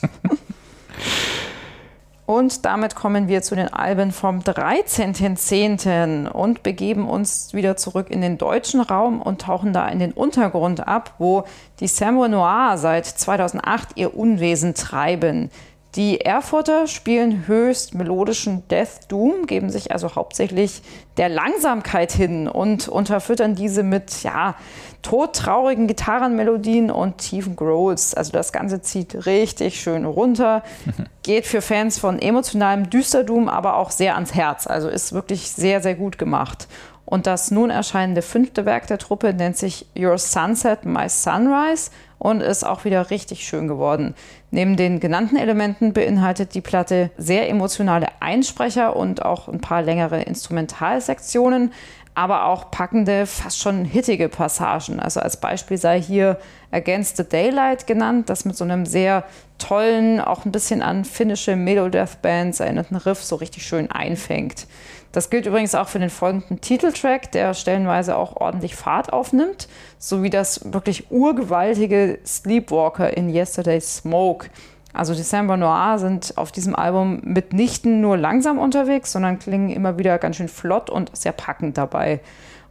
Und 2.27 2.63
damit 2.63 2.95
kommen 2.95 3.27
wir 3.27 3.41
zu 3.41 3.55
den 3.55 3.73
Alben 3.73 4.11
vom 4.11 4.39
13.10. 4.39 6.29
und 6.29 6.61
begeben 6.63 7.09
uns 7.09 7.53
wieder 7.53 7.75
zurück 7.75 8.11
in 8.11 8.21
den 8.21 8.37
deutschen 8.37 8.81
Raum 8.81 9.19
und 9.19 9.41
tauchen 9.41 9.73
da 9.73 9.89
in 9.89 9.99
den 9.99 10.11
Untergrund 10.13 10.87
ab, 10.87 11.15
wo 11.17 11.43
die 11.79 11.87
Samurai 11.87 12.29
Noir 12.29 12.77
seit 12.77 13.05
2008 13.07 13.89
ihr 13.95 14.15
Unwesen 14.15 14.75
treiben. 14.75 15.49
Die 15.95 16.21
Erfurter 16.21 16.87
spielen 16.87 17.47
höchst 17.47 17.95
melodischen 17.95 18.65
Death 18.69 19.09
Doom, 19.09 19.45
geben 19.45 19.69
sich 19.69 19.91
also 19.91 20.15
hauptsächlich 20.15 20.81
der 21.17 21.27
Langsamkeit 21.27 22.13
hin 22.13 22.47
und 22.47 22.87
unterfüttern 22.87 23.55
diese 23.55 23.83
mit 23.83 24.23
ja, 24.23 24.55
todtraurigen 25.01 25.87
Gitarrenmelodien 25.87 26.91
und 26.91 27.17
tiefen 27.17 27.57
Growls. 27.57 28.13
Also 28.13 28.31
das 28.31 28.53
Ganze 28.53 28.81
zieht 28.81 29.25
richtig 29.25 29.81
schön 29.81 30.05
runter, 30.05 30.63
geht 31.23 31.45
für 31.45 31.61
Fans 31.61 31.99
von 31.99 32.19
emotionalem 32.19 32.89
Düsterdoom 32.89 33.49
aber 33.49 33.75
auch 33.75 33.91
sehr 33.91 34.15
ans 34.15 34.33
Herz. 34.33 34.67
Also 34.67 34.87
ist 34.87 35.11
wirklich 35.11 35.51
sehr, 35.51 35.81
sehr 35.81 35.95
gut 35.95 36.17
gemacht. 36.17 36.69
Und 37.03 37.27
das 37.27 37.51
nun 37.51 37.69
erscheinende 37.69 38.21
fünfte 38.21 38.65
Werk 38.65 38.87
der 38.87 38.97
Truppe 38.97 39.33
nennt 39.33 39.57
sich 39.57 39.87
Your 39.97 40.17
Sunset, 40.17 40.85
My 40.85 41.09
Sunrise 41.09 41.91
und 42.21 42.41
ist 42.41 42.63
auch 42.63 42.85
wieder 42.85 43.09
richtig 43.09 43.47
schön 43.47 43.67
geworden. 43.67 44.13
Neben 44.51 44.77
den 44.77 44.99
genannten 44.99 45.37
Elementen 45.37 45.91
beinhaltet 45.91 46.53
die 46.53 46.61
Platte 46.61 47.09
sehr 47.17 47.49
emotionale 47.49 48.09
Einsprecher 48.19 48.95
und 48.95 49.25
auch 49.25 49.47
ein 49.47 49.59
paar 49.59 49.81
längere 49.81 50.21
Instrumentalsektionen, 50.21 51.73
aber 52.13 52.45
auch 52.45 52.69
packende, 52.69 53.25
fast 53.25 53.57
schon 53.57 53.85
hittige 53.85 54.29
Passagen. 54.29 54.99
Also 54.99 55.19
als 55.19 55.37
Beispiel 55.37 55.79
sei 55.79 55.99
hier 55.99 56.37
Against 56.69 57.17
the 57.17 57.27
Daylight 57.27 57.87
genannt, 57.87 58.29
das 58.29 58.45
mit 58.45 58.55
so 58.55 58.65
einem 58.65 58.85
sehr 58.85 59.23
tollen, 59.57 60.21
auch 60.21 60.45
ein 60.45 60.51
bisschen 60.51 60.83
an 60.83 61.05
finnische 61.05 61.55
Melodeath-Bands 61.55 62.59
erinnerten 62.59 62.97
Riff 62.97 63.23
so 63.23 63.37
richtig 63.37 63.65
schön 63.65 63.89
einfängt. 63.89 64.67
Das 65.11 65.29
gilt 65.29 65.45
übrigens 65.45 65.75
auch 65.75 65.89
für 65.89 65.99
den 65.99 66.09
folgenden 66.09 66.61
Titeltrack, 66.61 67.31
der 67.31 67.53
stellenweise 67.53 68.15
auch 68.15 68.37
ordentlich 68.37 68.75
Fahrt 68.75 69.11
aufnimmt, 69.11 69.67
sowie 69.99 70.29
das 70.29 70.73
wirklich 70.73 71.11
urgewaltige 71.11 72.19
Sleepwalker 72.25 73.15
in 73.15 73.29
Yesterday's 73.29 73.97
Smoke. 73.97 74.47
Also 74.93 75.13
Samba 75.13 75.57
Noir 75.57 75.99
sind 75.99 76.37
auf 76.37 76.51
diesem 76.51 76.75
Album 76.75 77.21
mitnichten 77.23 78.01
nur 78.01 78.17
langsam 78.17 78.57
unterwegs, 78.57 79.11
sondern 79.11 79.39
klingen 79.39 79.69
immer 79.69 79.97
wieder 79.97 80.17
ganz 80.17 80.37
schön 80.37 80.49
flott 80.49 80.89
und 80.89 81.15
sehr 81.15 81.31
packend 81.31 81.77
dabei. 81.77 82.19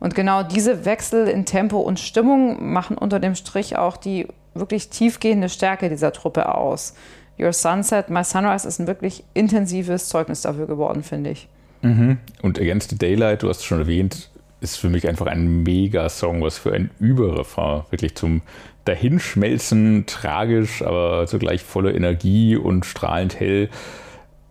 Und 0.01 0.15
genau 0.15 0.43
diese 0.43 0.85
Wechsel 0.85 1.29
in 1.29 1.45
Tempo 1.45 1.79
und 1.79 2.01
Stimmung 2.01 2.73
machen 2.73 2.97
unter 2.97 3.21
dem 3.21 3.35
Strich 3.35 3.77
auch 3.77 3.97
die 3.97 4.27
wirklich 4.55 4.89
tiefgehende 4.89 5.49
Stärke 5.49 5.89
dieser 5.89 6.13
Truppe 6.13 6.55
aus. 6.55 6.95
Your 7.39 7.53
Sunset, 7.53 8.11
My 8.11 8.25
Sunrise 8.25 8.67
ist 8.67 8.81
ein 8.81 8.87
wirklich 8.87 9.25
intensives 9.35 10.09
Zeugnis 10.09 10.43
dafür 10.43 10.67
geworden, 10.67 11.03
finde 11.03 11.31
ich. 11.31 11.49
Und 11.83 12.59
Against 12.59 12.91
the 12.91 12.99
Daylight, 12.99 13.43
du 13.43 13.49
hast 13.49 13.59
es 13.59 13.65
schon 13.65 13.79
erwähnt, 13.81 14.31
ist 14.61 14.77
für 14.77 14.89
mich 14.89 15.09
einfach 15.09 15.27
ein 15.27 15.63
Mega-Song, 15.63 16.43
was 16.43 16.59
für 16.59 16.73
ein 16.73 16.91
Überrefrain. 16.99 17.83
Wirklich 17.91 18.15
zum 18.15 18.43
Dahinschmelzen, 18.85 20.05
tragisch, 20.07 20.83
aber 20.83 21.27
zugleich 21.27 21.63
voller 21.63 21.95
Energie 21.95 22.57
und 22.57 22.85
strahlend 22.85 23.39
hell. 23.41 23.69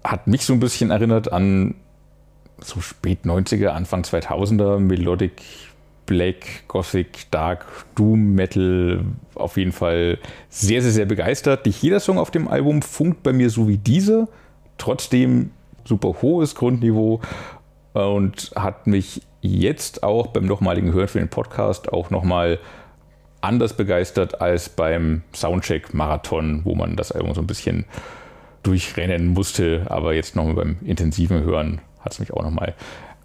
Hat 0.04 0.28
mich 0.28 0.46
so 0.46 0.54
ein 0.54 0.60
bisschen 0.60 0.92
erinnert 0.92 1.32
an 1.32 1.76
so 2.62 2.82
spät 2.82 3.20
90er, 3.24 3.68
Anfang 3.68 4.02
2000er 4.04 4.80
Melodic 4.80 5.42
Black, 6.10 6.68
Gothic, 6.68 7.30
Dark, 7.30 7.66
Doom, 7.96 8.34
Metal. 8.34 9.06
Auf 9.36 9.58
jeden 9.58 9.72
Fall 9.72 10.18
sehr, 10.50 10.82
sehr, 10.82 10.92
sehr 10.92 11.06
begeistert. 11.06 11.68
Nicht 11.68 11.84
jeder 11.84 12.00
Song 12.00 12.18
auf 12.18 12.32
dem 12.32 12.48
Album 12.48 12.82
funkt 12.82 13.22
bei 13.22 13.32
mir 13.32 13.52
so 13.52 13.68
wie 13.68 13.78
dieser. 13.78 14.28
Trotzdem 14.80 15.52
super 15.86 16.22
hohes 16.22 16.56
Grundniveau 16.56 17.22
und 17.94 18.52
hat 18.56 18.88
mich 18.88 19.22
jetzt 19.42 20.04
auch 20.04 20.28
beim 20.28 20.46
nochmaligen 20.46 20.94
Hören 20.94 21.08
für 21.08 21.20
den 21.20 21.30
Podcast 21.30 21.92
auch 21.92 22.10
nochmal 22.10 22.60
anders 23.42 23.74
begeistert 23.74 24.42
als 24.42 24.70
beim 24.70 25.24
Soundcheck-Marathon, 25.34 26.62
wo 26.66 26.76
man 26.76 26.96
das 26.96 27.12
Album 27.12 27.34
so 27.34 27.42
ein 27.42 27.48
bisschen 27.48 27.86
durchrennen 28.64 29.28
musste. 29.28 29.86
Aber 29.90 30.14
jetzt 30.14 30.36
nochmal 30.36 30.56
beim 30.56 30.78
intensiven 30.84 31.42
Hören 31.44 31.82
hat 32.00 32.14
es 32.14 32.20
mich 32.20 32.34
auch 32.34 32.44
nochmal 32.44 32.76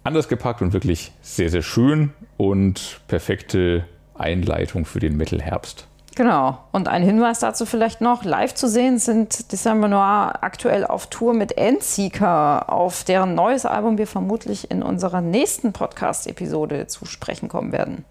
anders 0.03 0.27
gepackt 0.29 0.61
und 0.61 0.73
wirklich 0.73 1.11
sehr, 1.21 1.49
sehr 1.49 1.63
schön 1.63 2.13
und 2.37 3.01
perfekte 3.07 3.85
Einleitung 4.13 4.85
für 4.85 4.99
den 4.99 5.17
Metal-Herbst. 5.17 5.87
Genau. 6.15 6.59
Und 6.71 6.87
ein 6.87 7.03
Hinweis 7.03 7.39
dazu 7.39 7.65
vielleicht 7.65 7.99
noch: 7.99 8.23
Live 8.23 8.55
zu 8.55 8.69
sehen 8.69 8.99
sind 8.99 9.51
December 9.51 9.89
Noir 9.89 10.39
aktuell 10.41 10.85
auf 10.85 11.07
Tour 11.07 11.33
mit 11.33 11.57
Endseeker, 11.57 12.71
auf 12.71 13.03
deren 13.03 13.35
neues 13.35 13.65
Album 13.65 13.97
wir 13.97 14.07
vermutlich 14.07 14.71
in 14.71 14.81
unserer 14.81 15.19
nächsten 15.19 15.73
Podcast-Episode 15.73 16.87
zu 16.87 17.05
sprechen 17.05 17.49
kommen 17.49 17.73
werden. 17.73 18.05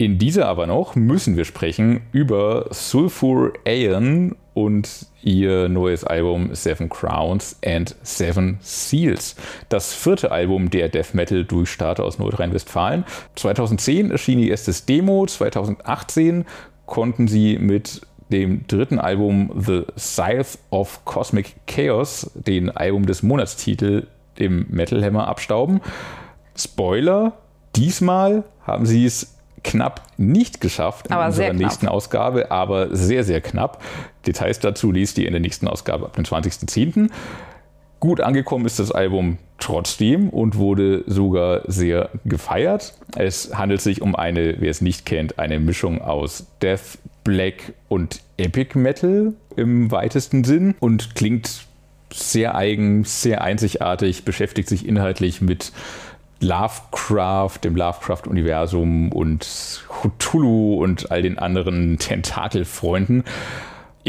In 0.00 0.16
dieser 0.16 0.46
aber 0.46 0.68
noch 0.68 0.94
müssen 0.94 1.36
wir 1.36 1.44
sprechen 1.44 2.02
über 2.12 2.66
Sulfur 2.70 3.52
Aeon 3.66 4.36
und 4.54 5.06
ihr 5.22 5.68
neues 5.68 6.04
Album 6.04 6.54
Seven 6.54 6.88
Crowns 6.88 7.56
and 7.64 7.96
Seven 8.04 8.58
Seals. 8.60 9.34
Das 9.68 9.92
vierte 9.92 10.30
Album 10.30 10.70
der 10.70 10.88
Death 10.88 11.14
Metal 11.14 11.44
Durchstarter 11.44 12.04
aus 12.04 12.20
Nordrhein-Westfalen. 12.20 13.04
2010 13.34 14.12
erschien 14.12 14.38
ihr 14.38 14.50
erstes 14.50 14.86
Demo, 14.86 15.26
2018 15.26 16.44
konnten 16.88 17.28
sie 17.28 17.58
mit 17.58 18.00
dem 18.30 18.66
dritten 18.66 18.98
Album 18.98 19.50
The 19.56 19.84
Scythe 19.96 20.58
of 20.70 21.04
Cosmic 21.04 21.54
Chaos 21.66 22.30
den 22.34 22.70
Album 22.70 23.06
des 23.06 23.22
Monatstitel 23.22 24.08
im 24.36 24.66
Metal 24.68 25.02
Hammer 25.04 25.28
abstauben. 25.28 25.80
Spoiler, 26.56 27.34
diesmal 27.76 28.44
haben 28.66 28.86
sie 28.86 29.04
es 29.04 29.38
knapp 29.64 30.02
nicht 30.16 30.60
geschafft 30.60 31.06
in 31.06 31.12
Aber 31.12 31.26
unserer 31.26 31.52
nächsten 31.52 31.88
Ausgabe, 31.88 32.50
aber 32.50 32.94
sehr, 32.94 33.24
sehr 33.24 33.40
knapp. 33.40 33.82
Details 34.26 34.58
dazu 34.60 34.92
liest 34.92 35.18
ihr 35.18 35.26
in 35.26 35.32
der 35.32 35.40
nächsten 35.40 35.68
Ausgabe 35.68 36.06
ab 36.06 36.14
dem 36.14 36.24
20.10. 36.24 37.10
Gut 38.00 38.20
angekommen 38.20 38.66
ist 38.66 38.78
das 38.78 38.92
Album 38.92 39.38
trotzdem 39.58 40.30
und 40.30 40.56
wurde 40.56 41.04
sogar 41.06 41.62
sehr 41.66 42.10
gefeiert. 42.24 42.94
Es 43.16 43.54
handelt 43.54 43.80
sich 43.80 44.02
um 44.02 44.14
eine, 44.14 44.60
wer 44.60 44.70
es 44.70 44.80
nicht 44.80 45.04
kennt, 45.04 45.38
eine 45.38 45.58
Mischung 45.58 46.00
aus 46.00 46.46
Death, 46.62 46.98
Black 47.24 47.74
und 47.88 48.20
Epic 48.36 48.78
Metal 48.78 49.34
im 49.56 49.90
weitesten 49.90 50.44
Sinn 50.44 50.74
und 50.80 51.14
klingt 51.14 51.66
sehr 52.12 52.54
eigen, 52.54 53.04
sehr 53.04 53.42
einzigartig, 53.42 54.24
beschäftigt 54.24 54.68
sich 54.68 54.86
inhaltlich 54.86 55.40
mit 55.40 55.72
Lovecraft, 56.40 57.58
dem 57.64 57.76
Lovecraft-Universum 57.76 59.12
und 59.12 59.82
Cthulhu 59.88 60.82
und 60.82 61.10
all 61.10 61.22
den 61.22 61.38
anderen 61.38 61.98
Tentakelfreunden. 61.98 63.24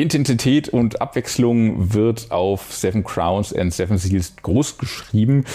Intensität 0.02 0.70
und 0.70 1.02
Abwechslung 1.02 1.94
wird 1.94 2.32
auf 2.32 2.74
Seven 2.74 3.04
Crowns 3.04 3.54
and 3.54 3.74
Seven 3.74 3.98
Seals 3.98 4.34
groß 4.42 4.78
geschrieben. 4.78 5.46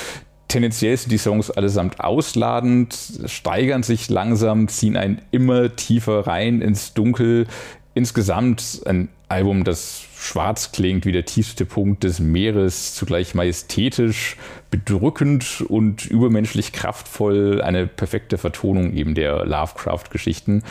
Tendenziell 0.48 0.96
sind 0.96 1.10
die 1.10 1.18
Songs 1.18 1.50
allesamt 1.50 2.00
ausladend, 2.00 2.96
steigern 3.26 3.82
sich 3.82 4.08
langsam, 4.08 4.68
ziehen 4.68 4.96
einen 4.96 5.20
immer 5.30 5.74
tiefer 5.74 6.26
rein 6.26 6.60
ins 6.60 6.94
Dunkel. 6.94 7.46
Insgesamt 7.94 8.82
ein 8.86 9.08
Album, 9.28 9.64
das 9.64 10.04
schwarz 10.16 10.72
klingt 10.72 11.06
wie 11.06 11.12
der 11.12 11.24
tiefste 11.24 11.64
Punkt 11.64 12.04
des 12.04 12.20
Meeres, 12.20 12.94
zugleich 12.94 13.34
majestätisch, 13.34 14.36
bedrückend 14.70 15.64
und 15.68 16.06
übermenschlich 16.06 16.72
kraftvoll, 16.72 17.60
eine 17.62 17.86
perfekte 17.86 18.38
Vertonung 18.38 18.94
eben 18.94 19.14
der 19.14 19.44
Lovecraft-Geschichten. 19.44 20.62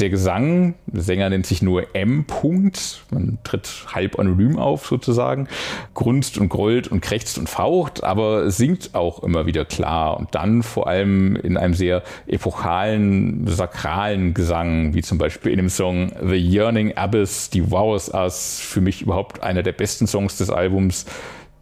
Der 0.00 0.10
Gesang, 0.10 0.74
der 0.86 1.02
Sänger 1.02 1.28
nennt 1.28 1.44
sich 1.44 1.60
nur 1.60 1.92
M. 1.92 2.24
-Punkt. 2.24 2.98
Man 3.10 3.38
tritt 3.42 3.86
halb 3.92 4.16
anonym 4.16 4.56
auf 4.56 4.86
sozusagen, 4.86 5.48
grunzt 5.94 6.38
und 6.38 6.48
grollt 6.48 6.86
und 6.86 7.00
krächzt 7.00 7.36
und 7.36 7.48
faucht, 7.48 8.04
aber 8.04 8.48
singt 8.52 8.94
auch 8.94 9.24
immer 9.24 9.46
wieder 9.46 9.64
klar 9.64 10.16
und 10.16 10.32
dann 10.36 10.62
vor 10.62 10.86
allem 10.86 11.34
in 11.34 11.56
einem 11.56 11.74
sehr 11.74 12.04
epochalen, 12.28 13.44
sakralen 13.48 14.34
Gesang, 14.34 14.94
wie 14.94 15.02
zum 15.02 15.18
Beispiel 15.18 15.50
in 15.50 15.58
dem 15.58 15.68
Song 15.68 16.12
The 16.22 16.36
Yearning 16.36 16.96
Abyss 16.96 17.50
Devours 17.50 18.14
Us, 18.14 18.60
für 18.60 18.80
mich 18.80 19.02
überhaupt 19.02 19.42
einer 19.42 19.64
der 19.64 19.72
besten 19.72 20.06
Songs 20.06 20.38
des 20.38 20.50
Albums 20.50 21.06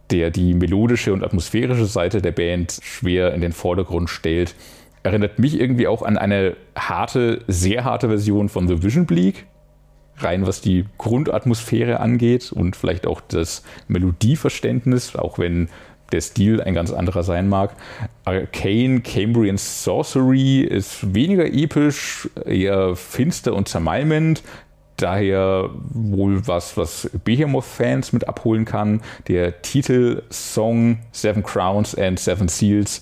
der 0.09 0.31
die 0.31 0.53
melodische 0.53 1.11
und 1.11 1.21
atmosphärische 1.21 1.85
Seite 1.85 2.21
der 2.21 2.31
Band 2.31 2.79
schwer 2.81 3.33
in 3.33 3.41
den 3.41 3.51
Vordergrund 3.51 4.09
stellt 4.09 4.55
erinnert 5.07 5.39
mich 5.39 5.59
irgendwie 5.59 5.87
auch 5.87 6.01
an 6.01 6.17
eine 6.17 6.55
harte, 6.77 7.41
sehr 7.47 7.83
harte 7.83 8.09
Version 8.09 8.49
von 8.49 8.67
The 8.67 8.83
Vision 8.83 9.05
Bleak. 9.05 9.45
Rein 10.19 10.47
was 10.47 10.61
die 10.61 10.85
Grundatmosphäre 10.97 11.99
angeht 11.99 12.51
und 12.51 12.75
vielleicht 12.75 13.05
auch 13.05 13.21
das 13.21 13.63
Melodieverständnis, 13.87 15.15
auch 15.15 15.37
wenn 15.37 15.69
der 16.11 16.21
Stil 16.21 16.61
ein 16.61 16.73
ganz 16.73 16.91
anderer 16.91 17.23
sein 17.23 17.47
mag. 17.47 17.75
Arcane 18.25 19.01
Cambrian 19.01 19.57
Sorcery 19.57 20.61
ist 20.61 21.13
weniger 21.13 21.45
episch, 21.45 22.29
eher 22.45 22.95
finster 22.95 23.53
und 23.53 23.67
zermalmend. 23.67 24.41
Daher 24.95 25.69
wohl 25.91 26.47
was, 26.47 26.75
was 26.75 27.09
Behemoth-Fans 27.23 28.13
mit 28.13 28.27
abholen 28.27 28.65
kann. 28.65 29.01
Der 29.27 29.61
Titelsong 29.61 30.97
Seven 31.11 31.43
Crowns 31.43 31.93
and 31.93 32.19
Seven 32.19 32.47
Seals 32.47 33.01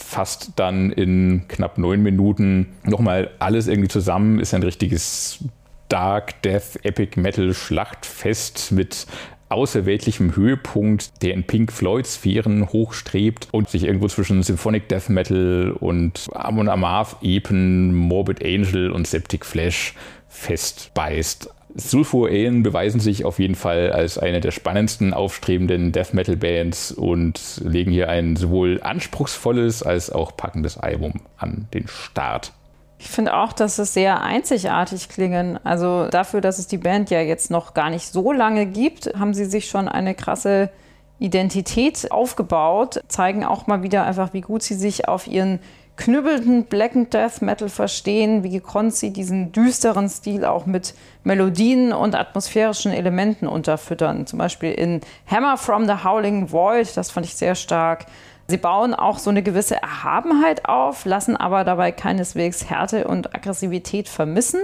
fasst 0.00 0.52
dann 0.56 0.90
in 0.90 1.44
knapp 1.48 1.78
neun 1.78 2.02
Minuten 2.02 2.66
nochmal 2.84 3.30
alles 3.38 3.68
irgendwie 3.68 3.88
zusammen, 3.88 4.40
ist 4.40 4.54
ein 4.54 4.62
richtiges 4.62 5.44
Dark 5.88 6.40
Death 6.42 6.84
Epic 6.84 7.20
Metal 7.20 7.52
Schlachtfest 7.52 8.72
mit 8.72 9.06
außerweltlichem 9.50 10.36
Höhepunkt, 10.36 11.22
der 11.22 11.34
in 11.34 11.44
Pink 11.44 11.72
Floyd 11.72 12.06
Sphären 12.06 12.68
hochstrebt 12.68 13.48
und 13.50 13.68
sich 13.68 13.84
irgendwo 13.84 14.06
zwischen 14.08 14.42
Symphonic 14.42 14.88
Death 14.88 15.08
Metal 15.08 15.76
und 15.78 16.28
Amon 16.32 16.68
Amarth 16.68 17.16
Epen, 17.22 17.94
Morbid 17.94 18.44
Angel 18.44 18.90
und 18.90 19.06
Septic 19.06 19.44
Flash 19.44 19.94
festbeißt. 20.28 21.50
Sulfur 21.74 22.28
Aeon 22.28 22.62
beweisen 22.62 23.00
sich 23.00 23.24
auf 23.24 23.38
jeden 23.38 23.54
Fall 23.54 23.92
als 23.92 24.18
eine 24.18 24.40
der 24.40 24.50
spannendsten 24.50 25.14
aufstrebenden 25.14 25.92
Death 25.92 26.14
Metal 26.14 26.36
Bands 26.36 26.92
und 26.92 27.60
legen 27.64 27.90
hier 27.90 28.08
ein 28.08 28.36
sowohl 28.36 28.80
anspruchsvolles 28.82 29.82
als 29.82 30.10
auch 30.10 30.36
packendes 30.36 30.78
Album 30.78 31.20
an 31.36 31.68
den 31.72 31.86
Start. 31.88 32.52
Ich 32.98 33.08
finde 33.08 33.34
auch, 33.34 33.54
dass 33.54 33.78
es 33.78 33.94
sehr 33.94 34.22
einzigartig 34.22 35.08
klingen. 35.08 35.58
Also 35.64 36.08
dafür, 36.08 36.42
dass 36.42 36.58
es 36.58 36.66
die 36.66 36.76
Band 36.76 37.08
ja 37.10 37.20
jetzt 37.20 37.50
noch 37.50 37.72
gar 37.72 37.88
nicht 37.88 38.12
so 38.12 38.30
lange 38.30 38.66
gibt, 38.66 39.18
haben 39.18 39.32
sie 39.32 39.46
sich 39.46 39.70
schon 39.70 39.88
eine 39.88 40.14
krasse 40.14 40.70
Identität 41.18 42.10
aufgebaut, 42.10 43.02
zeigen 43.08 43.44
auch 43.44 43.66
mal 43.66 43.82
wieder 43.82 44.04
einfach, 44.04 44.32
wie 44.32 44.42
gut 44.42 44.62
sie 44.62 44.74
sich 44.74 45.08
auf 45.08 45.26
ihren 45.26 45.60
knüppelnden 46.00 46.64
Black 46.64 46.96
and 46.96 47.12
Death 47.12 47.42
Metal 47.42 47.68
verstehen, 47.68 48.42
wie 48.42 48.48
gekonnt 48.48 48.94
sie 48.94 49.12
diesen 49.12 49.52
düsteren 49.52 50.08
Stil 50.08 50.46
auch 50.46 50.64
mit 50.64 50.94
Melodien 51.24 51.92
und 51.92 52.14
atmosphärischen 52.14 52.90
Elementen 52.90 53.46
unterfüttern. 53.46 54.26
Zum 54.26 54.38
Beispiel 54.38 54.72
in 54.72 55.02
Hammer 55.26 55.58
from 55.58 55.86
the 55.86 56.02
Howling 56.02 56.50
Void, 56.50 56.96
das 56.96 57.10
fand 57.10 57.26
ich 57.26 57.34
sehr 57.34 57.54
stark. 57.54 58.06
Sie 58.48 58.56
bauen 58.56 58.94
auch 58.94 59.18
so 59.18 59.28
eine 59.28 59.42
gewisse 59.42 59.80
Erhabenheit 59.80 60.64
auf, 60.64 61.04
lassen 61.04 61.36
aber 61.36 61.64
dabei 61.64 61.92
keineswegs 61.92 62.68
Härte 62.68 63.06
und 63.06 63.34
Aggressivität 63.34 64.08
vermissen. 64.08 64.60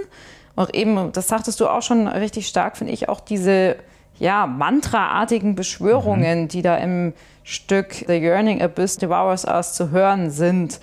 Und 0.55 0.75
eben, 0.75 1.13
das 1.13 1.29
sagtest 1.29 1.61
du 1.61 1.69
auch 1.69 1.83
schon 1.83 2.09
richtig 2.09 2.49
stark, 2.49 2.79
finde 2.79 2.95
ich, 2.95 3.11
auch 3.11 3.21
diese 3.21 3.77
ja, 4.19 4.47
mantraartigen 4.47 5.55
Beschwörungen, 5.55 6.43
mhm. 6.43 6.49
die 6.49 6.63
da 6.63 6.79
im 6.79 7.13
Stück 7.45 7.93
The 8.07 8.15
Yearning 8.15 8.63
Abyss 8.63 8.97
Devours 8.97 9.45
Us 9.45 9.75
zu 9.75 9.91
hören 9.91 10.31
sind. 10.31 10.81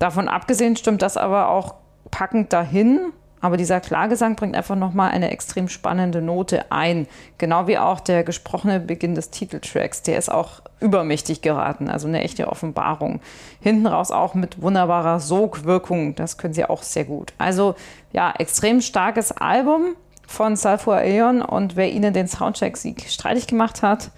Davon 0.00 0.28
abgesehen 0.28 0.76
stimmt 0.76 1.02
das 1.02 1.16
aber 1.16 1.50
auch 1.50 1.74
packend 2.10 2.52
dahin. 2.52 3.12
Aber 3.42 3.56
dieser 3.56 3.80
Klagesang 3.80 4.36
bringt 4.36 4.54
einfach 4.54 4.76
nochmal 4.76 5.10
eine 5.12 5.30
extrem 5.30 5.68
spannende 5.68 6.20
Note 6.20 6.70
ein. 6.72 7.06
Genau 7.38 7.66
wie 7.66 7.78
auch 7.78 8.00
der 8.00 8.24
gesprochene 8.24 8.80
Beginn 8.80 9.14
des 9.14 9.30
Titeltracks. 9.30 10.02
Der 10.02 10.18
ist 10.18 10.30
auch 10.30 10.60
übermächtig 10.80 11.40
geraten. 11.42 11.88
Also 11.88 12.08
eine 12.08 12.22
echte 12.22 12.48
Offenbarung. 12.48 13.20
Hinten 13.60 13.86
raus 13.86 14.10
auch 14.10 14.34
mit 14.34 14.60
wunderbarer 14.60 15.20
Sogwirkung. 15.20 16.14
Das 16.14 16.38
können 16.38 16.54
sie 16.54 16.64
auch 16.64 16.82
sehr 16.82 17.04
gut. 17.04 17.32
Also 17.38 17.74
ja, 18.12 18.32
extrem 18.38 18.80
starkes 18.80 19.32
Album 19.32 19.96
von 20.26 20.56
Sulfur 20.56 20.96
Aeon. 20.96 21.40
Und 21.42 21.76
wer 21.76 21.90
ihnen 21.90 22.12
den 22.12 22.28
Soundcheck-Sieg 22.28 23.06
streitig 23.08 23.46
gemacht 23.46 23.82
hat, 23.82 24.10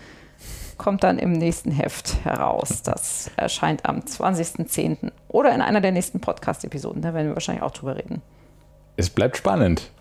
kommt 0.83 1.05
dann 1.05 1.19
im 1.19 1.33
nächsten 1.33 1.71
Heft 1.71 2.25
heraus. 2.25 2.83
Das 2.83 3.31
erscheint 3.37 3.87
am 3.87 4.01
20.10. 4.01 5.13
oder 5.29 5.55
in 5.55 5.63
einer 5.63 5.81
der 5.81 5.93
nächsten 5.93 6.21
Podcast-Episoden. 6.21 7.03
Da 7.03 7.15
werden 7.15 7.29
wir 7.29 7.35
wahrscheinlich 7.35 7.63
auch 7.63 7.71
drüber 7.71 7.97
reden. 7.97 8.21
Es 8.97 9.09
bleibt 9.09 9.37
spannend. 9.37 9.93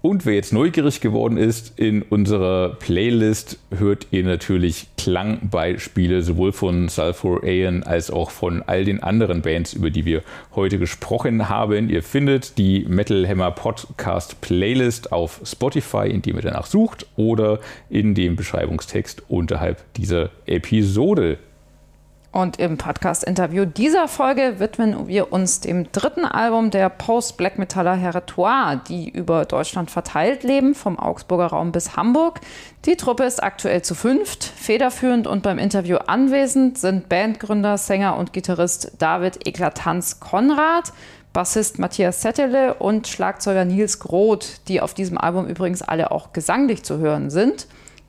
Und 0.00 0.26
wer 0.26 0.34
jetzt 0.34 0.52
neugierig 0.52 1.00
geworden 1.00 1.36
ist, 1.36 1.76
in 1.76 2.02
unserer 2.02 2.76
Playlist 2.76 3.58
hört 3.76 4.06
ihr 4.12 4.22
natürlich 4.22 4.86
Klangbeispiele 4.96 6.22
sowohl 6.22 6.52
von 6.52 6.88
Sulfur 6.88 7.42
Aeon 7.42 7.82
als 7.82 8.08
auch 8.12 8.30
von 8.30 8.62
all 8.62 8.84
den 8.84 9.02
anderen 9.02 9.42
Bands, 9.42 9.72
über 9.72 9.90
die 9.90 10.04
wir 10.04 10.22
heute 10.54 10.78
gesprochen 10.78 11.48
haben. 11.48 11.90
Ihr 11.90 12.04
findet 12.04 12.58
die 12.58 12.84
Metal 12.88 13.26
Hammer 13.26 13.50
Podcast 13.50 14.40
Playlist 14.40 15.10
auf 15.10 15.40
Spotify, 15.44 16.08
indem 16.08 16.36
ihr 16.36 16.42
danach 16.42 16.66
sucht 16.66 17.06
oder 17.16 17.58
in 17.90 18.14
dem 18.14 18.36
Beschreibungstext 18.36 19.24
unterhalb 19.28 19.82
dieser 19.94 20.30
Episode. 20.46 21.38
Und 22.30 22.58
im 22.58 22.76
Podcast-Interview 22.76 23.64
dieser 23.64 24.06
Folge 24.06 24.56
widmen 24.58 25.08
wir 25.08 25.32
uns 25.32 25.60
dem 25.60 25.90
dritten 25.92 26.26
Album 26.26 26.70
der 26.70 26.90
Post-Black 26.90 27.58
Metaller 27.58 27.94
Herretoire, 27.94 28.82
die 28.86 29.08
über 29.08 29.46
Deutschland 29.46 29.90
verteilt 29.90 30.42
leben, 30.42 30.74
vom 30.74 30.98
Augsburger 30.98 31.46
Raum 31.46 31.72
bis 31.72 31.96
Hamburg. 31.96 32.40
Die 32.84 32.96
Truppe 32.96 33.24
ist 33.24 33.42
aktuell 33.42 33.80
zu 33.80 33.94
fünft. 33.94 34.44
Federführend 34.44 35.26
und 35.26 35.42
beim 35.42 35.58
Interview 35.58 35.96
anwesend 35.96 36.76
sind 36.76 37.08
Bandgründer, 37.08 37.78
Sänger 37.78 38.18
und 38.18 38.34
Gitarrist 38.34 38.92
David 38.98 39.46
Eklatanz 39.48 40.20
Konrad, 40.20 40.92
Bassist 41.32 41.78
Matthias 41.78 42.20
Settele 42.20 42.74
und 42.74 43.08
Schlagzeuger 43.08 43.64
Nils 43.64 44.00
Groth, 44.00 44.60
die 44.68 44.82
auf 44.82 44.92
diesem 44.92 45.16
Album 45.16 45.46
übrigens 45.46 45.80
alle 45.80 46.10
auch 46.10 46.34
gesanglich 46.34 46.82
zu 46.82 46.98
hören 46.98 47.30
sind. 47.30 47.68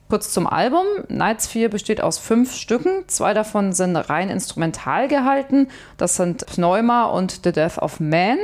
Kurz 0.09 0.33
zum 0.33 0.47
Album. 0.47 0.85
Nights 1.07 1.45
4 1.45 1.69
besteht 1.69 2.01
aus 2.01 2.17
fünf 2.17 2.55
Stücken. 2.55 3.03
Zwei 3.05 3.35
davon 3.35 3.73
sind 3.73 3.95
rein 3.95 4.29
instrumental 4.29 5.07
gehalten. 5.07 5.67
Das 5.97 6.15
sind 6.15 6.47
Pneuma 6.47 7.05
und 7.05 7.41
The 7.43 7.51
Death 7.51 7.77
of 7.77 7.99
Man. 7.99 8.39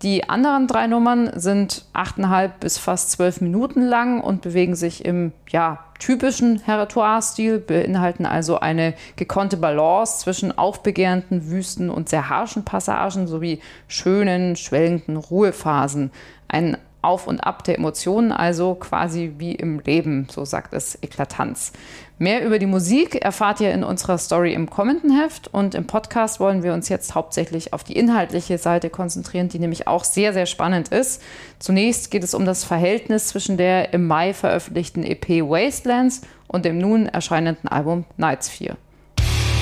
Die 0.00 0.30
anderen 0.30 0.66
drei 0.66 0.86
Nummern 0.86 1.30
sind 1.38 1.84
achteinhalb 1.92 2.60
bis 2.60 2.78
fast 2.78 3.10
zwölf 3.10 3.42
Minuten 3.42 3.82
lang 3.82 4.22
und 4.22 4.40
bewegen 4.40 4.74
sich 4.74 5.04
im 5.04 5.32
ja, 5.50 5.84
typischen 5.98 6.60
Herretoire-Stil, 6.60 7.58
beinhalten 7.58 8.24
also 8.24 8.58
eine 8.58 8.94
gekonnte 9.16 9.58
Balance 9.58 10.20
zwischen 10.20 10.56
aufbegehrenden, 10.56 11.50
wüsten 11.50 11.90
und 11.90 12.08
sehr 12.08 12.30
harschen 12.30 12.64
Passagen 12.64 13.26
sowie 13.26 13.60
schönen, 13.86 14.56
schwellenden 14.56 15.18
Ruhephasen. 15.18 16.10
Ein 16.48 16.78
auf 17.02 17.26
und 17.26 17.40
Ab 17.40 17.64
der 17.64 17.76
Emotionen, 17.76 18.32
also 18.32 18.74
quasi 18.74 19.34
wie 19.38 19.52
im 19.52 19.80
Leben, 19.80 20.28
so 20.30 20.44
sagt 20.44 20.72
es 20.72 20.98
Eklatanz. 21.02 21.72
Mehr 22.18 22.46
über 22.46 22.60
die 22.60 22.66
Musik 22.66 23.16
erfahrt 23.16 23.60
ihr 23.60 23.72
in 23.72 23.82
unserer 23.82 24.16
Story 24.16 24.54
im 24.54 24.70
Kommentenheft 24.70 25.48
und 25.52 25.74
im 25.74 25.88
Podcast 25.88 26.38
wollen 26.38 26.62
wir 26.62 26.72
uns 26.72 26.88
jetzt 26.88 27.16
hauptsächlich 27.16 27.72
auf 27.72 27.82
die 27.82 27.96
inhaltliche 27.96 28.58
Seite 28.58 28.90
konzentrieren, 28.90 29.48
die 29.48 29.58
nämlich 29.58 29.88
auch 29.88 30.04
sehr, 30.04 30.32
sehr 30.32 30.46
spannend 30.46 30.88
ist. 30.88 31.20
Zunächst 31.58 32.12
geht 32.12 32.22
es 32.22 32.34
um 32.34 32.44
das 32.44 32.62
Verhältnis 32.62 33.28
zwischen 33.28 33.56
der 33.56 33.92
im 33.92 34.06
Mai 34.06 34.34
veröffentlichten 34.34 35.02
EP 35.02 35.42
Wastelands 35.42 36.22
und 36.46 36.64
dem 36.64 36.78
nun 36.78 37.06
erscheinenden 37.06 37.68
Album 37.68 38.04
Nights 38.16 38.48
4. 38.48 38.76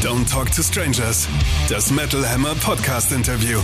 Don't 0.03 0.31
Talk 0.31 0.50
to 0.53 0.62
Strangers, 0.62 1.29
das 1.68 1.90
Metal 1.90 2.26
Hammer 2.29 2.55
Podcast 2.57 3.12
Interview. 3.12 3.61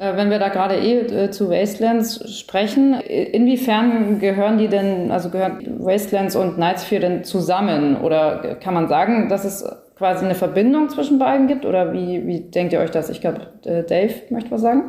Äh, 0.00 0.16
wenn 0.16 0.30
wir 0.30 0.38
da 0.38 0.48
gerade 0.48 0.76
eh 0.76 1.00
äh, 1.00 1.30
zu 1.30 1.50
Wastelands 1.50 2.38
sprechen, 2.38 2.94
inwiefern 2.94 4.18
gehören 4.18 4.56
die 4.56 4.68
denn, 4.68 5.10
also 5.10 5.28
gehören 5.28 5.78
Wastelands 5.78 6.34
und 6.36 6.58
Nights 6.58 6.84
4 6.84 7.00
denn 7.00 7.24
zusammen? 7.24 7.96
Oder 7.96 8.56
kann 8.62 8.72
man 8.72 8.88
sagen, 8.88 9.28
dass 9.28 9.44
es 9.44 9.62
quasi 9.96 10.24
eine 10.24 10.34
Verbindung 10.34 10.88
zwischen 10.88 11.18
beiden 11.18 11.48
gibt? 11.48 11.66
Oder 11.66 11.92
wie, 11.92 12.26
wie 12.26 12.40
denkt 12.40 12.72
ihr 12.72 12.80
euch 12.80 12.90
das? 12.90 13.10
Ich 13.10 13.20
glaube, 13.20 13.48
Dave 13.62 14.14
möchte 14.30 14.50
was 14.50 14.62
sagen. 14.62 14.84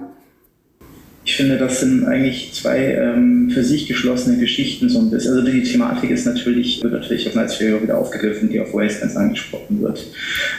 Ich 1.24 1.36
finde, 1.36 1.58
das 1.58 1.82
sind 1.82 2.06
eigentlich 2.06 2.54
zwei 2.54 2.78
ähm, 2.96 3.52
für 3.54 3.64
sich 3.64 3.88
geschlossene 3.88 4.38
Geschichten 4.38 4.90
so 4.90 5.00
ein 5.00 5.12
bisschen. 5.12 5.34
Also 5.34 5.52
die 5.52 5.62
Thematik 5.62 6.10
ist 6.10 6.26
natürlich, 6.26 6.82
wird 6.82 6.94
natürlich 6.94 7.28
auf 7.28 7.36
Nights 7.36 7.58
4 7.58 7.84
wieder 7.84 7.98
aufgegriffen, 7.98 8.50
die 8.50 8.60
auf 8.60 8.74
Wastelands 8.74 9.18
angesprochen 9.18 9.82
wird. 9.82 10.04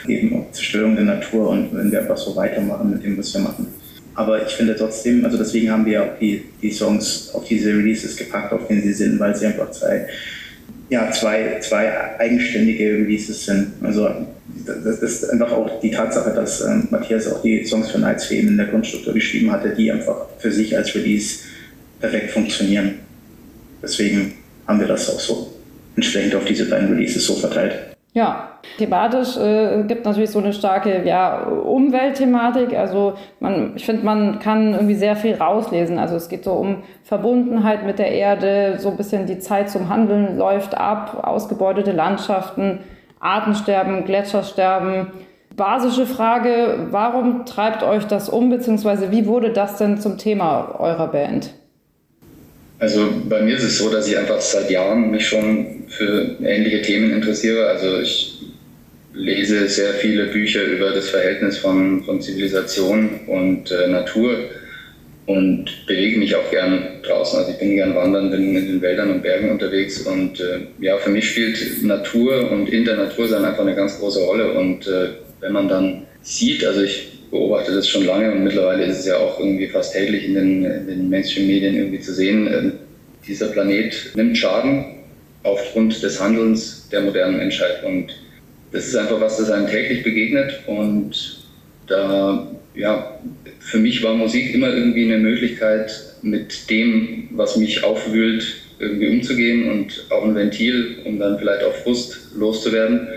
Eben 0.07 0.39
auch 0.39 0.53
Zerstörung 0.53 0.95
der 0.95 1.07
Natur 1.07 1.49
und 1.49 1.75
wenn 1.75 1.91
wir 1.91 2.01
einfach 2.01 2.19
so 2.19 2.37
weitermachen 2.37 2.91
mit 2.91 3.03
dem, 3.03 3.19
was 3.19 3.35
wir 3.35 3.41
machen. 3.41 3.67
Aber 4.15 4.47
ich 4.47 4.53
finde 4.53 4.77
trotzdem, 4.77 5.25
also 5.25 5.39
deswegen 5.39 5.71
haben 5.71 5.87
wir 5.87 6.03
auch 6.03 6.19
die, 6.21 6.45
die 6.61 6.71
Songs 6.71 7.31
auf 7.33 7.47
diese 7.47 7.71
Releases 7.71 8.17
gepackt, 8.17 8.53
auf 8.53 8.67
denen 8.69 8.83
sie 8.83 8.93
sind, 8.93 9.19
weil 9.19 9.35
sie 9.35 9.47
einfach 9.47 9.71
zwei, 9.71 10.07
ja, 10.91 11.11
zwei, 11.11 11.59
zwei 11.61 12.19
eigenständige 12.19 12.85
Releases 12.93 13.47
sind. 13.47 13.73
Also 13.83 14.11
das 14.67 14.99
ist 14.99 15.31
einfach 15.31 15.51
auch 15.53 15.81
die 15.81 15.91
Tatsache, 15.91 16.35
dass 16.35 16.61
ähm, 16.61 16.89
Matthias 16.91 17.33
auch 17.33 17.41
die 17.43 17.65
Songs 17.65 17.91
für 17.91 17.99
Nights 17.99 18.27
für 18.27 18.35
in 18.35 18.57
der 18.57 18.67
Grundstruktur 18.67 19.15
geschrieben 19.15 19.51
hatte, 19.51 19.71
die 19.71 19.91
einfach 19.91 20.27
für 20.39 20.53
sich 20.53 20.77
als 20.77 20.95
Release 20.95 21.45
perfekt 21.99 22.33
funktionieren. 22.33 22.97
Deswegen 23.83 24.35
haben 24.67 24.79
wir 24.79 24.89
das 24.89 25.09
auch 25.09 25.21
so 25.21 25.55
entsprechend 25.97 26.35
auf 26.35 26.45
diese 26.45 26.67
beiden 26.67 26.93
Releases 26.93 27.27
so 27.27 27.35
verteilt. 27.37 27.92
Ja, 28.15 28.59
thematisch 28.77 29.39
äh, 29.39 29.85
gibt 29.89 30.05
natürlich 30.05 30.31
so 30.31 30.39
eine 30.39 30.53
starke 30.53 31.03
ja, 31.07 31.45
Umweltthematik. 31.45 32.75
Also 32.77 33.15
man, 33.41 33.73
ich 33.75 33.87
finde, 33.87 34.05
man 34.05 34.39
kann 34.39 34.75
irgendwie 34.75 34.97
sehr 34.97 35.17
viel 35.17 35.35
rauslesen. 35.35 35.99
Also 35.99 36.17
es 36.17 36.29
geht 36.29 36.45
so 36.45 36.53
um 36.53 36.83
Verbundenheit 37.05 37.87
mit 37.87 37.99
der 37.99 38.13
Erde, 38.13 38.77
so 38.79 38.91
ein 38.91 38.99
bisschen 38.99 39.25
die 39.25 39.39
Zeit 39.39 39.71
zum 39.71 39.89
Handeln 39.89 40.37
läuft 40.37 40.77
ab, 40.77 41.27
ausgebeutete 41.27 41.93
Landschaften, 41.93 42.81
Artensterben, 43.19 44.05
Gletschersterben. 44.05 45.07
Basische 45.57 46.07
Frage, 46.07 46.89
warum 46.91 47.47
treibt 47.47 47.83
euch 47.83 48.05
das 48.07 48.29
um, 48.29 48.51
beziehungsweise 48.51 49.11
wie 49.11 49.27
wurde 49.27 49.53
das 49.53 49.77
denn 49.77 49.99
zum 49.99 50.19
Thema 50.19 50.77
eurer 50.79 51.09
Band? 51.09 51.55
Also 52.79 53.07
bei 53.29 53.41
mir 53.43 53.57
ist 53.57 53.63
es 53.63 53.79
so, 53.79 53.91
dass 53.91 54.09
ich 54.09 54.19
einfach 54.19 54.41
seit 54.41 54.71
Jahren 54.71 55.11
mich 55.11 55.29
schon 55.29 55.82
für 55.93 56.37
ähnliche 56.43 56.83
Themen 56.83 57.13
interessiere. 57.13 57.67
Also 57.67 58.01
ich 58.01 58.41
lese 59.15 59.69
sehr 59.69 59.95
viele 59.95 60.27
Bücher 60.27 60.63
über 60.65 60.91
das 60.91 61.11
Verhältnis 61.11 61.59
von, 61.59 62.03
von 62.05 62.21
Zivilisation 62.21 63.21
und 63.27 63.71
äh, 63.71 63.89
Natur 63.89 64.37
und 65.27 65.67
bewege 65.87 66.19
mich 66.19 66.35
auch 66.35 66.51
gern 66.51 66.83
draußen. 67.03 67.39
Also 67.39 67.53
ich 67.53 67.59
bin 67.59 67.77
gern 67.77 67.95
wandern, 67.95 68.31
bin 68.31 68.57
in 68.57 68.67
den 68.67 68.83
Wäldern 68.83 69.11
und 69.11 69.23
Bergen 69.23 69.51
unterwegs 69.51 70.01
und 70.01 70.41
äh, 70.41 70.61
ja, 70.81 70.97
für 70.97 71.11
mich 71.11 71.31
spielt 71.31 71.83
Natur 71.85 72.51
und 72.51 72.69
in 72.71 72.85
der 72.85 72.97
Natur 72.97 73.29
sein 73.29 73.45
einfach 73.45 73.63
eine 73.63 73.75
ganz 73.75 73.99
große 73.99 74.21
Rolle 74.25 74.53
und 74.53 74.87
äh, 74.87 75.11
wenn 75.41 75.53
man 75.53 75.69
dann 75.69 76.07
sieht, 76.23 76.65
also 76.65 76.83
ich 76.83 77.13
beobachte 77.31 77.73
das 77.73 77.89
schon 77.89 78.07
lange 78.07 78.33
und 78.33 78.45
mittlerweile 78.45 78.85
ist 78.85 79.01
es 79.01 79.07
ja 79.07 79.19
auch 79.19 79.39
irgendwie 79.39 79.69
fast 79.69 79.93
täglich 79.93 80.27
in 80.27 80.35
den, 80.35 80.65
in 80.65 80.87
den 80.87 81.11
Mainstream-Medien 81.11 81.77
irgendwie 81.77 82.01
zu 82.01 82.13
sehen. 82.15 82.47
Äh, 82.47 82.71
dieser 83.27 83.49
Planet 83.49 83.95
nimmt 84.15 84.37
Schaden 84.37 85.02
aufgrund 85.43 86.03
des 86.03 86.21
Handelns 86.21 86.89
der 86.91 87.03
modernen 87.03 87.39
Menschheit 87.39 87.83
und 87.85 88.13
das 88.73 88.87
ist 88.87 88.97
einfach 88.97 89.21
was, 89.21 89.37
das 89.37 89.51
einem 89.51 89.67
täglich 89.67 90.03
begegnet 90.03 90.61
und 90.67 91.43
da, 91.87 92.49
ja, 92.75 93.19
für 93.61 93.79
mich 93.79 94.03
war 94.03 94.15
Musik 94.15 94.55
immer 94.55 94.69
irgendwie 94.69 95.05
eine 95.05 95.19
Möglichkeit, 95.19 95.93
mit 96.23 96.71
dem, 96.71 97.29
was 97.33 97.57
mich 97.57 97.85
aufwühlt, 97.85 98.45
irgendwie 98.79 99.09
umzugehen 99.09 99.71
und 99.71 100.07
auch 100.11 100.25
ein 100.25 100.35
Ventil, 100.35 100.99
um 101.05 101.19
dann 101.19 101.39
vielleicht 101.39 101.65
auch 101.65 101.75
Frust 101.75 102.33
loszuwerden. 102.37 103.09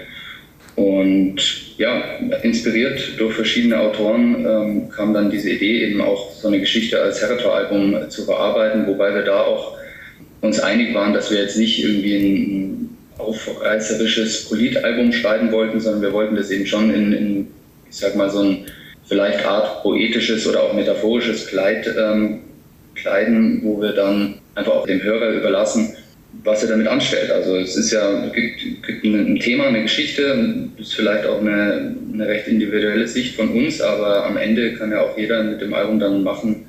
Und 0.75 1.77
ja, 1.77 2.17
inspiriert 2.43 3.13
durch 3.17 3.33
verschiedene 3.33 3.79
Autoren 3.79 4.45
ähm, 4.45 4.89
kam 4.89 5.13
dann 5.13 5.31
diese 5.31 5.49
Idee, 5.49 5.85
eben 5.85 6.01
auch 6.01 6.31
so 6.33 6.49
eine 6.49 6.59
Geschichte 6.59 7.01
als 7.01 7.21
Heritor-Album 7.21 8.09
zu 8.09 8.25
verarbeiten, 8.25 8.85
wobei 8.85 9.15
wir 9.15 9.21
da 9.21 9.41
auch 9.41 9.77
uns 10.45 10.59
einig 10.59 10.93
waren, 10.93 11.13
dass 11.13 11.31
wir 11.31 11.39
jetzt 11.41 11.57
nicht 11.57 11.83
irgendwie 11.83 12.15
ein 12.15 12.97
aufreißerisches 13.17 14.49
Politalbum 14.49 15.11
schreiben 15.11 15.51
wollten, 15.51 15.79
sondern 15.79 16.01
wir 16.01 16.13
wollten 16.13 16.35
das 16.35 16.51
eben 16.51 16.65
schon 16.65 16.93
in, 16.93 17.13
in 17.13 17.47
ich 17.89 17.97
sag 17.97 18.15
mal, 18.15 18.29
so 18.29 18.41
ein 18.41 18.65
vielleicht 19.07 19.45
Art 19.45 19.83
poetisches 19.83 20.47
oder 20.47 20.63
auch 20.63 20.73
metaphorisches 20.73 21.47
Kleid 21.47 21.87
ähm, 21.97 22.41
kleiden, 22.95 23.61
wo 23.63 23.79
wir 23.81 23.91
dann 23.91 24.35
einfach 24.55 24.73
auch 24.73 24.87
dem 24.87 25.03
Hörer 25.03 25.31
überlassen, 25.31 25.95
was 26.43 26.63
er 26.63 26.69
damit 26.69 26.87
anstellt. 26.87 27.31
Also 27.31 27.57
es 27.57 27.75
ist 27.75 27.91
ja, 27.91 28.27
gibt, 28.27 28.85
gibt 28.85 29.03
ein 29.03 29.39
Thema, 29.39 29.65
eine 29.67 29.83
Geschichte, 29.83 30.69
ist 30.77 30.95
vielleicht 30.95 31.25
auch 31.25 31.39
eine, 31.39 31.95
eine 32.13 32.27
recht 32.27 32.47
individuelle 32.47 33.07
Sicht 33.07 33.35
von 33.35 33.49
uns, 33.49 33.81
aber 33.81 34.25
am 34.25 34.37
Ende 34.37 34.73
kann 34.73 34.91
ja 34.91 35.01
auch 35.01 35.17
jeder 35.17 35.43
mit 35.43 35.61
dem 35.61 35.73
Album 35.73 35.99
dann 35.99 36.23
machen, 36.23 36.64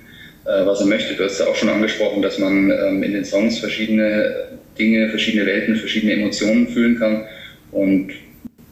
was 0.47 0.81
er 0.81 0.87
möchte. 0.87 1.15
Du 1.15 1.25
hast 1.25 1.41
ja 1.41 1.47
auch 1.47 1.57
schon 1.57 1.69
angesprochen, 1.69 2.23
dass 2.23 2.39
man 2.39 2.71
ähm, 2.71 3.03
in 3.03 3.13
den 3.13 3.25
Songs 3.25 3.59
verschiedene 3.59 4.49
Dinge, 4.79 5.09
verschiedene 5.11 5.47
Welten, 5.47 5.77
verschiedene 5.77 6.13
Emotionen 6.13 6.69
fühlen 6.69 6.99
kann 6.99 7.25
und 7.73 8.13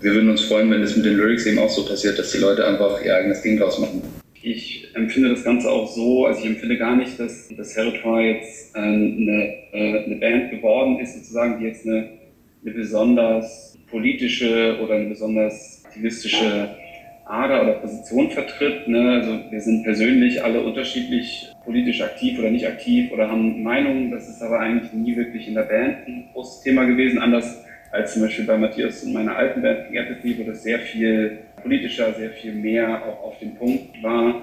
wir 0.00 0.12
würden 0.12 0.30
uns 0.30 0.42
freuen, 0.42 0.70
wenn 0.70 0.82
das 0.82 0.96
mit 0.96 1.06
den 1.06 1.16
Lyrics 1.16 1.46
eben 1.46 1.58
auch 1.58 1.70
so 1.70 1.86
passiert, 1.86 2.18
dass 2.18 2.30
die 2.30 2.38
Leute 2.38 2.66
einfach 2.66 3.02
ihr 3.02 3.16
eigenes 3.16 3.40
Ding 3.40 3.58
draus 3.58 3.78
machen. 3.78 4.02
Ich 4.42 4.88
empfinde 4.94 5.30
das 5.30 5.42
Ganze 5.42 5.70
auch 5.70 5.90
so, 5.90 6.26
also 6.26 6.40
ich 6.40 6.46
empfinde 6.46 6.76
gar 6.76 6.94
nicht, 6.94 7.18
dass 7.18 7.48
das 7.56 7.74
Heritor 7.74 8.20
jetzt 8.20 8.76
äh, 8.76 8.80
eine, 8.80 9.54
äh, 9.72 10.04
eine, 10.04 10.16
Band 10.16 10.50
geworden 10.50 11.00
ist, 11.00 11.14
sozusagen, 11.14 11.58
die 11.58 11.66
jetzt 11.66 11.86
eine, 11.86 12.10
eine 12.62 12.74
besonders 12.74 13.78
politische 13.90 14.78
oder 14.82 14.96
eine 14.96 15.08
besonders 15.08 15.82
aktivistische 15.86 16.68
Ader 17.24 17.62
oder 17.62 17.72
Position 17.74 18.30
vertritt. 18.30 18.86
Ne? 18.86 19.10
Also 19.10 19.38
wir 19.50 19.60
sind 19.60 19.82
persönlich 19.82 20.42
alle 20.42 20.62
unterschiedlich 20.62 21.52
politisch 21.64 22.02
aktiv 22.02 22.38
oder 22.38 22.50
nicht 22.50 22.66
aktiv 22.66 23.12
oder 23.12 23.30
haben 23.30 23.62
Meinungen. 23.62 24.10
Das 24.10 24.28
ist 24.28 24.42
aber 24.42 24.60
eigentlich 24.60 24.92
nie 24.92 25.16
wirklich 25.16 25.48
in 25.48 25.54
der 25.54 25.62
Band 25.62 26.06
ein 26.06 26.28
großes 26.32 26.62
Thema 26.62 26.84
gewesen, 26.84 27.18
anders 27.18 27.64
als 27.90 28.12
zum 28.12 28.22
Beispiel 28.22 28.44
bei 28.44 28.58
Matthias 28.58 29.04
und 29.04 29.12
meiner 29.12 29.36
alten 29.36 29.62
Band 29.62 29.86
King 29.86 29.98
Apathy, 29.98 30.38
wo 30.38 30.42
das 30.42 30.62
sehr 30.62 30.80
viel 30.80 31.38
politischer, 31.62 32.12
sehr 32.14 32.30
viel 32.30 32.52
mehr 32.52 33.04
auch 33.06 33.22
auf 33.22 33.38
den 33.38 33.54
Punkt 33.54 34.02
war. 34.02 34.42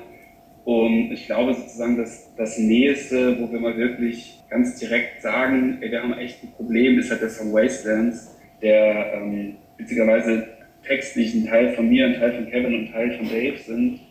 Und 0.63 1.11
ich 1.11 1.25
glaube 1.25 1.53
sozusagen, 1.53 1.97
dass 1.97 2.33
das 2.35 2.57
Nächste, 2.57 3.39
wo 3.39 3.51
wir 3.51 3.59
mal 3.59 3.77
wirklich 3.77 4.39
ganz 4.49 4.79
direkt 4.79 5.21
sagen, 5.21 5.79
ey, 5.81 5.91
wir 5.91 6.01
haben 6.01 6.13
echt 6.13 6.43
ein 6.43 6.51
Problem, 6.51 6.99
ist 6.99 7.11
halt 7.11 7.21
der 7.21 7.29
Song 7.29 7.51
Wastelands, 7.51 8.37
der 8.61 9.13
ähm, 9.15 9.55
witzigerweise 9.77 10.47
textlich 10.91 11.33
ein 11.33 11.47
Teil 11.47 11.73
von 11.73 11.87
mir, 11.87 12.05
ein 12.05 12.15
Teil 12.15 12.33
von 12.33 12.49
Kevin 12.49 12.73
und 12.73 12.79
ein 12.87 12.91
Teil 12.91 13.17
von 13.17 13.29
Dave 13.29 13.57
sind. 13.57 14.01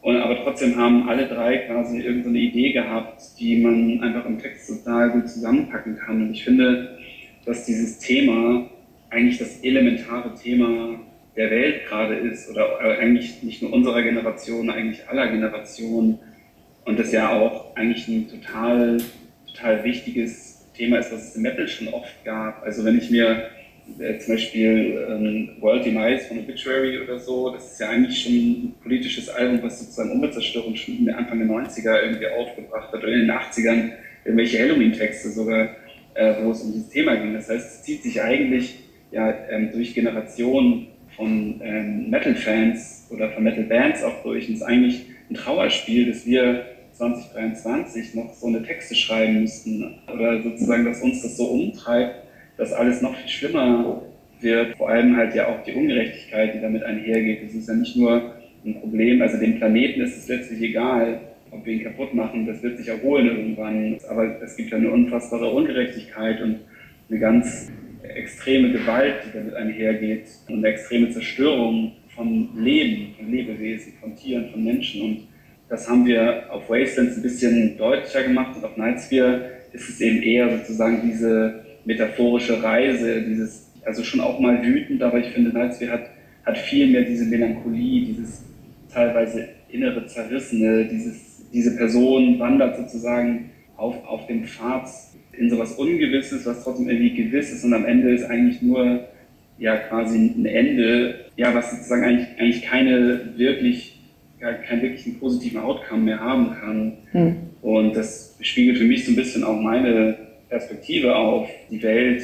Und, 0.00 0.16
aber 0.16 0.42
trotzdem 0.42 0.74
haben 0.76 1.06
alle 1.06 1.26
drei 1.26 1.58
quasi 1.58 2.00
irgendeine 2.00 2.38
Idee 2.38 2.72
gehabt, 2.72 3.20
die 3.38 3.60
man 3.60 4.00
einfach 4.02 4.24
im 4.24 4.38
Text 4.38 4.66
total 4.66 5.10
gut 5.10 5.28
zusammenpacken 5.28 5.98
kann. 5.98 6.22
Und 6.22 6.30
ich 6.30 6.42
finde, 6.42 6.96
dass 7.44 7.66
dieses 7.66 7.98
Thema 7.98 8.70
eigentlich 9.10 9.36
das 9.36 9.60
elementare 9.60 10.34
Thema 10.34 10.98
der 11.36 11.50
Welt 11.50 11.86
gerade 11.86 12.14
ist 12.14 12.50
oder 12.50 12.78
eigentlich 12.78 13.42
nicht 13.42 13.60
nur 13.60 13.74
unserer 13.74 14.02
Generation, 14.02 14.70
eigentlich 14.70 15.06
aller 15.08 15.28
Generationen 15.28 16.18
und 16.86 16.98
das 16.98 17.12
ja 17.12 17.38
auch 17.38 17.76
eigentlich 17.76 18.08
ein 18.08 18.28
total, 18.28 18.96
total 19.46 19.84
wichtiges 19.84 20.66
Thema 20.74 20.98
ist, 20.98 21.12
was 21.12 21.28
es 21.28 21.36
im 21.36 21.42
Metal 21.42 21.68
schon 21.68 21.88
oft 21.88 22.24
gab. 22.24 22.62
Also 22.62 22.82
wenn 22.86 22.96
ich 22.96 23.10
mir 23.10 23.50
äh, 23.98 24.18
zum 24.18 24.34
Beispiel 24.34 25.06
ähm, 25.08 25.50
World 25.60 25.84
Demise 25.84 26.26
von 26.26 26.38
Obituary 26.38 27.00
oder 27.00 27.18
so, 27.18 27.50
das 27.50 27.72
ist 27.72 27.80
ja 27.80 27.90
eigentlich 27.90 28.22
schon 28.22 28.32
ein 28.32 28.74
politisches 28.82 29.28
Album, 29.28 29.62
was 29.62 29.80
sozusagen 29.80 30.12
Umweltzerstörung 30.12 30.76
schon 30.76 30.98
in 30.98 31.10
Anfang 31.10 31.38
der 31.38 31.48
90er 31.48 32.02
irgendwie 32.02 32.26
aufgebracht 32.26 32.92
hat 32.92 33.02
oder 33.02 33.12
in 33.12 33.20
den 33.20 33.30
80ern 33.30 33.90
irgendwelche 34.24 34.58
Halloween-Texte 34.58 35.30
sogar, 35.30 35.70
äh, 36.14 36.34
wo 36.42 36.50
es 36.50 36.62
um 36.62 36.72
dieses 36.72 36.90
Thema 36.90 37.16
ging. 37.16 37.34
Das 37.34 37.48
heißt, 37.48 37.76
es 37.76 37.82
zieht 37.82 38.02
sich 38.02 38.20
eigentlich 38.22 38.80
ja 39.10 39.34
ähm, 39.50 39.70
durch 39.72 39.94
Generationen 39.94 40.88
von 41.16 41.60
ähm, 41.62 42.10
Metal-Fans 42.10 43.08
oder 43.10 43.30
von 43.30 43.42
Metal-Bands 43.42 44.02
auch 44.04 44.22
durch. 44.22 44.48
Und 44.48 44.54
es 44.54 44.60
ist 44.60 44.66
eigentlich 44.66 45.06
ein 45.28 45.34
Trauerspiel, 45.34 46.06
dass 46.08 46.26
wir 46.26 46.64
2023 46.92 48.14
noch 48.14 48.32
so 48.34 48.46
eine 48.46 48.62
Texte 48.62 48.94
schreiben 48.94 49.40
müssten 49.40 49.98
oder 50.12 50.42
sozusagen, 50.42 50.84
dass 50.84 51.00
uns 51.00 51.22
das 51.22 51.36
so 51.36 51.46
umtreibt, 51.46 52.29
dass 52.60 52.74
alles 52.74 53.00
noch 53.00 53.16
viel 53.16 53.28
schlimmer 53.28 54.02
wird. 54.40 54.76
Vor 54.76 54.90
allem 54.90 55.16
halt 55.16 55.34
ja 55.34 55.48
auch 55.48 55.64
die 55.64 55.72
Ungerechtigkeit, 55.72 56.54
die 56.54 56.60
damit 56.60 56.82
einhergeht. 56.82 57.42
Es 57.42 57.54
ist 57.54 57.68
ja 57.68 57.74
nicht 57.74 57.96
nur 57.96 58.34
ein 58.66 58.78
Problem, 58.80 59.22
also 59.22 59.38
dem 59.38 59.56
Planeten 59.56 60.02
ist 60.02 60.18
es 60.18 60.28
letztlich 60.28 60.60
egal, 60.60 61.20
ob 61.50 61.64
wir 61.64 61.72
ihn 61.72 61.82
kaputt 61.82 62.12
machen, 62.12 62.46
das 62.46 62.62
wird 62.62 62.76
sich 62.76 62.88
erholen 62.88 63.28
irgendwann. 63.28 63.96
Aber 64.10 64.42
es 64.42 64.56
gibt 64.56 64.70
ja 64.70 64.76
eine 64.76 64.90
unfassbare 64.90 65.50
Ungerechtigkeit 65.50 66.42
und 66.42 66.56
eine 67.08 67.18
ganz 67.18 67.72
extreme 68.02 68.70
Gewalt, 68.72 69.14
die 69.26 69.38
damit 69.38 69.54
einhergeht 69.54 70.26
und 70.48 70.58
eine 70.58 70.68
extreme 70.68 71.08
Zerstörung 71.10 71.92
von 72.14 72.50
Leben, 72.56 73.14
von 73.16 73.30
Lebewesen, 73.30 73.94
von 74.02 74.14
Tieren, 74.14 74.50
von 74.50 74.62
Menschen. 74.62 75.02
Und 75.02 75.28
das 75.70 75.88
haben 75.88 76.04
wir 76.04 76.44
auf 76.50 76.68
Wastelands 76.68 77.16
ein 77.16 77.22
bisschen 77.22 77.78
deutlicher 77.78 78.22
gemacht 78.22 78.54
und 78.56 78.64
auf 78.64 78.76
Nightsphere 78.76 79.50
ist 79.72 79.88
es 79.88 80.00
eben 80.02 80.22
eher 80.22 80.58
sozusagen 80.58 81.00
diese 81.02 81.69
metaphorische 81.84 82.62
Reise, 82.62 83.22
dieses, 83.22 83.70
also 83.84 84.02
schon 84.02 84.20
auch 84.20 84.38
mal 84.40 84.64
wütend, 84.64 85.02
aber 85.02 85.18
ich 85.18 85.28
finde, 85.28 85.50
Nightsphere 85.50 85.92
hat, 85.92 86.10
hat 86.44 86.58
viel 86.58 86.86
mehr 86.88 87.02
diese 87.02 87.24
Melancholie, 87.24 88.06
dieses 88.06 88.42
teilweise 88.92 89.48
innere 89.70 90.06
Zerrissene, 90.06 90.86
dieses, 90.86 91.48
diese 91.52 91.76
Person 91.76 92.38
wandert 92.38 92.76
sozusagen 92.76 93.50
auf, 93.76 93.94
auf 94.06 94.26
dem 94.26 94.44
Pfad 94.44 94.88
in 95.32 95.48
sowas 95.48 95.72
Ungewisses, 95.72 96.44
was 96.44 96.62
trotzdem 96.64 96.88
irgendwie 96.88 97.14
gewiss 97.14 97.52
ist 97.52 97.64
und 97.64 97.72
am 97.72 97.86
Ende 97.86 98.12
ist 98.12 98.24
eigentlich 98.24 98.60
nur 98.62 99.06
ja 99.58 99.76
quasi 99.76 100.18
ein 100.18 100.46
Ende, 100.46 101.26
ja, 101.36 101.54
was 101.54 101.70
sozusagen 101.70 102.02
eigentlich, 102.02 102.28
eigentlich 102.38 102.62
keine 102.62 103.20
wirklich, 103.36 104.00
ja, 104.40 104.52
keinen 104.54 104.82
wirklichen 104.82 105.18
positiven 105.18 105.60
Outcome 105.60 106.02
mehr 106.02 106.20
haben 106.20 106.56
kann. 106.58 106.92
Hm. 107.12 107.36
Und 107.62 107.94
das 107.94 108.36
spiegelt 108.40 108.78
für 108.78 108.84
mich 108.84 109.04
so 109.04 109.12
ein 109.12 109.16
bisschen 109.16 109.44
auch 109.44 109.60
meine 109.60 110.16
Perspektive 110.50 111.16
auf 111.16 111.48
die 111.70 111.82
Welt 111.82 112.22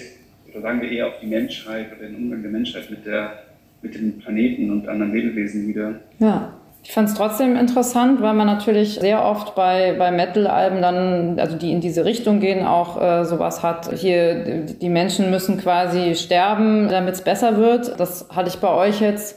oder 0.50 0.60
sagen 0.60 0.82
wir 0.82 0.90
eher 0.90 1.08
auf 1.08 1.20
die 1.22 1.26
Menschheit 1.26 1.86
oder 1.96 2.06
den 2.06 2.16
Umgang 2.16 2.42
der 2.42 2.50
Menschheit 2.50 2.90
mit 2.90 3.06
der 3.06 3.46
mit 3.82 3.94
dem 3.94 4.18
Planeten 4.18 4.70
und 4.70 4.88
anderen 4.88 5.12
Lebewesen 5.12 5.68
wieder. 5.68 6.00
Ja. 6.18 6.52
Ich 6.82 6.92
fand 6.92 7.08
es 7.08 7.14
trotzdem 7.16 7.56
interessant, 7.56 8.22
weil 8.22 8.34
man 8.34 8.46
natürlich 8.46 8.94
sehr 8.94 9.24
oft 9.24 9.56
bei, 9.56 9.96
bei 9.98 10.12
Metal-Alben 10.12 10.80
dann, 10.80 11.40
also 11.40 11.56
die 11.56 11.72
in 11.72 11.80
diese 11.80 12.04
Richtung 12.04 12.38
gehen, 12.38 12.64
auch 12.64 13.02
äh, 13.02 13.24
sowas 13.24 13.64
hat. 13.64 13.92
Hier, 13.92 14.64
die 14.64 14.88
Menschen 14.88 15.30
müssen 15.30 15.58
quasi 15.58 16.14
sterben, 16.14 16.88
damit 16.88 17.14
es 17.14 17.22
besser 17.22 17.56
wird. 17.56 17.98
Das 17.98 18.28
hatte 18.30 18.50
ich 18.50 18.58
bei 18.58 18.68
euch 18.72 19.00
jetzt 19.00 19.36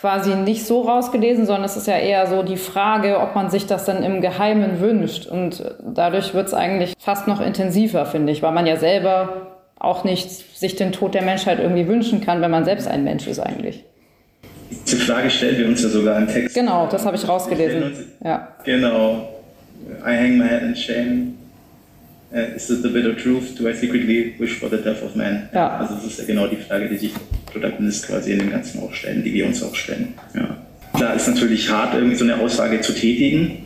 quasi 0.00 0.34
nicht 0.36 0.64
so 0.64 0.82
rausgelesen, 0.82 1.44
sondern 1.44 1.64
es 1.64 1.76
ist 1.76 1.86
ja 1.86 1.98
eher 1.98 2.26
so 2.26 2.42
die 2.42 2.56
Frage, 2.56 3.18
ob 3.18 3.34
man 3.34 3.50
sich 3.50 3.66
das 3.66 3.84
dann 3.84 4.02
im 4.02 4.20
Geheimen 4.20 4.80
wünscht. 4.80 5.26
Und 5.26 5.62
dadurch 5.84 6.34
wird 6.34 6.46
es 6.46 6.54
eigentlich 6.54 6.94
fast 6.98 7.26
noch 7.26 7.40
intensiver, 7.40 8.06
finde 8.06 8.32
ich, 8.32 8.42
weil 8.42 8.52
man 8.52 8.66
ja 8.66 8.76
selber 8.76 9.58
auch 9.78 10.04
nicht 10.04 10.30
sich 10.30 10.76
den 10.76 10.92
Tod 10.92 11.14
der 11.14 11.22
Menschheit 11.22 11.58
irgendwie 11.58 11.86
wünschen 11.86 12.20
kann, 12.20 12.40
wenn 12.40 12.50
man 12.50 12.64
selbst 12.64 12.86
ein 12.86 13.04
Mensch 13.04 13.26
ist 13.26 13.40
eigentlich. 13.40 13.84
Diese 14.86 14.98
Frage 14.98 15.30
stellen 15.30 15.58
wir 15.58 15.66
uns 15.66 15.82
ja 15.82 15.88
sogar 15.88 16.18
im 16.18 16.28
Text. 16.28 16.54
Genau, 16.54 16.86
das 16.86 17.04
habe 17.04 17.16
ich 17.16 17.26
rausgelesen. 17.26 17.82
Uns, 17.82 17.98
ja. 18.22 18.48
Genau. 18.64 19.28
I 20.04 20.16
hang 20.16 20.38
my 20.38 20.46
head 20.46 20.62
in 20.62 20.76
shame. 20.76 21.34
Uh, 22.30 22.54
is 22.54 22.68
it 22.68 22.82
the 22.82 22.88
bitter 22.88 23.16
truth? 23.16 23.56
Do 23.56 23.68
I 23.68 23.72
secretly 23.72 24.34
wish 24.38 24.58
for 24.58 24.68
the 24.68 24.76
death 24.76 25.02
of 25.02 25.14
man? 25.14 25.48
Ja. 25.54 25.78
Also 25.78 25.94
das 25.94 26.04
ist 26.04 26.18
ja 26.18 26.26
genau 26.26 26.46
die 26.46 26.56
Frage, 26.56 26.88
die 26.88 26.98
sich 26.98 27.12
Protagonist 27.52 28.06
quasi 28.06 28.32
in 28.32 28.40
dem 28.40 28.50
Ganzen 28.50 28.80
auch 28.80 28.92
stellen, 28.92 29.22
die 29.24 29.32
wir 29.32 29.46
uns 29.46 29.62
auch 29.62 29.74
stellen. 29.74 30.14
Ja. 30.34 30.56
Klar 30.94 31.14
ist 31.14 31.28
natürlich 31.28 31.70
hart, 31.70 31.94
irgendwie 31.94 32.16
so 32.16 32.24
eine 32.24 32.36
Aussage 32.36 32.80
zu 32.80 32.92
tätigen, 32.92 33.64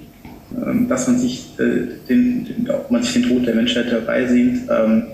ähm, 0.57 0.89
dass 0.89 1.07
man 1.07 1.19
sich, 1.19 1.59
äh, 1.59 2.09
den, 2.09 2.45
den, 2.45 2.71
ob 2.71 2.91
man 2.91 3.03
sich 3.03 3.15
den 3.15 3.29
Tod 3.29 3.47
der 3.47 3.55
Menschheit 3.55 3.87
herbeisehnt. 3.87 4.69
Ähm, 4.71 5.05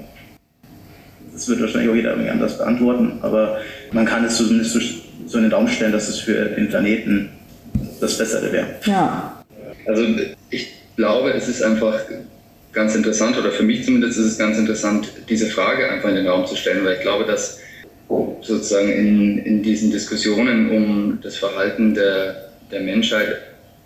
das 1.33 1.49
wird 1.49 1.61
wahrscheinlich 1.61 1.91
auch 1.91 1.95
jeder 1.95 2.11
irgendwie 2.11 2.31
anders 2.31 2.59
beantworten, 2.59 3.19
aber 3.23 3.59
man 3.93 4.05
kann 4.05 4.25
es 4.25 4.37
zumindest 4.37 4.73
so 4.73 4.81
so 5.29 5.39
in 5.39 5.45
den 5.45 5.53
Raum 5.53 5.69
stellen, 5.69 5.93
dass 5.93 6.09
es 6.09 6.19
für 6.19 6.33
den 6.33 6.69
Planeten 6.69 7.31
das 8.01 8.17
Bessere 8.19 8.51
wäre. 8.53 8.67
Ja. 8.85 9.45
Also 9.87 10.05
ich 10.51 10.73
glaube, 10.97 11.33
es 11.33 11.49
ist 11.49 11.63
einfach 11.63 12.01
ganz 12.73 12.95
interessant, 12.95 13.37
oder 13.39 13.51
für 13.51 13.63
mich 13.63 13.85
zumindest 13.85 14.19
ist 14.19 14.27
es 14.27 14.39
ganz 14.39 14.59
interessant, 14.59 15.11
diese 15.29 15.47
Frage 15.47 15.91
einfach 15.91 16.09
in 16.09 16.17
den 16.17 16.27
Raum 16.27 16.47
zu 16.47 16.57
stellen, 16.57 16.85
weil 16.85 16.97
ich 16.97 17.03
glaube, 17.03 17.25
dass 17.25 17.59
sozusagen 18.43 18.91
in, 18.91 19.39
in 19.39 19.63
diesen 19.63 19.91
Diskussionen 19.91 20.71
um 20.71 21.19
das 21.23 21.37
Verhalten 21.37 21.95
der, 21.95 22.51
der 22.71 22.81
Menschheit, 22.81 23.39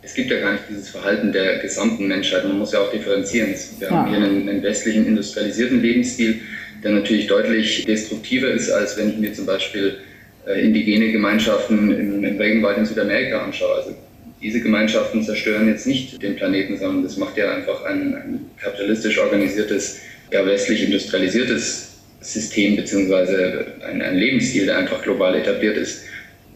es 0.02 0.14
gibt 0.14 0.30
ja 0.30 0.40
gar 0.40 0.52
nicht 0.52 0.64
dieses 0.68 0.90
Verhalten 0.90 1.32
der 1.32 1.58
gesamten 1.58 2.08
Menschheit, 2.08 2.44
man 2.44 2.58
muss 2.58 2.72
ja 2.72 2.80
auch 2.80 2.90
differenzieren. 2.90 3.54
Wir 3.78 3.88
ja. 3.88 3.94
haben 3.94 4.08
hier 4.08 4.18
einen, 4.18 4.48
einen 4.48 4.62
westlichen 4.62 5.06
industrialisierten 5.06 5.80
Lebensstil, 5.80 6.40
der 6.82 6.92
natürlich 6.92 7.28
deutlich 7.28 7.84
destruktiver 7.84 8.50
ist, 8.50 8.70
als 8.70 8.96
wenn 8.96 9.10
ich 9.10 9.18
mir 9.18 9.32
zum 9.32 9.46
Beispiel 9.46 9.98
äh, 10.46 10.60
indigene 10.64 11.12
Gemeinschaften 11.12 11.92
im, 11.92 12.24
im 12.24 12.36
Regenwald 12.38 12.78
in 12.78 12.86
Südamerika 12.86 13.44
anschaue. 13.44 13.76
Also 13.76 13.96
diese 14.40 14.60
Gemeinschaften 14.60 15.22
zerstören 15.22 15.68
jetzt 15.68 15.86
nicht 15.86 16.20
den 16.20 16.34
Planeten, 16.34 16.76
sondern 16.76 17.04
das 17.04 17.16
macht 17.16 17.36
ja 17.36 17.54
einfach 17.54 17.84
ein, 17.84 18.14
ein 18.14 18.40
kapitalistisch 18.60 19.18
organisiertes, 19.18 20.00
ja 20.32 20.44
westlich 20.44 20.82
industrialisiertes 20.82 21.91
System 22.22 22.76
beziehungsweise 22.76 23.66
ein, 23.86 24.00
ein 24.02 24.16
Lebensstil, 24.16 24.66
der 24.66 24.78
einfach 24.78 25.02
global 25.02 25.34
etabliert 25.34 25.76
ist. 25.76 26.04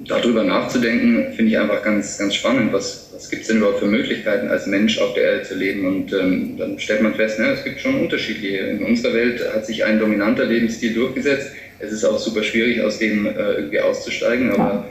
Darüber 0.00 0.44
nachzudenken, 0.44 1.32
finde 1.34 1.52
ich 1.52 1.58
einfach 1.58 1.82
ganz, 1.82 2.18
ganz 2.18 2.34
spannend. 2.34 2.72
Was, 2.72 3.10
was 3.14 3.30
gibt 3.30 3.42
es 3.42 3.48
denn 3.48 3.58
überhaupt 3.58 3.78
für 3.78 3.86
Möglichkeiten, 3.86 4.48
als 4.48 4.66
Mensch 4.66 4.98
auf 4.98 5.14
der 5.14 5.24
Erde 5.24 5.42
zu 5.42 5.54
leben? 5.54 5.86
Und 5.86 6.12
ähm, 6.12 6.56
dann 6.58 6.78
stellt 6.78 7.00
man 7.00 7.14
fest, 7.14 7.38
ne, 7.38 7.46
es 7.52 7.64
gibt 7.64 7.80
schon 7.80 8.00
unterschiedliche. 8.00 8.58
In 8.58 8.84
unserer 8.84 9.14
Welt 9.14 9.42
hat 9.54 9.64
sich 9.64 9.84
ein 9.84 9.98
dominanter 9.98 10.44
Lebensstil 10.44 10.92
durchgesetzt 10.92 11.52
es 11.78 11.92
ist 11.92 12.04
auch 12.04 12.18
super 12.18 12.42
schwierig, 12.42 12.80
aus 12.80 12.98
dem 12.98 13.26
äh, 13.26 13.30
irgendwie 13.30 13.80
auszusteigen. 13.80 14.50
Aber 14.52 14.86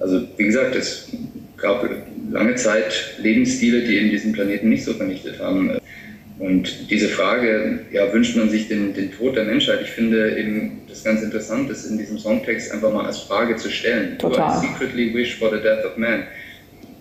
also 0.00 0.22
wie 0.36 0.44
gesagt, 0.44 0.76
es 0.76 1.08
gab 1.56 1.88
lange 2.30 2.54
Zeit 2.54 3.16
Lebensstile, 3.18 3.82
die 3.82 3.96
eben 3.96 4.10
diesen 4.10 4.32
Planeten 4.32 4.68
nicht 4.68 4.84
so 4.84 4.94
vernichtet 4.94 5.40
haben. 5.40 5.78
Und 6.38 6.90
diese 6.90 7.08
Frage, 7.08 7.80
ja, 7.92 8.12
wünscht 8.12 8.36
man 8.36 8.48
sich 8.48 8.68
den, 8.68 8.94
den 8.94 9.10
Tod 9.10 9.36
der 9.36 9.44
Menschheit? 9.44 9.80
Ich 9.82 9.90
finde 9.90 10.38
eben 10.38 10.82
das 10.88 11.02
ganz 11.02 11.20
interessant, 11.22 11.68
das 11.68 11.84
in 11.86 11.98
diesem 11.98 12.18
Songtext 12.18 12.70
einfach 12.72 12.92
mal 12.92 13.06
als 13.06 13.18
Frage 13.18 13.56
zu 13.56 13.70
stellen. 13.70 14.18
Total. 14.18 14.60
Do 14.60 14.66
I 14.66 14.68
secretly 14.68 15.14
wish 15.14 15.36
for 15.36 15.50
the 15.50 15.60
death 15.60 15.84
of 15.84 15.96
man? 15.96 16.24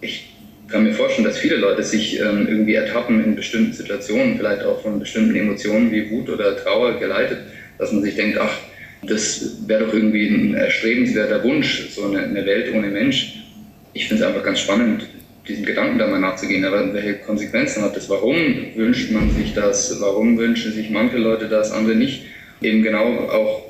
Ich 0.01 0.33
kann 0.67 0.83
mir 0.83 0.93
vorstellen, 0.93 1.27
dass 1.27 1.38
viele 1.38 1.57
Leute 1.57 1.83
sich 1.83 2.19
ähm, 2.19 2.47
irgendwie 2.49 2.73
ertappen 2.73 3.23
in 3.23 3.35
bestimmten 3.35 3.73
Situationen, 3.73 4.38
vielleicht 4.38 4.63
auch 4.63 4.81
von 4.81 4.99
bestimmten 4.99 5.35
Emotionen 5.35 5.91
wie 5.91 6.09
Wut 6.09 6.29
oder 6.29 6.57
Trauer 6.57 6.99
geleitet, 6.99 7.39
dass 7.77 7.91
man 7.91 8.01
sich 8.01 8.15
denkt, 8.15 8.39
ach, 8.39 8.57
das 9.03 9.57
wäre 9.67 9.85
doch 9.85 9.93
irgendwie 9.93 10.27
ein 10.27 10.55
erstrebenswerter 10.55 11.43
Wunsch, 11.43 11.89
so 11.91 12.05
eine, 12.05 12.23
eine 12.23 12.45
Welt 12.45 12.73
ohne 12.73 12.88
Mensch. 12.88 13.43
Ich 13.93 14.07
finde 14.07 14.23
es 14.23 14.27
einfach 14.27 14.43
ganz 14.43 14.59
spannend, 14.59 15.07
diesem 15.48 15.66
Gedanken 15.66 15.98
da 15.98 16.08
mal 16.08 16.20
nachzugehen. 16.20 16.66
Aber 16.66 16.93
welche 16.93 17.16
Konsequenzen 17.16 17.84
hat 17.84 17.95
das? 17.95 18.10
Warum 18.10 18.36
wünscht 18.76 19.12
man 19.12 19.32
sich 19.32 19.54
das? 19.54 20.00
Warum 20.00 20.38
wünschen 20.38 20.74
sich 20.74 20.89
manche 20.89 21.18
Leute 21.18 21.48
das, 21.48 21.72
andere 21.72 21.95
nicht? 21.95 22.26
Eben 22.62 22.84
genau 22.84 23.06
auch 23.30 23.64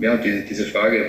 ja, 0.00 0.16
diese, 0.16 0.42
diese 0.42 0.64
Frage, 0.64 1.04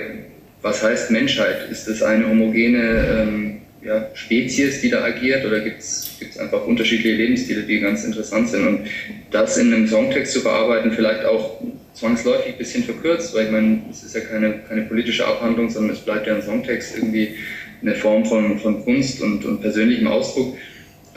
was 0.62 0.82
heißt 0.82 1.10
Menschheit? 1.10 1.70
Ist 1.70 1.88
das 1.88 2.02
eine 2.02 2.28
homogene 2.28 3.06
ähm, 3.08 3.56
ja, 3.82 4.10
Spezies, 4.14 4.80
die 4.80 4.90
da 4.90 5.04
agiert, 5.04 5.44
oder 5.44 5.60
gibt 5.60 5.80
es 5.80 6.38
einfach 6.38 6.66
unterschiedliche 6.66 7.16
Lebensstile, 7.16 7.62
die 7.62 7.80
ganz 7.80 8.04
interessant 8.04 8.48
sind? 8.48 8.66
Und 8.66 8.80
das 9.30 9.58
in 9.58 9.72
einem 9.72 9.86
Songtext 9.86 10.32
zu 10.32 10.42
bearbeiten, 10.42 10.92
vielleicht 10.92 11.24
auch 11.24 11.60
zwangsläufig 11.94 12.52
ein 12.52 12.58
bisschen 12.58 12.84
verkürzt, 12.84 13.34
weil 13.34 13.46
ich 13.46 13.50
meine, 13.50 13.82
es 13.90 14.02
ist 14.02 14.14
ja 14.14 14.20
keine, 14.20 14.60
keine 14.68 14.82
politische 14.82 15.26
Abhandlung, 15.26 15.70
sondern 15.70 15.94
es 15.94 16.02
bleibt 16.02 16.26
ja 16.26 16.34
ein 16.34 16.42
Songtext 16.42 16.96
irgendwie 16.96 17.36
eine 17.82 17.94
Form 17.94 18.24
von, 18.24 18.58
von 18.58 18.84
Kunst 18.84 19.22
und, 19.22 19.44
und 19.44 19.60
persönlichem 19.60 20.06
Ausdruck. 20.06 20.56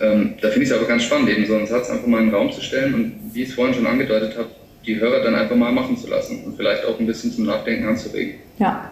Ähm, 0.02 0.36
da 0.42 0.50
finde 0.50 0.64
ich 0.64 0.70
es 0.72 0.78
aber 0.78 0.88
ganz 0.88 1.04
spannend, 1.04 1.30
eben 1.30 1.46
so 1.46 1.56
einen 1.56 1.68
Satz 1.68 1.90
einfach 1.90 2.08
mal 2.08 2.20
in 2.20 2.28
den 2.28 2.36
Raum 2.36 2.52
zu 2.52 2.62
stellen 2.62 2.94
und 2.94 3.14
wie 3.34 3.44
ich 3.44 3.50
es 3.50 3.56
vorhin 3.56 3.74
schon 3.74 3.88
angedeutet 3.88 4.38
habe, 4.38 4.50
die 4.86 5.00
Hörer 5.00 5.24
dann 5.24 5.36
einfach 5.36 5.56
mal 5.56 5.72
machen 5.72 5.98
zu 5.98 6.10
lassen 6.10 6.44
und 6.46 6.56
vielleicht 6.56 6.86
auch 6.86 7.00
ein 7.00 7.06
bisschen 7.06 7.32
zum 7.32 7.46
Nachdenken 7.46 7.86
anzuregen. 7.86 8.36
Ja. 8.60 8.92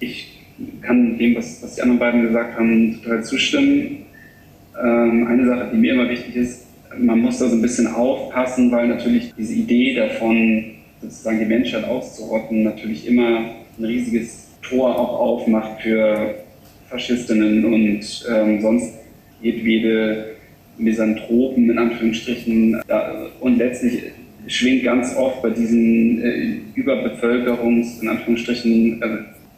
Ich 0.00 0.42
kann 0.80 1.18
dem, 1.18 1.36
was, 1.36 1.62
was 1.62 1.74
die 1.74 1.82
anderen 1.82 1.98
beiden 1.98 2.22
gesagt 2.22 2.58
haben, 2.58 3.00
total 3.02 3.22
zustimmen. 3.22 4.06
Ähm, 4.82 5.26
eine 5.26 5.46
Sache, 5.46 5.70
die 5.72 5.76
mir 5.76 5.92
immer 5.92 6.08
wichtig 6.08 6.36
ist, 6.36 6.66
man 6.98 7.20
muss 7.20 7.38
da 7.38 7.48
so 7.48 7.54
ein 7.54 7.62
bisschen 7.62 7.88
aufpassen, 7.88 8.72
weil 8.72 8.88
natürlich 8.88 9.32
diese 9.36 9.54
Idee 9.54 9.94
davon, 9.94 10.72
sozusagen 11.02 11.38
die 11.40 11.44
Menschheit 11.44 11.84
auszurotten, 11.84 12.62
natürlich 12.62 13.06
immer 13.06 13.38
ein 13.78 13.84
riesiges 13.84 14.48
Tor 14.62 14.98
auch 14.98 15.20
aufmacht 15.20 15.82
für 15.82 16.34
Faschistinnen 16.88 17.64
und 17.64 18.26
ähm, 18.30 18.60
sonst 18.60 18.94
jedwede 19.42 20.36
Misanthropen 20.78 21.70
in 21.70 21.78
Anführungsstrichen. 21.78 22.80
Und 23.40 23.58
letztlich 23.58 24.12
schwingt 24.46 24.84
ganz 24.84 25.14
oft 25.16 25.42
bei 25.42 25.50
diesen 25.50 26.22
äh, 26.22 26.58
Überbevölkerungs, 26.74 28.00
in 28.02 28.08
Anführungsstrichen, 28.08 29.02
äh, 29.02 29.06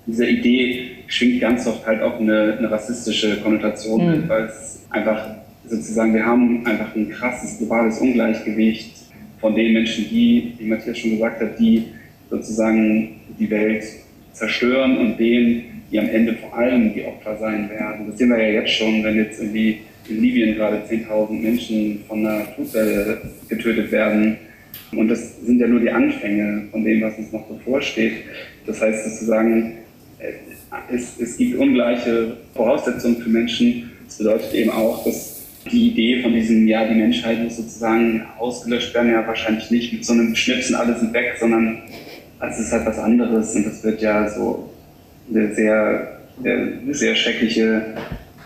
dieser 0.06 0.28
Idee 0.28 0.90
schwingt 1.06 1.40
ganz 1.40 1.66
oft 1.66 1.86
halt 1.86 2.00
auch 2.00 2.18
eine, 2.18 2.56
eine 2.58 2.70
rassistische 2.70 3.40
Konnotation 3.42 4.04
mhm. 4.04 4.10
mit, 4.12 4.28
weil 4.28 4.44
es 4.44 4.86
einfach 4.90 5.36
sozusagen, 5.66 6.14
wir 6.14 6.24
haben 6.24 6.64
einfach 6.66 6.94
ein 6.96 7.10
krasses 7.10 7.58
globales 7.58 7.98
Ungleichgewicht 7.98 8.96
von 9.38 9.54
den 9.54 9.74
Menschen, 9.74 10.06
die, 10.08 10.54
wie 10.58 10.66
Matthias 10.66 10.98
schon 10.98 11.12
gesagt 11.12 11.40
hat, 11.42 11.58
die 11.58 11.84
sozusagen 12.30 13.20
die 13.38 13.50
Welt 13.50 13.84
zerstören 14.38 14.96
und 14.98 15.18
denen, 15.18 15.82
die 15.90 15.98
am 15.98 16.08
Ende 16.08 16.34
vor 16.34 16.56
allem 16.56 16.94
die 16.94 17.04
Opfer 17.04 17.36
sein 17.38 17.68
werden. 17.70 18.06
Das 18.08 18.18
sehen 18.18 18.30
wir 18.30 18.38
ja 18.38 18.60
jetzt 18.60 18.72
schon, 18.72 19.02
wenn 19.02 19.16
jetzt 19.16 19.40
irgendwie 19.40 19.80
in 20.08 20.22
Libyen 20.22 20.54
gerade 20.54 20.82
10.000 20.88 21.32
Menschen 21.32 22.00
von 22.06 22.26
einer 22.26 22.44
Flugzelle 22.46 23.20
getötet 23.48 23.90
werden. 23.90 24.36
Und 24.92 25.08
das 25.08 25.40
sind 25.44 25.60
ja 25.60 25.66
nur 25.66 25.80
die 25.80 25.90
Anfänge 25.90 26.64
von 26.70 26.84
dem, 26.84 27.02
was 27.02 27.18
uns 27.18 27.32
noch 27.32 27.46
bevorsteht. 27.46 28.12
Das 28.66 28.80
heißt 28.80 29.04
sozusagen, 29.10 29.74
es, 30.90 31.18
es 31.20 31.36
gibt 31.36 31.58
ungleiche 31.58 32.36
Voraussetzungen 32.54 33.16
für 33.18 33.28
Menschen. 33.28 33.90
Das 34.06 34.18
bedeutet 34.18 34.54
eben 34.54 34.70
auch, 34.70 35.04
dass 35.04 35.46
die 35.70 35.88
Idee 35.88 36.22
von 36.22 36.32
diesem, 36.32 36.66
ja, 36.66 36.86
die 36.86 36.94
Menschheit 36.94 37.42
muss 37.42 37.56
sozusagen 37.56 38.22
ausgelöscht 38.38 38.94
werden, 38.94 39.10
ja 39.10 39.26
wahrscheinlich 39.26 39.70
nicht 39.70 39.92
mit 39.92 40.04
so 40.04 40.12
einem 40.12 40.34
Schnipsen, 40.34 40.74
alle 40.74 40.98
sind 40.98 41.12
weg, 41.12 41.36
sondern 41.38 41.82
es 42.40 42.58
ist 42.58 42.72
halt 42.72 42.86
was 42.86 42.98
anderes 42.98 43.54
und 43.54 43.66
das 43.66 43.82
wird 43.84 44.00
ja 44.00 44.28
so 44.28 44.70
eine 45.30 45.54
sehr, 45.54 46.18
eine 46.44 46.94
sehr 46.94 47.14
schreckliche 47.14 47.94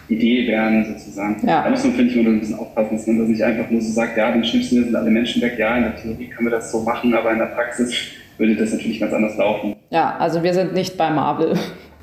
Idee 0.08 0.46
werden, 0.48 0.84
sozusagen. 0.84 1.46
Ja. 1.46 1.62
Da 1.62 1.70
muss 1.70 1.84
man, 1.84 1.94
finde 1.94 2.10
ich, 2.10 2.16
immer 2.16 2.30
ein 2.30 2.40
bisschen 2.40 2.58
aufpassen, 2.58 2.96
dass 2.96 3.06
man 3.06 3.18
das 3.18 3.28
nicht 3.28 3.42
einfach 3.42 3.70
nur 3.70 3.80
so 3.80 3.92
sagt, 3.92 4.16
ja, 4.16 4.32
den 4.32 4.44
Schnipsen 4.44 4.78
wir 4.78 4.84
sind 4.84 4.96
alle 4.96 5.10
Menschen 5.10 5.40
weg. 5.42 5.58
Ja, 5.58 5.76
in 5.76 5.84
der 5.84 5.96
Theorie 5.96 6.28
können 6.28 6.48
wir 6.48 6.56
das 6.56 6.70
so 6.70 6.80
machen, 6.80 7.14
aber 7.14 7.32
in 7.32 7.38
der 7.38 7.46
Praxis 7.46 7.94
würde 8.38 8.56
das 8.56 8.72
natürlich 8.72 9.00
ganz 9.00 9.12
anders 9.12 9.36
laufen. 9.36 9.76
Ja, 9.90 10.16
also 10.18 10.42
wir 10.42 10.54
sind 10.54 10.74
nicht 10.74 10.96
bei 10.96 11.10
Marvel. 11.10 11.54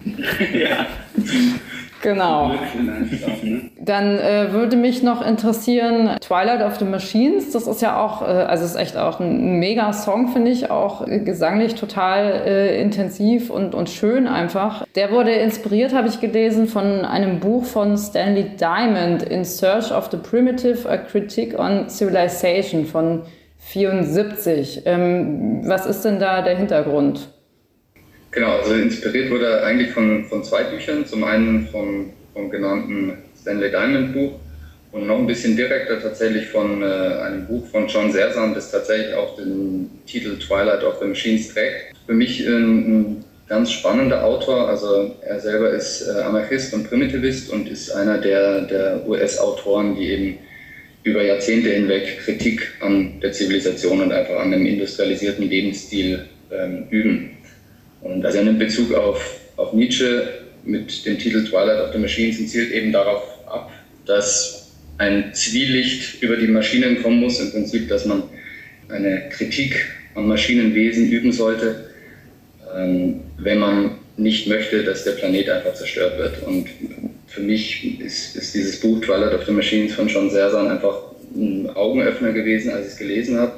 ja. 0.53 0.85
Genau. 2.01 2.51
Dann 3.79 4.17
äh, 4.17 4.51
würde 4.51 4.77
mich 4.77 5.03
noch 5.03 5.25
interessieren, 5.25 6.17
Twilight 6.21 6.61
of 6.61 6.77
the 6.77 6.85
Machines, 6.85 7.51
das 7.51 7.67
ist 7.67 7.81
ja 7.81 8.01
auch, 8.01 8.21
äh, 8.21 8.25
also 8.25 8.63
ist 8.63 8.75
echt 8.75 8.95
auch 8.95 9.19
ein 9.19 9.59
mega 9.59 9.91
Song, 9.93 10.29
finde 10.29 10.51
ich, 10.51 10.71
auch 10.71 11.05
gesanglich 11.05 11.75
total 11.75 12.43
äh, 12.45 12.81
intensiv 12.81 13.49
und, 13.49 13.75
und 13.75 13.89
schön 13.89 14.27
einfach. 14.27 14.85
Der 14.95 15.11
wurde 15.11 15.31
inspiriert, 15.31 15.93
habe 15.93 16.07
ich 16.07 16.19
gelesen, 16.19 16.67
von 16.67 17.05
einem 17.05 17.39
Buch 17.39 17.65
von 17.65 17.97
Stanley 17.97 18.51
Diamond, 18.59 19.23
In 19.23 19.43
Search 19.43 19.91
of 19.91 20.09
the 20.11 20.17
Primitive, 20.17 20.89
A 20.89 20.97
Critique 20.97 21.57
on 21.57 21.89
Civilization 21.89 22.85
von 22.85 23.23
74. 23.59 24.83
Ähm, 24.85 25.61
was 25.65 25.85
ist 25.85 26.03
denn 26.03 26.19
da 26.19 26.41
der 26.41 26.57
Hintergrund? 26.57 27.29
Genau, 28.31 28.57
also 28.59 28.73
inspiriert 28.73 29.31
wurde 29.31 29.47
er 29.47 29.63
eigentlich 29.63 29.91
von, 29.91 30.25
von 30.25 30.43
zwei 30.43 30.63
Büchern. 30.63 31.05
Zum 31.05 31.23
einen 31.23 31.67
vom, 31.67 32.11
vom 32.33 32.49
genannten 32.49 33.13
Stanley 33.39 33.71
Diamond 33.71 34.13
Buch 34.13 34.39
und 34.91 35.07
noch 35.07 35.17
ein 35.17 35.27
bisschen 35.27 35.55
direkter 35.55 36.01
tatsächlich 36.01 36.47
von 36.47 36.81
äh, 36.81 36.85
einem 36.85 37.47
Buch 37.47 37.65
von 37.67 37.87
John 37.87 38.11
Sersan, 38.11 38.53
das 38.53 38.71
tatsächlich 38.71 39.13
auch 39.13 39.35
den 39.35 39.89
Titel 40.05 40.37
Twilight 40.37 40.83
of 40.83 40.95
the 41.01 41.07
Machines 41.07 41.53
trägt. 41.53 41.93
Für 42.05 42.13
mich 42.13 42.45
ein, 42.45 42.53
ein 42.53 43.25
ganz 43.47 43.71
spannender 43.71 44.23
Autor. 44.23 44.67
Also 44.67 45.15
er 45.21 45.39
selber 45.39 45.71
ist 45.71 46.07
äh, 46.07 46.21
Anarchist 46.21 46.73
und 46.73 46.87
Primitivist 46.87 47.51
und 47.51 47.67
ist 47.67 47.91
einer 47.91 48.19
der, 48.19 48.61
der 48.61 49.07
US-Autoren, 49.07 49.95
die 49.95 50.09
eben 50.09 50.37
über 51.03 51.23
Jahrzehnte 51.23 51.69
hinweg 51.69 52.19
Kritik 52.19 52.75
an 52.81 53.19
der 53.21 53.31
Zivilisation 53.31 54.01
und 54.01 54.11
einfach 54.11 54.35
an 54.35 54.53
einem 54.53 54.65
industrialisierten 54.65 55.49
Lebensstil 55.49 56.25
ähm, 56.51 56.87
üben. 56.89 57.38
Und 58.01 58.25
also 58.25 58.37
er 58.37 58.45
nimmt 58.45 58.59
Bezug 58.59 58.93
auf, 58.93 59.39
auf 59.57 59.73
Nietzsche 59.73 60.39
mit 60.63 61.05
dem 61.05 61.17
Titel 61.17 61.45
Twilight 61.45 61.81
of 61.81 61.93
the 61.93 61.99
Machines 61.99 62.39
und 62.39 62.47
zielt 62.47 62.71
eben 62.71 62.91
darauf 62.91 63.23
ab, 63.47 63.71
dass 64.05 64.71
ein 64.97 65.33
Zwielicht 65.33 66.21
über 66.21 66.35
die 66.35 66.47
Maschinen 66.47 67.01
kommen 67.01 67.19
muss, 67.19 67.39
im 67.39 67.51
Prinzip, 67.51 67.87
dass 67.87 68.05
man 68.05 68.23
eine 68.89 69.29
Kritik 69.29 69.85
am 70.15 70.27
Maschinenwesen 70.27 71.09
üben 71.09 71.31
sollte, 71.31 71.89
ähm, 72.75 73.21
wenn 73.37 73.59
man 73.59 73.91
nicht 74.17 74.47
möchte, 74.47 74.83
dass 74.83 75.05
der 75.05 75.13
Planet 75.13 75.49
einfach 75.49 75.73
zerstört 75.73 76.17
wird. 76.17 76.43
Und 76.43 76.67
für 77.27 77.41
mich 77.41 77.99
ist, 78.01 78.35
ist 78.35 78.53
dieses 78.53 78.79
Buch 78.79 78.99
Twilight 79.01 79.33
of 79.33 79.45
the 79.45 79.51
Machines 79.51 79.93
von 79.93 80.07
John 80.07 80.29
Sersan 80.29 80.67
einfach 80.67 80.97
ein 81.35 81.69
Augenöffner 81.69 82.33
gewesen, 82.33 82.71
als 82.71 82.87
ich 82.87 82.93
es 82.93 82.97
gelesen 82.97 83.37
habe. 83.37 83.53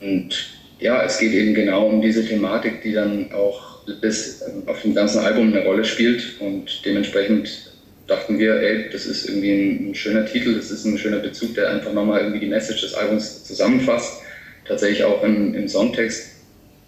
Und 0.00 0.53
ja, 0.78 1.04
es 1.04 1.18
geht 1.18 1.32
eben 1.32 1.54
genau 1.54 1.86
um 1.86 2.00
diese 2.00 2.26
Thematik, 2.26 2.82
die 2.82 2.92
dann 2.92 3.32
auch 3.32 3.74
bis 4.00 4.42
ähm, 4.42 4.62
auf 4.66 4.82
dem 4.82 4.94
ganzen 4.94 5.20
Album 5.20 5.52
eine 5.52 5.64
Rolle 5.64 5.84
spielt 5.84 6.40
und 6.40 6.84
dementsprechend 6.84 7.72
dachten 8.06 8.38
wir, 8.38 8.56
ey, 8.56 8.90
das 8.90 9.06
ist 9.06 9.28
irgendwie 9.28 9.52
ein, 9.52 9.90
ein 9.90 9.94
schöner 9.94 10.26
Titel, 10.26 10.54
das 10.54 10.70
ist 10.70 10.84
ein 10.84 10.98
schöner 10.98 11.18
Bezug, 11.18 11.54
der 11.54 11.70
einfach 11.70 11.92
nochmal 11.92 12.20
irgendwie 12.20 12.40
die 12.40 12.46
Message 12.46 12.82
des 12.82 12.94
Albums 12.94 13.44
zusammenfasst, 13.44 14.20
tatsächlich 14.66 15.04
auch 15.04 15.22
im, 15.22 15.54
im 15.54 15.68
Songtext. 15.68 16.32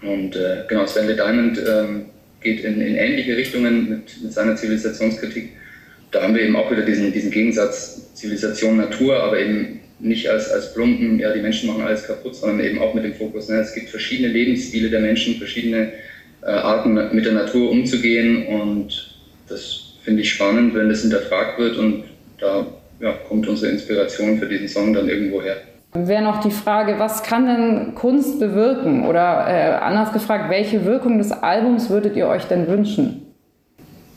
Und 0.03 0.37
äh, 0.37 0.65
genau, 0.69 0.87
Stanley 0.87 1.17
Diamond 1.17 1.59
ähm, 1.67 2.07
geht 2.43 2.61
in, 2.61 2.81
in, 2.81 2.97
ähnliche 2.97 3.37
Richtungen 3.37 3.89
mit, 3.89 4.23
mit 4.23 4.33
seiner 4.33 4.57
Zivilisationskritik. 4.57 5.53
Da 6.11 6.23
haben 6.23 6.35
wir 6.35 6.43
eben 6.43 6.57
auch 6.57 6.71
wieder 6.71 6.83
diesen, 6.83 7.13
diesen 7.13 7.31
Gegensatz 7.31 8.13
Zivilisation-Natur, 8.15 9.23
aber 9.23 9.39
eben 9.39 9.81
nicht 9.99 10.29
als, 10.29 10.51
als 10.51 10.75
plumpen, 10.75 11.19
ja, 11.19 11.33
die 11.33 11.41
Menschen 11.41 11.69
machen 11.69 11.83
alles 11.83 12.07
kaputt, 12.07 12.35
sondern 12.35 12.61
eben 12.61 12.79
auch 12.81 12.95
mit 12.95 13.05
dem 13.05 13.15
Fokus, 13.15 13.49
ne, 13.49 13.57
es 13.57 13.75
gibt 13.75 13.89
verschiedene 13.89 14.29
Lebensstile 14.29 14.91
der 14.91 15.01
Menschen, 15.01 15.37
verschiedene 15.37 15.93
äh, 16.43 16.47
Arten 16.47 16.95
mit 17.13 17.25
der 17.25 17.33
Natur 17.33 17.71
umzugehen 17.71 18.47
und 18.47 19.17
das 19.49 19.95
finde 20.03 20.23
ich 20.23 20.33
spannend, 20.33 20.75
wenn 20.75 20.89
das 20.89 21.03
hinterfragt 21.03 21.59
wird 21.59 21.77
und 21.77 22.05
da 22.39 22.67
ja, 23.01 23.13
kommt 23.29 23.49
unsere 23.49 23.73
Inspiration 23.73 24.39
für 24.39 24.47
diesen 24.47 24.69
Song 24.69 24.93
dann 24.93 25.09
irgendwo 25.09 25.43
her. 25.43 25.57
Wäre 25.95 26.23
noch 26.23 26.41
die 26.41 26.51
Frage, 26.51 26.99
was 26.99 27.23
kann 27.23 27.47
denn 27.47 27.95
Kunst 27.95 28.39
bewirken? 28.39 29.07
Oder 29.07 29.47
äh, 29.49 29.77
anders 29.83 30.13
gefragt, 30.13 30.51
welche 30.51 30.85
Wirkung 30.85 31.17
des 31.17 31.33
Albums 31.33 31.89
würdet 31.89 32.17
ihr 32.17 32.27
euch 32.27 32.45
denn 32.45 32.67
wünschen? 32.67 33.35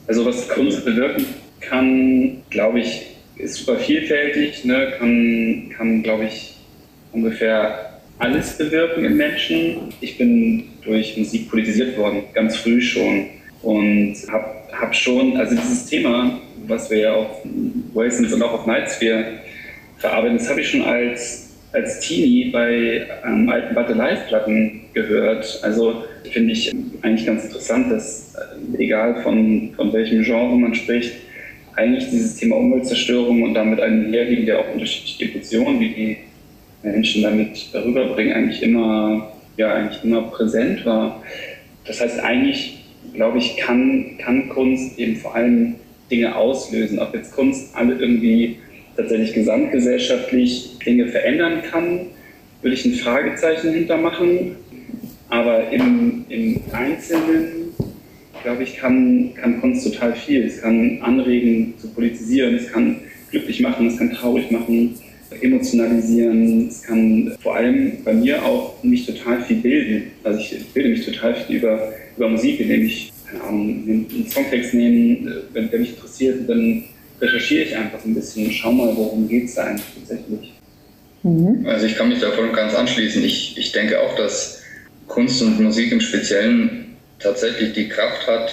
Also 0.06 0.26
was 0.26 0.48
Kunst 0.48 0.84
bewirken 0.84 1.24
kann, 1.60 2.42
glaube 2.50 2.80
ich, 2.80 3.09
ist 3.42 3.56
super 3.56 3.78
vielfältig, 3.78 4.64
ne? 4.64 4.92
kann, 4.98 5.70
kann 5.76 6.02
glaube 6.02 6.24
ich, 6.24 6.56
ungefähr 7.12 8.00
alles 8.18 8.56
bewirken 8.58 9.04
im 9.04 9.16
Menschen. 9.16 9.94
Ich 10.00 10.18
bin 10.18 10.64
durch 10.84 11.16
Musik 11.16 11.50
politisiert 11.50 11.96
worden, 11.96 12.22
ganz 12.34 12.56
früh 12.56 12.80
schon. 12.80 13.26
Und 13.62 14.16
habe 14.30 14.46
hab 14.72 14.94
schon, 14.94 15.36
also 15.36 15.54
dieses 15.54 15.86
Thema, 15.86 16.38
was 16.66 16.90
wir 16.90 16.98
ja 16.98 17.12
auf 17.12 17.42
Wasons 17.94 18.32
und 18.32 18.42
auch 18.42 18.52
auf 18.52 18.66
Nightsphere 18.66 19.24
verarbeiten, 19.98 20.38
das 20.38 20.48
habe 20.48 20.60
ich 20.60 20.70
schon 20.70 20.82
als, 20.82 21.50
als 21.72 22.00
Teenie 22.00 22.50
bei 22.50 23.06
ähm, 23.26 23.48
alten 23.48 23.74
Battle 23.74 23.96
Live-Platten 23.96 24.80
gehört. 24.94 25.60
Also 25.62 26.04
finde 26.30 26.52
ich 26.52 26.72
eigentlich 27.02 27.26
ganz 27.26 27.44
interessant, 27.44 27.90
dass 27.90 28.34
äh, 28.34 28.82
egal 28.82 29.22
von, 29.22 29.72
von 29.76 29.92
welchem 29.92 30.22
Genre 30.22 30.56
man 30.56 30.74
spricht, 30.74 31.12
eigentlich 31.76 32.10
dieses 32.10 32.36
Thema 32.36 32.56
Umweltzerstörung 32.56 33.42
und 33.42 33.54
damit 33.54 33.80
einherliegende 33.80 34.58
auch 34.58 34.72
unterschiedliche 34.72 35.32
Emotionen, 35.32 35.80
wie 35.80 35.88
die 35.88 36.16
Menschen 36.82 37.22
damit 37.22 37.68
darüber 37.72 38.06
bringen, 38.06 38.32
eigentlich 38.32 38.62
immer, 38.62 39.32
ja, 39.56 39.74
eigentlich 39.74 40.02
immer 40.04 40.22
präsent 40.22 40.84
war. 40.86 41.22
Das 41.84 42.00
heißt, 42.00 42.20
eigentlich, 42.20 42.84
glaube 43.14 43.38
ich, 43.38 43.56
kann, 43.56 44.16
kann 44.18 44.48
Kunst 44.48 44.98
eben 44.98 45.16
vor 45.16 45.34
allem 45.34 45.76
Dinge 46.10 46.34
auslösen. 46.36 46.98
Ob 46.98 47.14
jetzt 47.14 47.32
Kunst 47.32 47.74
alle 47.74 47.94
irgendwie 47.94 48.58
tatsächlich 48.96 49.34
gesamtgesellschaftlich 49.34 50.78
Dinge 50.84 51.08
verändern 51.08 51.62
kann, 51.70 52.00
würde 52.62 52.74
ich 52.74 52.84
ein 52.84 52.94
Fragezeichen 52.94 53.72
hintermachen. 53.72 54.56
Aber 55.28 55.70
im, 55.70 56.24
im 56.28 56.60
Einzelnen, 56.72 57.59
glaube 58.42 58.62
ich, 58.62 58.76
kann, 58.76 59.34
kann 59.34 59.60
Kunst 59.60 59.84
total 59.84 60.14
viel. 60.14 60.44
Es 60.44 60.60
kann 60.60 61.00
anregen 61.02 61.74
zu 61.78 61.88
politisieren, 61.88 62.54
es 62.54 62.72
kann 62.72 62.96
glücklich 63.30 63.60
machen, 63.60 63.86
es 63.86 63.98
kann 63.98 64.12
traurig 64.12 64.50
machen 64.50 64.98
emotionalisieren. 65.40 66.68
Es 66.68 66.82
kann 66.82 67.32
vor 67.40 67.56
allem 67.56 68.02
bei 68.04 68.12
mir 68.12 68.44
auch 68.44 68.82
mich 68.82 69.06
total 69.06 69.42
viel 69.44 69.56
bilden. 69.56 70.10
Also 70.24 70.40
ich 70.40 70.66
bilde 70.72 70.90
mich 70.90 71.04
total 71.04 71.34
viel 71.34 71.56
über, 71.56 71.92
über 72.16 72.28
Musik, 72.28 72.60
indem 72.60 72.86
ich 72.86 73.12
keine 73.30 73.44
Ahnung, 73.44 73.84
einen 73.86 74.26
Songtext 74.28 74.74
nehme, 74.74 75.42
wenn 75.52 75.70
der 75.70 75.80
mich 75.80 75.90
interessiert, 75.90 76.48
dann 76.48 76.84
recherchiere 77.20 77.64
ich 77.64 77.76
einfach 77.76 78.04
ein 78.04 78.14
bisschen 78.14 78.46
und 78.46 78.52
schau 78.52 78.72
mal, 78.72 78.96
worum 78.96 79.28
geht 79.28 79.44
es 79.44 79.54
da 79.54 79.64
eigentlich 79.64 79.86
tatsächlich. 80.00 80.52
Mhm. 81.22 81.64
Also 81.66 81.86
ich 81.86 81.96
kann 81.96 82.08
mich 82.08 82.18
da 82.18 82.30
voll 82.32 82.48
und 82.48 82.54
ganz 82.54 82.74
anschließen. 82.74 83.22
Ich, 83.22 83.56
ich 83.56 83.72
denke 83.72 84.00
auch, 84.00 84.16
dass 84.16 84.62
Kunst 85.06 85.42
und 85.42 85.60
Musik 85.60 85.92
im 85.92 86.00
Speziellen 86.00 86.79
tatsächlich 87.20 87.72
die 87.72 87.88
Kraft 87.88 88.26
hat, 88.26 88.50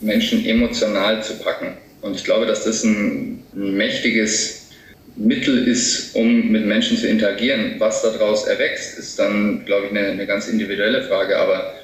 Menschen 0.00 0.44
emotional 0.44 1.22
zu 1.22 1.34
packen. 1.38 1.76
Und 2.02 2.16
ich 2.16 2.24
glaube, 2.24 2.46
dass 2.46 2.64
das 2.64 2.82
ein, 2.84 3.42
ein 3.54 3.76
mächtiges 3.76 4.68
Mittel 5.16 5.68
ist, 5.68 6.14
um 6.14 6.50
mit 6.50 6.64
Menschen 6.64 6.96
zu 6.96 7.06
interagieren. 7.06 7.74
Was 7.78 8.02
daraus 8.02 8.46
erwächst, 8.46 8.98
ist 8.98 9.18
dann, 9.18 9.64
glaube 9.66 9.86
ich, 9.86 9.90
eine, 9.90 10.08
eine, 10.08 10.26
ganz 10.26 10.48
individuelle 10.48 11.02
Frage. 11.02 11.38
Aber 11.38 11.74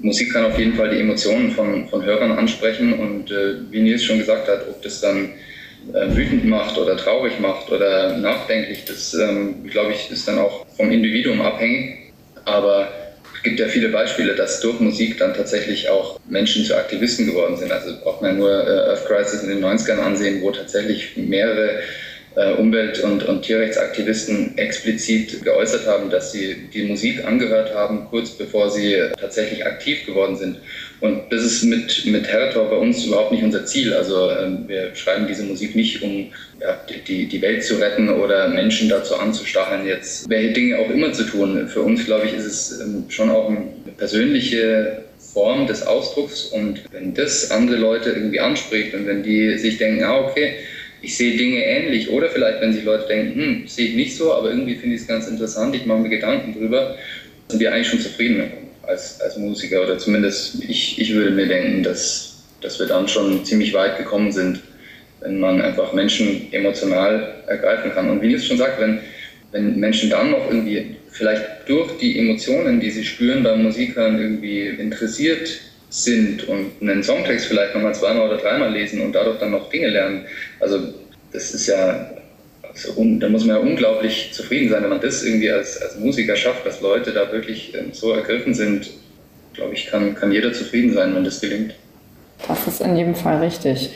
Musik 0.00 0.32
kann 0.32 0.44
auf 0.44 0.58
jeden 0.58 0.74
Fall 0.74 0.90
die 0.90 1.00
Emotionen 1.00 1.50
von, 1.50 1.88
von 1.88 2.04
Hörern 2.04 2.32
ansprechen. 2.32 2.94
Und 2.94 3.30
äh, 3.30 3.56
wie 3.70 3.80
Nils 3.80 4.04
schon 4.04 4.18
gesagt 4.18 4.48
hat, 4.48 4.66
ob 4.68 4.80
das 4.82 5.00
dann 5.00 5.30
äh, 5.92 6.16
wütend 6.16 6.46
macht 6.46 6.78
oder 6.78 6.96
traurig 6.96 7.38
macht 7.38 7.70
oder 7.70 8.16
nachdenklich, 8.16 8.84
das, 8.86 9.12
ähm, 9.14 9.64
glaube 9.68 9.92
ich, 9.92 10.10
ist 10.10 10.26
dann 10.26 10.38
auch 10.38 10.64
vom 10.76 10.90
Individuum 10.90 11.42
abhängig. 11.42 12.12
Aber 12.46 12.88
gibt 13.46 13.60
ja 13.60 13.68
viele 13.68 13.90
Beispiele, 13.90 14.34
dass 14.34 14.60
durch 14.60 14.80
Musik 14.80 15.18
dann 15.18 15.32
tatsächlich 15.32 15.88
auch 15.88 16.18
Menschen 16.28 16.64
zu 16.64 16.76
Aktivisten 16.76 17.26
geworden 17.26 17.56
sind. 17.56 17.70
Also 17.70 17.94
braucht 18.02 18.20
man 18.20 18.36
nur 18.36 18.50
äh, 18.50 18.90
Earth 18.90 19.06
Crisis 19.06 19.44
in 19.44 19.48
den 19.48 19.64
90ern 19.64 19.98
ansehen, 19.98 20.42
wo 20.42 20.50
tatsächlich 20.50 21.16
mehrere 21.16 21.78
Umwelt- 22.58 23.02
und, 23.02 23.22
und 23.24 23.42
Tierrechtsaktivisten 23.42 24.58
explizit 24.58 25.42
geäußert 25.42 25.86
haben, 25.86 26.10
dass 26.10 26.32
sie 26.32 26.68
die 26.72 26.82
Musik 26.84 27.24
angehört 27.24 27.74
haben, 27.74 28.06
kurz 28.10 28.30
bevor 28.30 28.68
sie 28.68 28.96
tatsächlich 29.18 29.64
aktiv 29.64 30.04
geworden 30.04 30.36
sind. 30.36 30.58
Und 31.00 31.30
das 31.30 31.42
ist 31.42 31.62
mit, 31.62 32.04
mit 32.06 32.26
Herretor 32.26 32.68
bei 32.68 32.76
uns 32.76 33.04
überhaupt 33.06 33.32
nicht 33.32 33.42
unser 33.42 33.64
Ziel. 33.64 33.92
Also 33.94 34.30
ähm, 34.30 34.64
wir 34.66 34.94
schreiben 34.94 35.26
diese 35.26 35.44
Musik 35.44 35.74
nicht, 35.74 36.02
um 36.02 36.28
ja, 36.60 36.78
die, 37.06 37.26
die 37.26 37.42
Welt 37.42 37.64
zu 37.64 37.76
retten 37.76 38.08
oder 38.08 38.48
Menschen 38.48 38.88
dazu 38.88 39.16
anzustacheln, 39.16 39.86
jetzt 39.86 40.28
welche 40.28 40.52
Dinge 40.52 40.78
auch 40.78 40.90
immer 40.90 41.12
zu 41.12 41.24
tun. 41.24 41.68
Für 41.68 41.80
uns, 41.80 42.04
glaube 42.04 42.26
ich, 42.26 42.34
ist 42.34 42.46
es 42.46 42.80
ähm, 42.80 43.04
schon 43.08 43.30
auch 43.30 43.48
eine 43.48 43.92
persönliche 43.96 45.04
Form 45.32 45.66
des 45.66 45.86
Ausdrucks. 45.86 46.44
Und 46.46 46.82
wenn 46.92 47.14
das 47.14 47.50
andere 47.50 47.76
Leute 47.76 48.10
irgendwie 48.10 48.40
anspricht 48.40 48.94
und 48.94 49.06
wenn 49.06 49.22
die 49.22 49.58
sich 49.58 49.76
denken, 49.78 50.02
ah, 50.04 50.20
okay, 50.20 50.54
ich 51.06 51.16
sehe 51.16 51.36
Dinge 51.36 51.64
ähnlich. 51.64 52.10
Oder 52.10 52.28
vielleicht, 52.28 52.60
wenn 52.60 52.72
sich 52.72 52.82
Leute 52.82 53.06
denken, 53.06 53.40
hm, 53.40 53.68
sehe 53.68 53.86
ich 53.88 53.94
nicht 53.94 54.16
so, 54.16 54.32
aber 54.32 54.50
irgendwie 54.50 54.74
finde 54.74 54.96
ich 54.96 55.02
es 55.02 55.06
ganz 55.06 55.28
interessant, 55.28 55.74
ich 55.76 55.86
mache 55.86 56.00
mir 56.00 56.08
Gedanken 56.08 56.52
drüber, 56.52 56.96
sind 57.46 57.60
wir 57.60 57.72
eigentlich 57.72 57.86
schon 57.86 58.00
zufrieden 58.00 58.50
als, 58.82 59.20
als 59.20 59.36
Musiker. 59.36 59.84
Oder 59.84 59.98
zumindest 59.98 60.64
ich, 60.68 61.00
ich 61.00 61.14
würde 61.14 61.30
mir 61.30 61.46
denken, 61.46 61.84
dass, 61.84 62.42
dass 62.60 62.80
wir 62.80 62.86
dann 62.86 63.06
schon 63.06 63.44
ziemlich 63.44 63.72
weit 63.72 63.98
gekommen 63.98 64.32
sind, 64.32 64.62
wenn 65.20 65.38
man 65.38 65.62
einfach 65.62 65.92
Menschen 65.92 66.52
emotional 66.52 67.34
ergreifen 67.46 67.92
kann. 67.92 68.10
Und 68.10 68.20
wie 68.20 68.26
Nils 68.26 68.44
schon 68.44 68.58
sagt, 68.58 68.80
wenn, 68.80 68.98
wenn 69.52 69.78
Menschen 69.78 70.10
dann 70.10 70.32
noch 70.32 70.50
irgendwie 70.50 70.96
vielleicht 71.12 71.68
durch 71.68 71.98
die 71.98 72.18
Emotionen, 72.18 72.80
die 72.80 72.90
sie 72.90 73.04
spüren 73.04 73.44
beim 73.44 73.62
Musikhören, 73.62 74.18
irgendwie 74.18 74.66
interessiert 74.70 75.48
sind 75.96 76.46
und 76.46 76.72
einen 76.82 77.02
Songtext 77.02 77.46
vielleicht 77.46 77.74
nochmal 77.74 77.94
zweimal 77.94 78.28
oder 78.28 78.36
dreimal 78.36 78.70
lesen 78.70 79.00
und 79.00 79.12
dadurch 79.12 79.38
dann 79.38 79.52
noch 79.52 79.70
Dinge 79.70 79.88
lernen. 79.88 80.26
Also 80.60 80.78
das 81.32 81.54
ist 81.54 81.68
ja, 81.68 82.10
also, 82.62 82.92
da 83.18 83.28
muss 83.30 83.46
man 83.46 83.56
ja 83.56 83.62
unglaublich 83.62 84.30
zufrieden 84.32 84.68
sein, 84.68 84.82
wenn 84.82 84.90
man 84.90 85.00
das 85.00 85.22
irgendwie 85.22 85.50
als, 85.50 85.80
als 85.80 85.98
Musiker 85.98 86.36
schafft, 86.36 86.66
dass 86.66 86.82
Leute 86.82 87.12
da 87.12 87.32
wirklich 87.32 87.74
ähm, 87.74 87.92
so 87.92 88.12
ergriffen 88.12 88.52
sind. 88.52 88.90
Glaube 89.54 89.72
ich, 89.72 89.86
kann, 89.86 90.14
kann 90.14 90.32
jeder 90.32 90.52
zufrieden 90.52 90.92
sein, 90.92 91.14
wenn 91.14 91.24
das 91.24 91.40
gelingt. 91.40 91.74
Das 92.46 92.66
ist 92.66 92.82
in 92.82 92.94
jedem 92.94 93.14
Fall 93.14 93.38
richtig. 93.38 93.90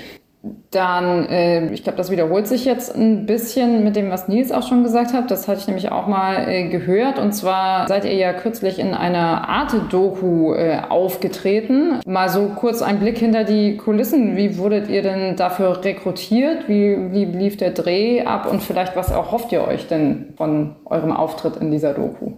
Dann, 0.70 1.26
äh, 1.26 1.70
ich 1.70 1.82
glaube, 1.82 1.98
das 1.98 2.10
wiederholt 2.10 2.46
sich 2.46 2.64
jetzt 2.64 2.94
ein 2.96 3.26
bisschen 3.26 3.84
mit 3.84 3.94
dem, 3.94 4.10
was 4.10 4.26
Nils 4.26 4.52
auch 4.52 4.66
schon 4.66 4.82
gesagt 4.82 5.12
hat. 5.12 5.30
Das 5.30 5.48
hatte 5.48 5.60
ich 5.60 5.66
nämlich 5.66 5.92
auch 5.92 6.06
mal 6.06 6.48
äh, 6.48 6.68
gehört. 6.68 7.18
Und 7.18 7.32
zwar 7.32 7.86
seid 7.88 8.06
ihr 8.06 8.14
ja 8.14 8.32
kürzlich 8.32 8.78
in 8.78 8.94
einer 8.94 9.48
Arte-Doku 9.48 10.54
äh, 10.54 10.80
aufgetreten. 10.88 12.00
Mal 12.06 12.30
so 12.30 12.52
kurz 12.56 12.80
ein 12.80 13.00
Blick 13.00 13.18
hinter 13.18 13.44
die 13.44 13.76
Kulissen. 13.76 14.34
Wie 14.36 14.56
wurdet 14.56 14.88
ihr 14.88 15.02
denn 15.02 15.36
dafür 15.36 15.84
rekrutiert? 15.84 16.68
Wie, 16.68 16.96
wie 17.12 17.26
lief 17.26 17.58
der 17.58 17.72
Dreh 17.72 18.22
ab? 18.22 18.50
Und 18.50 18.62
vielleicht, 18.62 18.96
was 18.96 19.10
erhofft 19.10 19.52
ihr 19.52 19.66
euch 19.66 19.88
denn 19.88 20.32
von 20.38 20.76
eurem 20.86 21.12
Auftritt 21.12 21.56
in 21.56 21.70
dieser 21.70 21.92
Doku? 21.92 22.32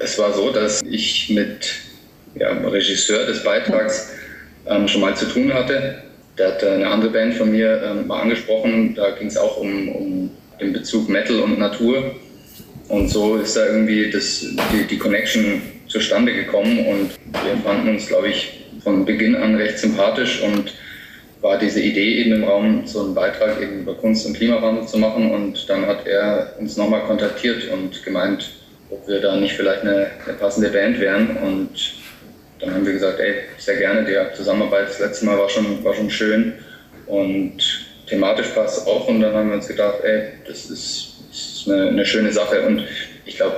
Es 0.00 0.18
war 0.18 0.32
so, 0.32 0.50
dass 0.50 0.82
ich 0.82 1.30
mit 1.30 1.70
ja, 2.34 2.48
Regisseur 2.48 3.26
des 3.26 3.44
Beitrags 3.44 4.10
ähm, 4.66 4.88
schon 4.88 5.02
mal 5.02 5.14
zu 5.14 5.26
tun 5.26 5.54
hatte 5.54 6.02
der 6.38 6.48
hat 6.48 6.64
eine 6.64 6.86
andere 6.86 7.10
Band 7.10 7.34
von 7.34 7.50
mir 7.50 7.82
ähm, 7.82 8.06
mal 8.06 8.22
angesprochen, 8.22 8.94
da 8.94 9.10
ging 9.10 9.28
es 9.28 9.36
auch 9.36 9.58
um, 9.58 9.88
um 9.88 10.30
den 10.60 10.72
Bezug 10.72 11.08
Metal 11.08 11.40
und 11.40 11.58
Natur. 11.58 12.14
Und 12.88 13.08
so 13.08 13.36
ist 13.36 13.56
da 13.56 13.66
irgendwie 13.66 14.10
das, 14.10 14.40
die, 14.40 14.86
die 14.88 14.98
Connection 14.98 15.62
zustande 15.88 16.32
gekommen 16.32 16.86
und 16.86 17.10
wir 17.32 17.56
fanden 17.64 17.88
uns, 17.90 18.06
glaube 18.06 18.28
ich, 18.28 18.64
von 18.82 19.04
Beginn 19.04 19.36
an 19.36 19.54
recht 19.56 19.78
sympathisch 19.78 20.42
und 20.42 20.72
war 21.42 21.58
diese 21.58 21.80
Idee 21.80 22.20
eben 22.20 22.32
im 22.32 22.44
Raum, 22.44 22.86
so 22.86 23.04
einen 23.04 23.14
Beitrag 23.14 23.60
eben 23.60 23.80
über 23.80 23.94
Kunst 23.94 24.26
und 24.26 24.34
Klimawandel 24.34 24.86
zu 24.86 24.98
machen. 24.98 25.30
Und 25.32 25.68
dann 25.68 25.86
hat 25.86 26.06
er 26.06 26.54
uns 26.58 26.76
nochmal 26.76 27.02
kontaktiert 27.02 27.68
und 27.70 28.02
gemeint, 28.04 28.50
ob 28.90 29.06
wir 29.08 29.20
da 29.20 29.36
nicht 29.36 29.54
vielleicht 29.54 29.82
eine, 29.82 30.06
eine 30.24 30.36
passende 30.38 30.68
Band 30.70 31.00
wären. 31.00 31.36
Und 31.36 31.70
dann 32.62 32.74
haben 32.74 32.86
wir 32.86 32.92
gesagt, 32.92 33.18
ey, 33.18 33.34
sehr 33.58 33.76
gerne, 33.76 34.04
die 34.04 34.36
Zusammenarbeit 34.36 34.88
das 34.88 35.00
letzte 35.00 35.26
Mal 35.26 35.36
war 35.36 35.48
schon, 35.48 35.82
war 35.82 35.94
schon 35.94 36.08
schön 36.08 36.54
und 37.06 37.58
thematisch 38.06 38.48
passt 38.54 38.86
auch 38.86 39.08
und 39.08 39.20
dann 39.20 39.34
haben 39.34 39.48
wir 39.48 39.56
uns 39.56 39.66
gedacht, 39.66 39.98
ey, 40.04 40.28
das 40.46 40.70
ist, 40.70 41.14
das 41.28 41.38
ist 41.38 41.68
eine, 41.68 41.88
eine 41.88 42.06
schöne 42.06 42.32
Sache 42.32 42.62
und 42.62 42.84
ich 43.26 43.36
glaube, 43.36 43.56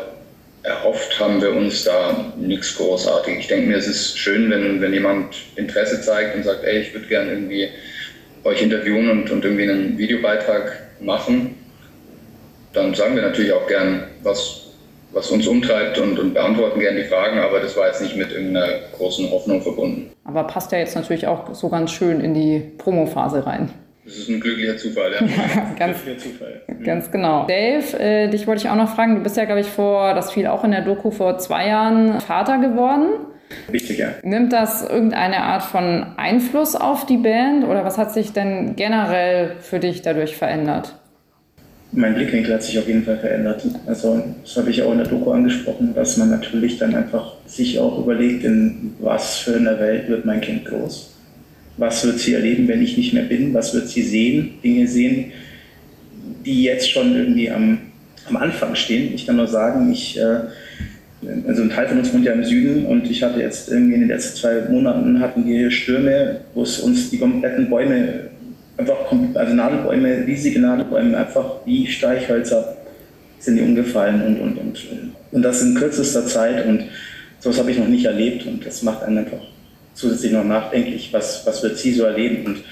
erhofft 0.62 1.20
haben 1.20 1.42
wir 1.42 1.52
uns 1.52 1.84
da 1.84 2.32
nichts 2.38 2.76
großartig. 2.76 3.40
Ich 3.40 3.46
denke 3.48 3.68
mir, 3.68 3.76
es 3.76 3.86
ist 3.86 4.16
schön, 4.16 4.50
wenn, 4.50 4.80
wenn 4.80 4.94
jemand 4.94 5.36
Interesse 5.56 6.00
zeigt 6.00 6.34
und 6.34 6.44
sagt, 6.44 6.64
ey, 6.64 6.80
ich 6.80 6.94
würde 6.94 7.06
gerne 7.06 7.32
irgendwie 7.32 7.68
euch 8.44 8.62
interviewen 8.62 9.10
und, 9.10 9.30
und 9.30 9.44
irgendwie 9.44 9.68
einen 9.68 9.98
Videobeitrag 9.98 10.80
machen. 11.00 11.56
Dann 12.72 12.94
sagen 12.94 13.16
wir 13.16 13.22
natürlich 13.22 13.52
auch 13.52 13.66
gern, 13.66 14.04
was, 14.22 14.63
was 15.14 15.30
uns 15.30 15.46
umtreibt 15.46 15.98
und, 15.98 16.18
und 16.18 16.34
beantworten 16.34 16.80
gerne 16.80 17.02
die 17.02 17.08
Fragen, 17.08 17.38
aber 17.38 17.60
das 17.60 17.76
war 17.76 17.86
jetzt 17.86 18.02
nicht 18.02 18.16
mit 18.16 18.32
irgendeiner 18.32 18.68
großen 18.96 19.30
Hoffnung 19.30 19.62
verbunden. 19.62 20.10
Aber 20.24 20.44
passt 20.44 20.72
ja 20.72 20.78
jetzt 20.78 20.96
natürlich 20.96 21.26
auch 21.26 21.54
so 21.54 21.68
ganz 21.68 21.92
schön 21.92 22.20
in 22.20 22.34
die 22.34 22.60
Promophase 22.78 23.46
rein. 23.46 23.70
Das 24.04 24.16
ist 24.16 24.28
ein 24.28 24.40
glücklicher 24.40 24.76
Zufall, 24.76 25.12
ja. 25.12 25.20
ganz, 25.78 25.98
Zufall. 26.18 26.60
ganz 26.84 27.10
genau. 27.10 27.46
Dave, 27.46 27.98
äh, 27.98 28.28
dich 28.28 28.46
wollte 28.46 28.62
ich 28.62 28.68
auch 28.68 28.76
noch 28.76 28.94
fragen, 28.94 29.14
du 29.14 29.22
bist 29.22 29.36
ja, 29.36 29.46
glaube 29.46 29.60
ich, 29.60 29.66
vor, 29.66 30.12
das 30.12 30.32
fiel 30.32 30.46
auch 30.46 30.62
in 30.62 30.72
der 30.72 30.82
Doku, 30.82 31.10
vor 31.10 31.38
zwei 31.38 31.68
Jahren 31.68 32.20
Vater 32.20 32.58
geworden. 32.58 33.06
Richtig, 33.72 33.98
ja. 33.98 34.08
Nimmt 34.22 34.52
das 34.52 34.86
irgendeine 34.86 35.42
Art 35.44 35.62
von 35.62 36.06
Einfluss 36.16 36.76
auf 36.76 37.06
die 37.06 37.16
Band 37.16 37.64
oder 37.64 37.84
was 37.84 37.96
hat 37.96 38.12
sich 38.12 38.32
denn 38.32 38.76
generell 38.76 39.56
für 39.60 39.78
dich 39.78 40.02
dadurch 40.02 40.36
verändert? 40.36 40.96
Mein 41.96 42.14
Blickwinkel 42.14 42.54
hat 42.54 42.62
sich 42.62 42.78
auf 42.78 42.88
jeden 42.88 43.04
Fall 43.04 43.18
verändert. 43.18 43.62
Also 43.86 44.22
das 44.42 44.56
habe 44.56 44.70
ich 44.70 44.82
auch 44.82 44.92
in 44.92 44.98
der 44.98 45.06
Doku 45.06 45.30
angesprochen, 45.30 45.94
dass 45.94 46.16
man 46.16 46.30
natürlich 46.30 46.78
dann 46.78 46.94
einfach 46.94 47.34
sich 47.46 47.78
auch 47.78 47.98
überlegt, 47.98 48.44
in 48.44 48.94
was 48.98 49.38
für 49.38 49.56
einer 49.56 49.78
Welt 49.78 50.08
wird 50.08 50.24
mein 50.24 50.40
Kind 50.40 50.64
groß? 50.64 51.14
Was 51.76 52.04
wird 52.04 52.18
sie 52.18 52.34
erleben, 52.34 52.68
wenn 52.68 52.82
ich 52.82 52.96
nicht 52.96 53.14
mehr 53.14 53.24
bin? 53.24 53.54
Was 53.54 53.74
wird 53.74 53.88
sie 53.88 54.02
sehen? 54.02 54.54
Dinge 54.62 54.86
sehen, 54.86 55.32
die 56.44 56.64
jetzt 56.64 56.90
schon 56.90 57.16
irgendwie 57.16 57.50
am, 57.50 57.78
am 58.28 58.36
Anfang 58.36 58.74
stehen. 58.74 59.14
Ich 59.14 59.26
kann 59.26 59.36
nur 59.36 59.48
sagen, 59.48 59.92
ich, 59.92 60.18
äh, 60.18 60.40
also 61.46 61.62
ein 61.62 61.70
Teil 61.70 61.88
von 61.88 61.98
uns 61.98 62.12
wohnt 62.12 62.24
ja 62.24 62.32
im 62.32 62.44
Süden 62.44 62.86
und 62.86 63.10
ich 63.10 63.22
hatte 63.22 63.40
jetzt 63.40 63.70
irgendwie 63.70 63.94
in 63.94 64.00
den 64.00 64.08
letzten 64.08 64.36
zwei 64.36 64.60
Monaten 64.68 65.20
hatten 65.20 65.46
wir 65.46 65.70
Stürme, 65.70 66.40
wo 66.54 66.62
es 66.62 66.80
uns 66.80 67.10
die 67.10 67.18
kompletten 67.18 67.70
Bäume 67.70 68.30
einfach, 68.76 68.96
also 69.34 69.54
Nadelbäume, 69.54 70.26
riesige 70.26 70.60
Nadelbäume, 70.60 71.16
einfach 71.16 71.56
wie 71.64 71.86
Streichhölzer 71.86 72.76
sind 73.38 73.56
die 73.56 73.62
umgefallen 73.62 74.22
und, 74.22 74.40
und, 74.40 74.58
und, 74.58 74.80
und 75.32 75.42
das 75.42 75.62
in 75.62 75.74
kürzester 75.74 76.26
Zeit 76.26 76.66
und 76.66 76.84
sowas 77.40 77.58
habe 77.58 77.70
ich 77.70 77.78
noch 77.78 77.88
nicht 77.88 78.06
erlebt 78.06 78.46
und 78.46 78.64
das 78.64 78.82
macht 78.82 79.02
einen 79.02 79.18
einfach 79.18 79.40
zusätzlich 79.92 80.32
noch 80.32 80.44
nachdenklich, 80.44 81.12
was, 81.12 81.46
was 81.46 81.62
wird 81.62 81.78
sie 81.78 81.92
so 81.92 82.04
erleben 82.04 82.46
und 82.46 82.64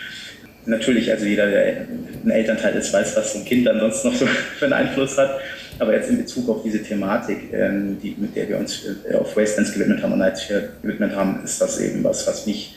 natürlich, 0.65 1.11
also 1.11 1.27
jeder, 1.27 1.47
der 1.47 1.87
ein 2.25 2.31
Elternteil 2.31 2.75
ist, 2.77 2.93
weiß, 2.93 3.17
was 3.17 3.33
so 3.33 3.41
ein 3.41 3.45
Kind 3.45 3.67
dann 3.67 3.81
sonst 3.81 4.05
noch 4.05 4.15
so 4.15 4.27
für 4.59 4.65
einen 4.65 4.75
Einfluss 4.75 5.19
hat, 5.19 5.41
aber 5.79 5.95
jetzt 5.95 6.09
in 6.09 6.19
Bezug 6.19 6.49
auf 6.49 6.63
diese 6.63 6.83
Thematik, 6.83 7.53
ähm, 7.53 7.99
die, 8.03 8.17
mit 8.19 8.35
der 8.37 8.49
wir 8.49 8.59
uns 8.59 8.83
äh, 9.09 9.15
auf 9.15 9.37
Wastelands 9.37 9.73
gewidmet 9.73 10.03
haben 10.03 10.13
und 10.13 10.21
wir 10.21 10.69
gewidmet 10.83 11.15
haben, 11.15 11.41
ist 11.45 11.61
das 11.61 11.81
eben 11.81 12.03
was, 12.05 12.27
was 12.27 12.47
mich 12.47 12.77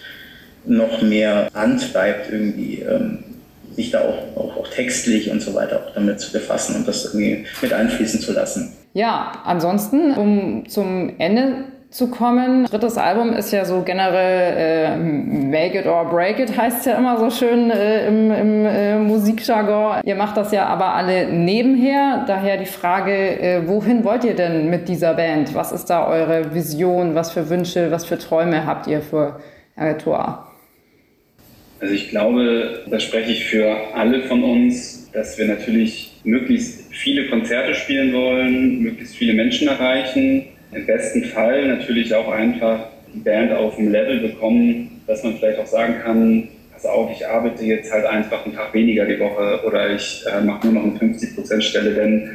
noch 0.67 1.01
mehr 1.01 1.49
antreibt, 1.53 2.31
irgendwie 2.31 2.81
ähm, 2.81 3.19
sich 3.75 3.91
da 3.91 4.01
auch, 4.01 4.37
auch, 4.37 4.57
auch, 4.57 4.67
textlich 4.69 5.29
und 5.29 5.41
so 5.41 5.53
weiter 5.53 5.77
auch 5.85 5.93
damit 5.93 6.19
zu 6.19 6.31
befassen 6.31 6.75
und 6.75 6.87
das 6.87 7.05
irgendwie 7.05 7.45
mit 7.61 7.73
einfließen 7.73 8.19
zu 8.21 8.31
lassen. 8.31 8.73
Ja, 8.93 9.43
ansonsten, 9.43 10.13
um 10.13 10.67
zum 10.69 11.13
Ende 11.17 11.65
zu 11.95 12.07
kommen. 12.09 12.65
Drittes 12.65 12.97
Album 12.97 13.31
ist 13.31 13.51
ja 13.51 13.63
so 13.63 13.81
generell 13.81 14.57
äh, 14.57 14.97
Make 14.97 15.79
It 15.79 15.85
or 15.85 16.09
Break 16.09 16.39
It, 16.39 16.57
heißt 16.57 16.85
ja 16.85 16.97
immer 16.97 17.17
so 17.17 17.29
schön 17.29 17.71
äh, 17.71 18.07
im, 18.07 18.31
im 18.31 18.65
äh, 18.65 18.99
Musikjargon. 18.99 20.01
Ihr 20.03 20.15
macht 20.15 20.35
das 20.35 20.51
ja 20.51 20.65
aber 20.65 20.93
alle 20.93 21.27
nebenher. 21.31 22.25
Daher 22.27 22.57
die 22.57 22.65
Frage, 22.65 23.13
äh, 23.13 23.67
wohin 23.67 24.03
wollt 24.03 24.25
ihr 24.25 24.35
denn 24.35 24.69
mit 24.69 24.89
dieser 24.89 25.13
Band? 25.13 25.55
Was 25.55 25.71
ist 25.71 25.89
da 25.89 26.05
eure 26.05 26.53
Vision? 26.53 27.15
Was 27.15 27.31
für 27.31 27.49
Wünsche, 27.49 27.91
was 27.91 28.03
für 28.03 28.17
Träume 28.17 28.65
habt 28.65 28.87
ihr 28.87 29.01
für 29.01 29.39
Tor? 30.03 30.47
Also 31.79 31.93
ich 31.93 32.09
glaube, 32.09 32.83
da 32.89 32.99
spreche 32.99 33.31
ich 33.31 33.45
für 33.45 33.93
alle 33.93 34.23
von 34.23 34.43
uns, 34.43 35.09
dass 35.11 35.37
wir 35.37 35.45
natürlich 35.45 36.11
möglichst 36.23 36.93
viele 36.93 37.27
Konzerte 37.27 37.75
spielen 37.75 38.13
wollen, 38.13 38.81
möglichst 38.81 39.15
viele 39.15 39.33
Menschen 39.33 39.67
erreichen. 39.67 40.47
Im 40.71 40.85
besten 40.85 41.25
Fall 41.25 41.67
natürlich 41.67 42.13
auch 42.13 42.29
einfach 42.29 42.87
die 43.13 43.19
Band 43.19 43.51
auf 43.51 43.77
ein 43.77 43.91
Level 43.91 44.19
bekommen, 44.19 45.01
dass 45.07 45.23
man 45.23 45.37
vielleicht 45.37 45.59
auch 45.59 45.67
sagen 45.67 45.95
kann, 46.03 46.47
pass 46.71 46.85
auf, 46.85 47.11
ich 47.11 47.27
arbeite 47.27 47.63
jetzt 47.63 47.91
halt 47.91 48.05
einfach 48.05 48.45
einen 48.45 48.55
Tag 48.55 48.73
weniger 48.73 49.05
die 49.05 49.19
Woche 49.19 49.61
oder 49.65 49.93
ich 49.93 50.23
äh, 50.31 50.41
mache 50.41 50.67
nur 50.67 50.81
noch 50.81 51.01
eine 51.01 51.13
50%-Stelle, 51.13 51.93
denn 51.93 52.29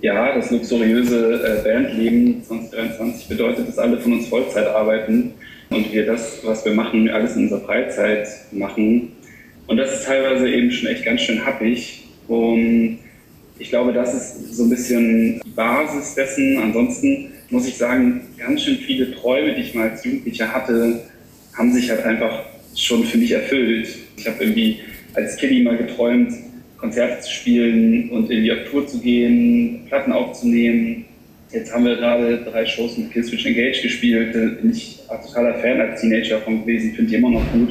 ja, 0.00 0.34
das 0.34 0.50
luxuriöse 0.50 1.60
äh, 1.64 1.64
Bandleben 1.64 2.42
2023 2.44 3.28
bedeutet, 3.28 3.68
dass 3.68 3.78
alle 3.78 3.98
von 3.98 4.12
uns 4.12 4.28
Vollzeit 4.28 4.66
arbeiten 4.66 5.34
und 5.70 5.92
wir 5.92 6.06
das, 6.06 6.40
was 6.44 6.64
wir 6.64 6.72
machen, 6.72 7.08
alles 7.10 7.36
in 7.36 7.44
unserer 7.44 7.60
Freizeit 7.60 8.28
machen. 8.52 9.12
Und 9.66 9.76
das 9.76 9.92
ist 9.94 10.06
teilweise 10.06 10.48
eben 10.48 10.70
schon 10.70 10.88
echt 10.88 11.04
ganz 11.04 11.20
schön 11.20 11.44
happig. 11.44 12.04
Und 12.26 12.98
ich 13.58 13.70
glaube, 13.70 13.92
das 13.92 14.14
ist 14.14 14.54
so 14.56 14.64
ein 14.64 14.70
bisschen 14.70 15.40
die 15.44 15.50
Basis 15.50 16.14
dessen. 16.14 16.58
Ansonsten 16.58 17.32
muss 17.50 17.66
ich 17.66 17.76
sagen, 17.76 18.22
ganz 18.38 18.62
schön 18.64 18.76
viele 18.76 19.14
Träume, 19.14 19.54
die 19.54 19.62
ich 19.62 19.74
mal 19.74 19.90
als 19.90 20.04
Jugendlicher 20.04 20.52
hatte, 20.52 21.00
haben 21.54 21.72
sich 21.72 21.90
halt 21.90 22.04
einfach 22.04 22.44
schon 22.74 23.04
für 23.04 23.18
mich 23.18 23.32
erfüllt. 23.32 23.88
Ich 24.16 24.26
habe 24.26 24.42
irgendwie 24.42 24.80
als 25.14 25.36
Kiddie 25.36 25.62
mal 25.62 25.76
geträumt, 25.76 26.32
Konzerte 26.78 27.20
zu 27.22 27.32
spielen 27.32 28.10
und 28.10 28.30
irgendwie 28.30 28.52
auf 28.52 28.70
Tour 28.70 28.86
zu 28.86 29.00
gehen, 29.00 29.80
Platten 29.88 30.12
aufzunehmen. 30.12 31.04
Jetzt 31.50 31.72
haben 31.72 31.86
wir 31.86 31.96
gerade 31.96 32.44
drei 32.44 32.66
Shows 32.66 32.98
mit 32.98 33.10
Killswitch 33.10 33.46
Engage 33.46 33.80
gespielt. 33.82 34.32
Bin 34.32 34.70
ich 34.70 35.00
auch 35.08 35.24
totaler 35.24 35.54
Fan 35.54 35.80
als 35.80 36.00
Teenager 36.00 36.40
von 36.40 36.60
gewesen, 36.60 36.92
finde 36.92 37.10
ich 37.10 37.18
immer 37.18 37.30
noch 37.30 37.52
gut. 37.52 37.70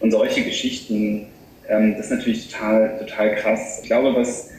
Und 0.00 0.10
solche 0.10 0.42
Geschichten, 0.42 1.26
ähm, 1.68 1.94
das 1.96 2.06
ist 2.06 2.12
natürlich 2.12 2.48
total, 2.48 2.98
total 2.98 3.36
krass. 3.36 3.78
Ich 3.82 3.88
glaube, 3.88 4.16
was 4.16 4.50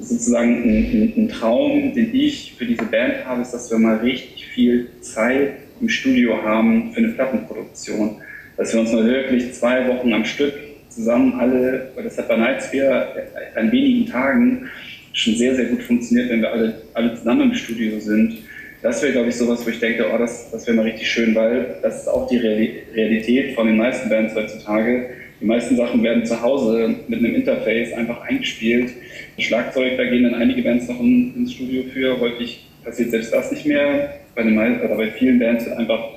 sozusagen 0.00 0.62
ein, 0.62 1.12
ein, 1.16 1.28
Traum, 1.28 1.92
den 1.94 2.14
ich 2.14 2.54
für 2.56 2.64
diese 2.64 2.84
Band 2.84 3.26
habe, 3.26 3.42
ist, 3.42 3.52
dass 3.52 3.70
wir 3.70 3.78
mal 3.78 3.96
richtig 3.96 4.46
viel 4.46 4.88
Zeit 5.02 5.52
im 5.80 5.88
Studio 5.90 6.42
haben 6.42 6.92
für 6.92 6.98
eine 6.98 7.08
Plattenproduktion. 7.08 8.16
Dass 8.56 8.72
wir 8.72 8.80
uns 8.80 8.92
mal 8.92 9.04
wirklich 9.04 9.52
zwei 9.52 9.86
Wochen 9.88 10.14
am 10.14 10.24
Stück 10.24 10.54
zusammen 10.88 11.34
alle, 11.38 11.92
das 12.02 12.16
hat 12.16 12.28
bei 12.28 12.36
Nightsphere 12.38 13.08
an 13.54 13.70
wenigen 13.70 14.10
Tagen 14.10 14.70
schon 15.16 15.34
sehr, 15.34 15.56
sehr 15.56 15.64
gut 15.64 15.82
funktioniert, 15.82 16.30
wenn 16.30 16.42
wir 16.42 16.52
alle, 16.52 16.82
alle 16.92 17.14
zusammen 17.14 17.50
im 17.50 17.54
Studio 17.54 17.98
sind. 17.98 18.38
Das 18.82 19.02
wäre, 19.02 19.12
glaube 19.12 19.30
ich, 19.30 19.36
sowas, 19.36 19.64
wo 19.64 19.70
ich 19.70 19.80
denke, 19.80 20.04
oh, 20.12 20.18
das, 20.18 20.50
das 20.50 20.66
wäre 20.66 20.76
mal 20.76 20.84
richtig 20.84 21.10
schön, 21.10 21.34
weil 21.34 21.76
das 21.82 22.02
ist 22.02 22.08
auch 22.08 22.28
die 22.28 22.36
Realität 22.36 23.54
von 23.54 23.66
den 23.66 23.78
meisten 23.78 24.08
Bands 24.10 24.34
heutzutage. 24.34 25.08
Die 25.40 25.46
meisten 25.46 25.74
Sachen 25.76 26.02
werden 26.02 26.24
zu 26.24 26.40
Hause 26.40 26.94
mit 27.08 27.18
einem 27.18 27.34
Interface 27.34 27.94
einfach 27.94 28.20
eingespielt. 28.22 28.90
Schlagzeug, 29.38 29.96
da 29.96 30.04
gehen 30.04 30.24
dann 30.24 30.34
einige 30.34 30.62
Bands 30.62 30.86
noch 30.88 31.00
in, 31.00 31.34
ins 31.34 31.54
Studio 31.54 31.84
für. 31.92 32.20
Häufig 32.20 32.66
passiert 32.84 33.10
selbst 33.10 33.32
das 33.32 33.50
nicht 33.50 33.66
mehr. 33.66 34.20
Bei, 34.34 34.42
den, 34.42 34.58
oder 34.58 34.96
bei 34.96 35.10
vielen 35.10 35.38
Bands 35.38 35.64
wird 35.64 35.78
einfach 35.78 36.10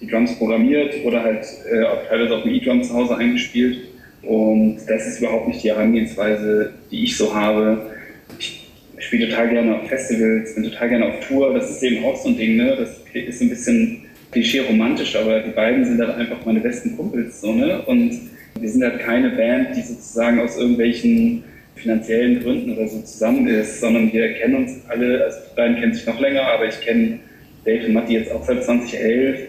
die 0.00 0.06
Drums 0.06 0.38
programmiert 0.38 0.94
oder 1.04 1.22
halt 1.22 1.44
äh, 1.70 1.84
teilweise 2.08 2.36
auf 2.36 2.42
dem 2.44 2.54
E-Drum 2.54 2.82
zu 2.82 2.94
Hause 2.94 3.16
eingespielt. 3.16 3.78
Und 4.22 4.78
das 4.86 5.06
ist 5.06 5.18
überhaupt 5.18 5.48
nicht 5.48 5.62
die 5.64 5.70
Herangehensweise, 5.70 6.72
die 6.90 7.04
ich 7.04 7.16
so 7.16 7.34
habe. 7.34 7.90
Ich 8.38 8.62
spiele 8.98 9.28
total 9.28 9.50
gerne 9.50 9.76
auf 9.76 9.88
Festivals, 9.88 10.54
bin 10.54 10.64
total 10.64 10.88
gerne 10.88 11.06
auf 11.06 11.26
Tour. 11.26 11.54
Das 11.54 11.70
ist 11.70 11.82
eben 11.82 12.04
auch 12.04 12.16
so 12.16 12.28
ein 12.28 12.36
Ding, 12.36 12.56
ne? 12.56 12.76
Das 12.76 13.00
ist 13.12 13.40
ein 13.40 13.48
bisschen 13.48 14.02
klischee-romantisch, 14.32 15.16
aber 15.16 15.40
die 15.40 15.50
beiden 15.50 15.84
sind 15.84 16.00
halt 16.00 16.16
einfach 16.16 16.44
meine 16.44 16.60
besten 16.60 16.96
Kumpels, 16.96 17.40
so, 17.40 17.52
ne? 17.52 17.82
Und 17.82 18.18
wir 18.60 18.68
sind 18.68 18.82
halt 18.82 19.00
keine 19.00 19.30
Band, 19.30 19.76
die 19.76 19.82
sozusagen 19.82 20.40
aus 20.40 20.58
irgendwelchen 20.58 21.44
finanziellen 21.76 22.42
Gründen 22.42 22.72
oder 22.72 22.88
so 22.88 23.00
zusammen 23.02 23.46
ist, 23.46 23.80
sondern 23.80 24.12
wir 24.12 24.32
kennen 24.34 24.56
uns 24.56 24.80
alle, 24.88 25.24
also 25.24 25.38
die 25.50 25.56
beiden 25.56 25.76
kennen 25.76 25.94
sich 25.94 26.06
noch 26.06 26.18
länger, 26.18 26.42
aber 26.42 26.66
ich 26.66 26.80
kenne 26.80 27.18
Dave 27.64 27.86
und 27.86 27.92
Matti 27.92 28.14
jetzt 28.14 28.32
auch 28.32 28.44
seit 28.44 28.64
2011 28.64 29.40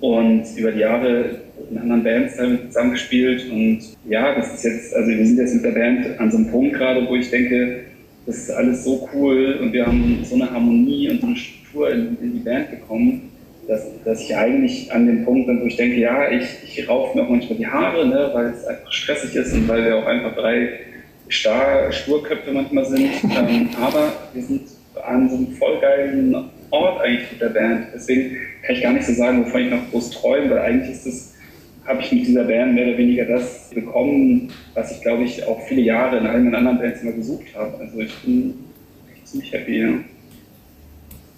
und 0.00 0.44
über 0.56 0.70
die 0.70 0.80
Jahre 0.80 1.40
in 1.70 1.78
anderen 1.78 2.02
Bands 2.02 2.36
zusammengespielt 2.66 3.50
und 3.50 3.80
ja, 4.08 4.34
das 4.34 4.54
ist 4.54 4.64
jetzt, 4.64 4.94
also 4.94 5.08
wir 5.10 5.26
sind 5.26 5.38
jetzt 5.38 5.54
mit 5.54 5.64
der 5.64 5.70
Band 5.70 6.20
an 6.20 6.30
so 6.30 6.36
einem 6.36 6.50
Punkt 6.50 6.74
gerade, 6.74 7.06
wo 7.08 7.16
ich 7.16 7.30
denke, 7.30 7.80
das 8.26 8.36
ist 8.36 8.50
alles 8.50 8.84
so 8.84 9.08
cool 9.12 9.58
und 9.60 9.72
wir 9.72 9.86
haben 9.86 10.24
so 10.24 10.36
eine 10.36 10.50
Harmonie 10.50 11.10
und 11.10 11.20
so 11.20 11.26
eine 11.26 11.36
Struktur 11.36 11.90
in, 11.90 12.16
in 12.20 12.34
die 12.34 12.40
Band 12.40 12.70
bekommen, 12.70 13.30
dass, 13.66 13.86
dass 14.04 14.20
ich 14.20 14.36
eigentlich 14.36 14.92
an 14.92 15.06
dem 15.06 15.24
Punkt 15.24 15.46
bin, 15.46 15.60
wo 15.60 15.66
ich 15.66 15.76
denke, 15.76 15.98
ja, 15.98 16.30
ich, 16.30 16.44
ich 16.64 16.88
raufe 16.88 17.16
mir 17.16 17.24
auch 17.24 17.30
manchmal 17.30 17.58
die 17.58 17.66
Haare, 17.66 18.06
ne, 18.06 18.30
weil 18.32 18.46
es 18.46 18.64
einfach 18.64 18.92
stressig 18.92 19.34
ist 19.34 19.52
und 19.52 19.68
weil 19.68 19.84
wir 19.84 19.96
auch 19.96 20.06
einfach 20.06 20.34
drei 20.34 20.80
Star 21.30 21.90
Sturköpfe 21.90 22.52
manchmal 22.52 22.84
sind. 22.84 23.10
Ähm, 23.24 23.70
aber 23.80 24.12
wir 24.32 24.42
sind 24.42 24.62
an 25.02 25.28
so 25.28 25.36
einem 25.36 25.52
voll 25.52 25.80
geilen 25.80 26.34
Ort 26.70 27.00
eigentlich 27.02 27.32
mit 27.32 27.40
der 27.40 27.48
Band. 27.48 27.86
Deswegen 27.94 28.36
kann 28.64 28.76
ich 28.76 28.82
gar 28.82 28.92
nicht 28.92 29.06
so 29.06 29.12
sagen, 29.12 29.44
wovon 29.44 29.62
ich 29.62 29.70
noch 29.70 29.90
groß 29.90 30.10
träume, 30.10 30.50
weil 30.50 30.58
eigentlich 30.58 30.90
ist 30.90 31.06
es, 31.06 31.31
habe 31.84 32.00
ich 32.00 32.12
mit 32.12 32.26
dieser 32.26 32.44
Band 32.44 32.74
mehr 32.74 32.88
oder 32.88 32.98
weniger 32.98 33.24
das 33.24 33.70
bekommen, 33.70 34.50
was 34.74 34.92
ich 34.92 35.00
glaube 35.00 35.24
ich 35.24 35.44
auch 35.44 35.60
viele 35.66 35.82
Jahre 35.82 36.18
in 36.18 36.26
allen 36.26 36.54
anderen 36.54 36.78
Bands 36.78 37.02
immer 37.02 37.12
gesucht 37.12 37.46
habe. 37.54 37.78
Also 37.78 38.00
ich 38.00 38.14
bin 38.18 38.54
echt 39.14 39.28
ziemlich 39.28 39.52
happy, 39.52 39.80
ja. 39.80 39.88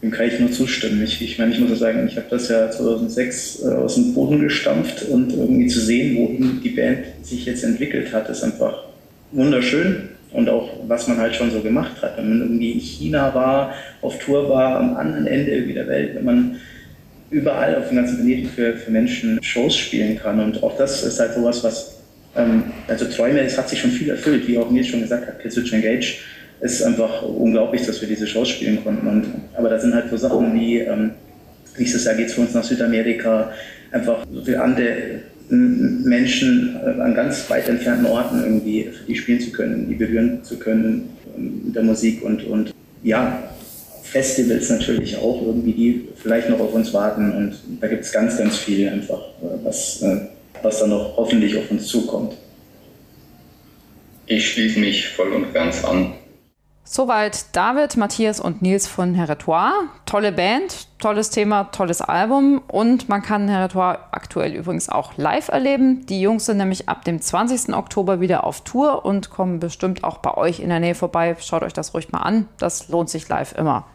Dem 0.03 0.11
kann 0.11 0.28
ich 0.28 0.38
nur 0.38 0.53
zustimmen. 0.53 1.03
Ich, 1.03 1.22
ich 1.22 1.38
meine, 1.38 1.53
ich 1.53 1.61
muss 1.61 1.70
ja 1.70 1.76
sagen, 1.76 2.07
ich 2.07 2.16
habe 2.16 2.26
das 2.28 2.49
ja 2.51 2.70
2006 2.70 3.62
äh, 3.62 3.68
aus 3.68 3.95
dem 3.95 4.12
Boden 4.12 4.38
gestampft 4.38 5.09
und 5.09 5.32
irgendwie 5.32 5.66
zu 5.66 5.80
sehen, 5.80 6.16
wohin 6.16 6.61
die 6.62 6.70
Band 6.70 6.99
sich 7.22 7.47
jetzt 7.47 7.64
entwickelt 7.64 8.12
hat, 8.12 8.28
ist 8.28 8.45
einfach 8.45 8.84
wunderschön 9.32 10.11
und 10.32 10.51
auch 10.51 10.68
was 10.86 11.09
man 11.09 11.16
halt 11.16 11.34
schon 11.34 11.51
so 11.51 11.61
gemacht 11.61 12.03
hat. 12.03 12.18
Wenn 12.18 12.28
man 12.28 12.40
irgendwie 12.42 12.72
in 12.72 12.80
China 12.80 13.34
war, 13.34 13.72
auf 14.03 14.18
Tour 14.18 14.49
war, 14.51 14.78
am 14.78 14.95
anderen 14.95 15.26
Ende 15.26 15.62
der 15.62 15.86
Welt, 15.86 16.14
wenn 16.16 16.24
man 16.24 16.57
überall 17.35 17.74
auf 17.74 17.89
dem 17.89 17.97
ganzen 17.97 18.16
Planeten 18.18 18.49
für, 18.49 18.76
für 18.76 18.91
Menschen 18.91 19.43
Shows 19.43 19.76
spielen 19.76 20.16
kann. 20.16 20.39
Und 20.39 20.62
auch 20.62 20.76
das 20.76 21.03
ist 21.03 21.18
halt 21.18 21.35
sowas, 21.35 21.64
was, 21.64 21.97
ähm, 22.37 22.64
also 22.87 23.07
Träume, 23.07 23.41
es 23.41 23.59
hat 23.59 23.68
sich 23.68 23.80
schon 23.80 23.91
viel 23.91 24.11
erfüllt, 24.11 24.47
wie 24.47 24.57
auch 24.57 24.70
Nils 24.70 24.87
schon 24.87 25.01
gesagt 25.01 25.26
hat, 25.26 25.41
Kids 25.41 25.57
Engage 25.72 26.18
ist 26.61 26.82
einfach 26.82 27.22
unglaublich, 27.22 27.85
dass 27.85 28.01
wir 28.01 28.09
diese 28.09 28.26
Shows 28.26 28.49
spielen 28.49 28.82
konnten. 28.85 29.07
Und, 29.07 29.26
aber 29.57 29.68
da 29.68 29.78
sind 29.78 29.95
halt 29.95 30.09
so 30.11 30.16
Sachen 30.16 30.55
wie, 30.55 30.78
ähm, 30.78 31.11
nächstes 31.76 32.05
Jahr 32.05 32.14
geht 32.14 32.28
es 32.28 32.35
für 32.35 32.43
uns 32.43 32.55
nach 32.55 32.62
Südamerika, 32.62 33.53
einfach 33.91 34.24
so 34.32 34.43
viele 34.43 34.62
andere 34.62 34.95
Menschen 35.49 36.76
äh, 36.76 37.01
an 37.03 37.14
ganz 37.14 37.51
weit 37.51 37.68
entfernten 37.68 38.07
Orten 38.07 38.43
irgendwie 38.43 38.85
für 38.85 39.05
die 39.07 39.16
spielen 39.16 39.41
zu 39.41 39.51
können, 39.51 39.89
die 39.89 39.95
berühren 39.95 40.43
zu 40.45 40.59
können 40.59 41.11
ähm, 41.37 41.62
mit 41.66 41.76
der 41.76 41.82
Musik 41.82 42.22
und, 42.22 42.45
und 42.45 42.72
ja, 43.03 43.43
Festivals 44.14 44.70
natürlich 44.70 45.16
auch 45.16 45.42
irgendwie, 45.42 45.72
die 45.72 46.08
vielleicht 46.14 46.48
noch 46.48 46.60
auf 46.60 46.72
uns 46.72 46.94
warten 46.94 47.32
und 47.32 47.80
da 47.80 47.88
gibt 47.88 48.04
es 48.04 48.12
ganz, 48.12 48.38
ganz 48.38 48.56
viel 48.56 48.88
einfach, 48.88 49.18
äh, 49.18 49.64
was, 49.64 50.02
äh, 50.02 50.20
was 50.62 50.78
dann 50.78 50.90
noch 50.90 51.16
hoffentlich 51.16 51.58
auf 51.58 51.68
uns 51.68 51.88
zukommt. 51.88 52.34
Ich 54.26 54.52
schließe 54.52 54.78
mich 54.78 55.08
voll 55.08 55.32
und 55.32 55.52
ganz 55.52 55.84
an. 55.84 56.12
Soweit 56.84 57.56
David, 57.56 57.96
Matthias 57.96 58.38
und 58.38 58.62
Nils 58.62 58.86
von 58.86 59.14
Herretoire. 59.14 59.72
Tolle 60.06 60.30
Band, 60.30 60.86
tolles 61.00 61.30
Thema, 61.30 61.64
tolles 61.72 62.00
Album 62.00 62.62
und 62.68 63.08
man 63.08 63.20
kann 63.20 63.48
Herretoire 63.48 63.98
aktuell 64.12 64.52
übrigens 64.52 64.88
auch 64.88 65.16
live 65.16 65.48
erleben. 65.48 66.06
Die 66.06 66.20
Jungs 66.20 66.46
sind 66.46 66.58
nämlich 66.58 66.88
ab 66.88 67.04
dem 67.04 67.20
20. 67.20 67.74
Oktober 67.74 68.20
wieder 68.20 68.44
auf 68.44 68.60
Tour 68.60 69.04
und 69.04 69.30
kommen 69.30 69.58
bestimmt 69.58 70.04
auch 70.04 70.18
bei 70.18 70.36
euch 70.36 70.60
in 70.60 70.68
der 70.68 70.78
Nähe 70.78 70.94
vorbei. 70.94 71.34
Schaut 71.40 71.64
euch 71.64 71.72
das 71.72 71.94
ruhig 71.94 72.12
mal 72.12 72.20
an, 72.20 72.46
das 72.58 72.88
lohnt 72.88 73.10
sich 73.10 73.28
live 73.28 73.56
immer. 73.58 73.86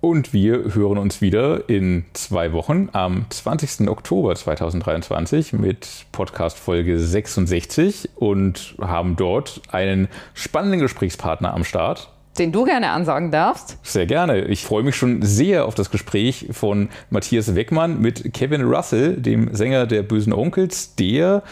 Und 0.00 0.32
wir 0.32 0.74
hören 0.74 0.96
uns 0.96 1.20
wieder 1.20 1.68
in 1.68 2.04
zwei 2.14 2.52
Wochen 2.52 2.88
am 2.92 3.26
20. 3.28 3.86
Oktober 3.88 4.34
2023 4.34 5.52
mit 5.52 6.06
Podcast 6.10 6.58
Folge 6.58 6.98
66 6.98 8.08
und 8.16 8.76
haben 8.80 9.16
dort 9.16 9.60
einen 9.70 10.08
spannenden 10.32 10.80
Gesprächspartner 10.80 11.52
am 11.52 11.64
Start 11.64 12.10
den 12.38 12.52
du 12.52 12.64
gerne 12.64 12.90
ansagen 12.90 13.30
darfst. 13.30 13.76
Sehr 13.82 14.06
gerne. 14.06 14.44
Ich 14.46 14.64
freue 14.64 14.82
mich 14.82 14.96
schon 14.96 15.20
sehr 15.20 15.66
auf 15.66 15.74
das 15.74 15.90
Gespräch 15.90 16.46
von 16.52 16.88
Matthias 17.10 17.54
Weckmann 17.54 18.00
mit 18.00 18.32
Kevin 18.32 18.62
Russell, 18.62 19.16
dem 19.16 19.54
Sänger 19.54 19.86
der 19.86 20.02
Bösen 20.02 20.32
Onkels, 20.32 20.94
der 20.94 21.42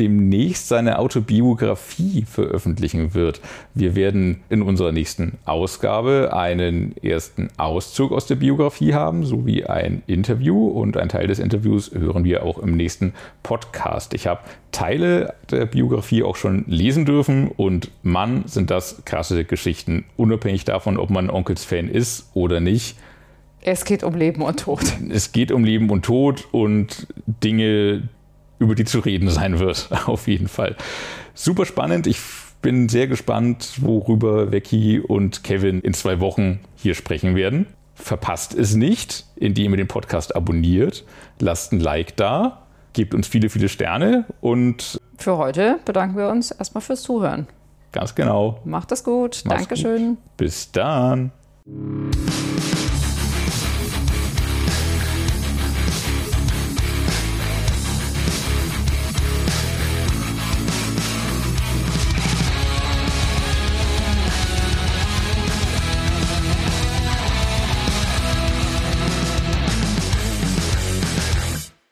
demnächst 0.00 0.68
seine 0.68 0.98
Autobiografie 0.98 2.24
veröffentlichen 2.28 3.14
wird. 3.14 3.40
Wir 3.74 3.94
werden 3.94 4.40
in 4.48 4.62
unserer 4.62 4.92
nächsten 4.92 5.38
Ausgabe 5.44 6.30
einen 6.32 6.96
ersten 7.02 7.48
Auszug 7.56 8.12
aus 8.12 8.26
der 8.26 8.36
Biografie 8.36 8.94
haben, 8.94 9.24
sowie 9.24 9.64
ein 9.64 10.02
Interview 10.06 10.66
und 10.68 10.96
ein 10.96 11.08
Teil 11.08 11.26
des 11.26 11.38
Interviews 11.38 11.92
hören 11.92 12.24
wir 12.24 12.42
auch 12.42 12.58
im 12.58 12.76
nächsten 12.76 13.12
Podcast. 13.42 14.14
Ich 14.14 14.26
habe 14.26 14.40
Teile 14.72 15.34
der 15.50 15.66
Biografie 15.66 16.22
auch 16.22 16.36
schon 16.36 16.64
lesen 16.66 17.04
dürfen 17.04 17.48
und 17.48 17.90
Mann, 18.02 18.44
sind 18.46 18.70
das 18.70 19.04
krasse 19.04 19.44
Geschichten, 19.44 20.04
unabhängig 20.16 20.64
davon, 20.64 20.98
ob 20.98 21.10
man 21.10 21.30
Onkels-Fan 21.30 21.88
ist 21.88 22.30
oder 22.34 22.60
nicht. 22.60 22.96
Es 23.64 23.84
geht 23.84 24.02
um 24.02 24.16
Leben 24.16 24.42
und 24.42 24.58
Tod. 24.58 24.82
Es 25.10 25.30
geht 25.30 25.52
um 25.52 25.62
Leben 25.62 25.90
und 25.90 26.04
Tod 26.04 26.48
und 26.50 27.06
Dinge, 27.26 28.08
über 28.62 28.74
die 28.74 28.84
zu 28.84 29.00
reden 29.00 29.28
sein 29.28 29.58
wird, 29.58 29.88
auf 30.06 30.28
jeden 30.28 30.48
Fall. 30.48 30.76
Super 31.34 31.66
spannend. 31.66 32.06
Ich 32.06 32.18
bin 32.62 32.88
sehr 32.88 33.08
gespannt, 33.08 33.74
worüber 33.80 34.46
Becky 34.46 35.00
und 35.00 35.42
Kevin 35.44 35.80
in 35.80 35.94
zwei 35.94 36.20
Wochen 36.20 36.60
hier 36.76 36.94
sprechen 36.94 37.34
werden. 37.34 37.66
Verpasst 37.94 38.54
es 38.54 38.74
nicht, 38.74 39.26
indem 39.36 39.72
ihr 39.72 39.76
den 39.76 39.88
Podcast 39.88 40.34
abonniert. 40.34 41.04
Lasst 41.40 41.72
ein 41.72 41.80
Like 41.80 42.16
da, 42.16 42.62
gebt 42.92 43.14
uns 43.14 43.26
viele, 43.26 43.50
viele 43.50 43.68
Sterne 43.68 44.26
und 44.40 44.98
für 45.18 45.36
heute 45.36 45.78
bedanken 45.84 46.16
wir 46.16 46.28
uns 46.28 46.50
erstmal 46.50 46.82
fürs 46.82 47.02
Zuhören. 47.02 47.46
Ganz 47.92 48.14
genau. 48.14 48.60
Macht 48.64 48.90
es 48.90 49.04
gut. 49.04 49.42
Macht's 49.44 49.68
Dankeschön. 49.68 50.16
Gut. 50.16 50.36
Bis 50.38 50.72
dann. 50.72 51.30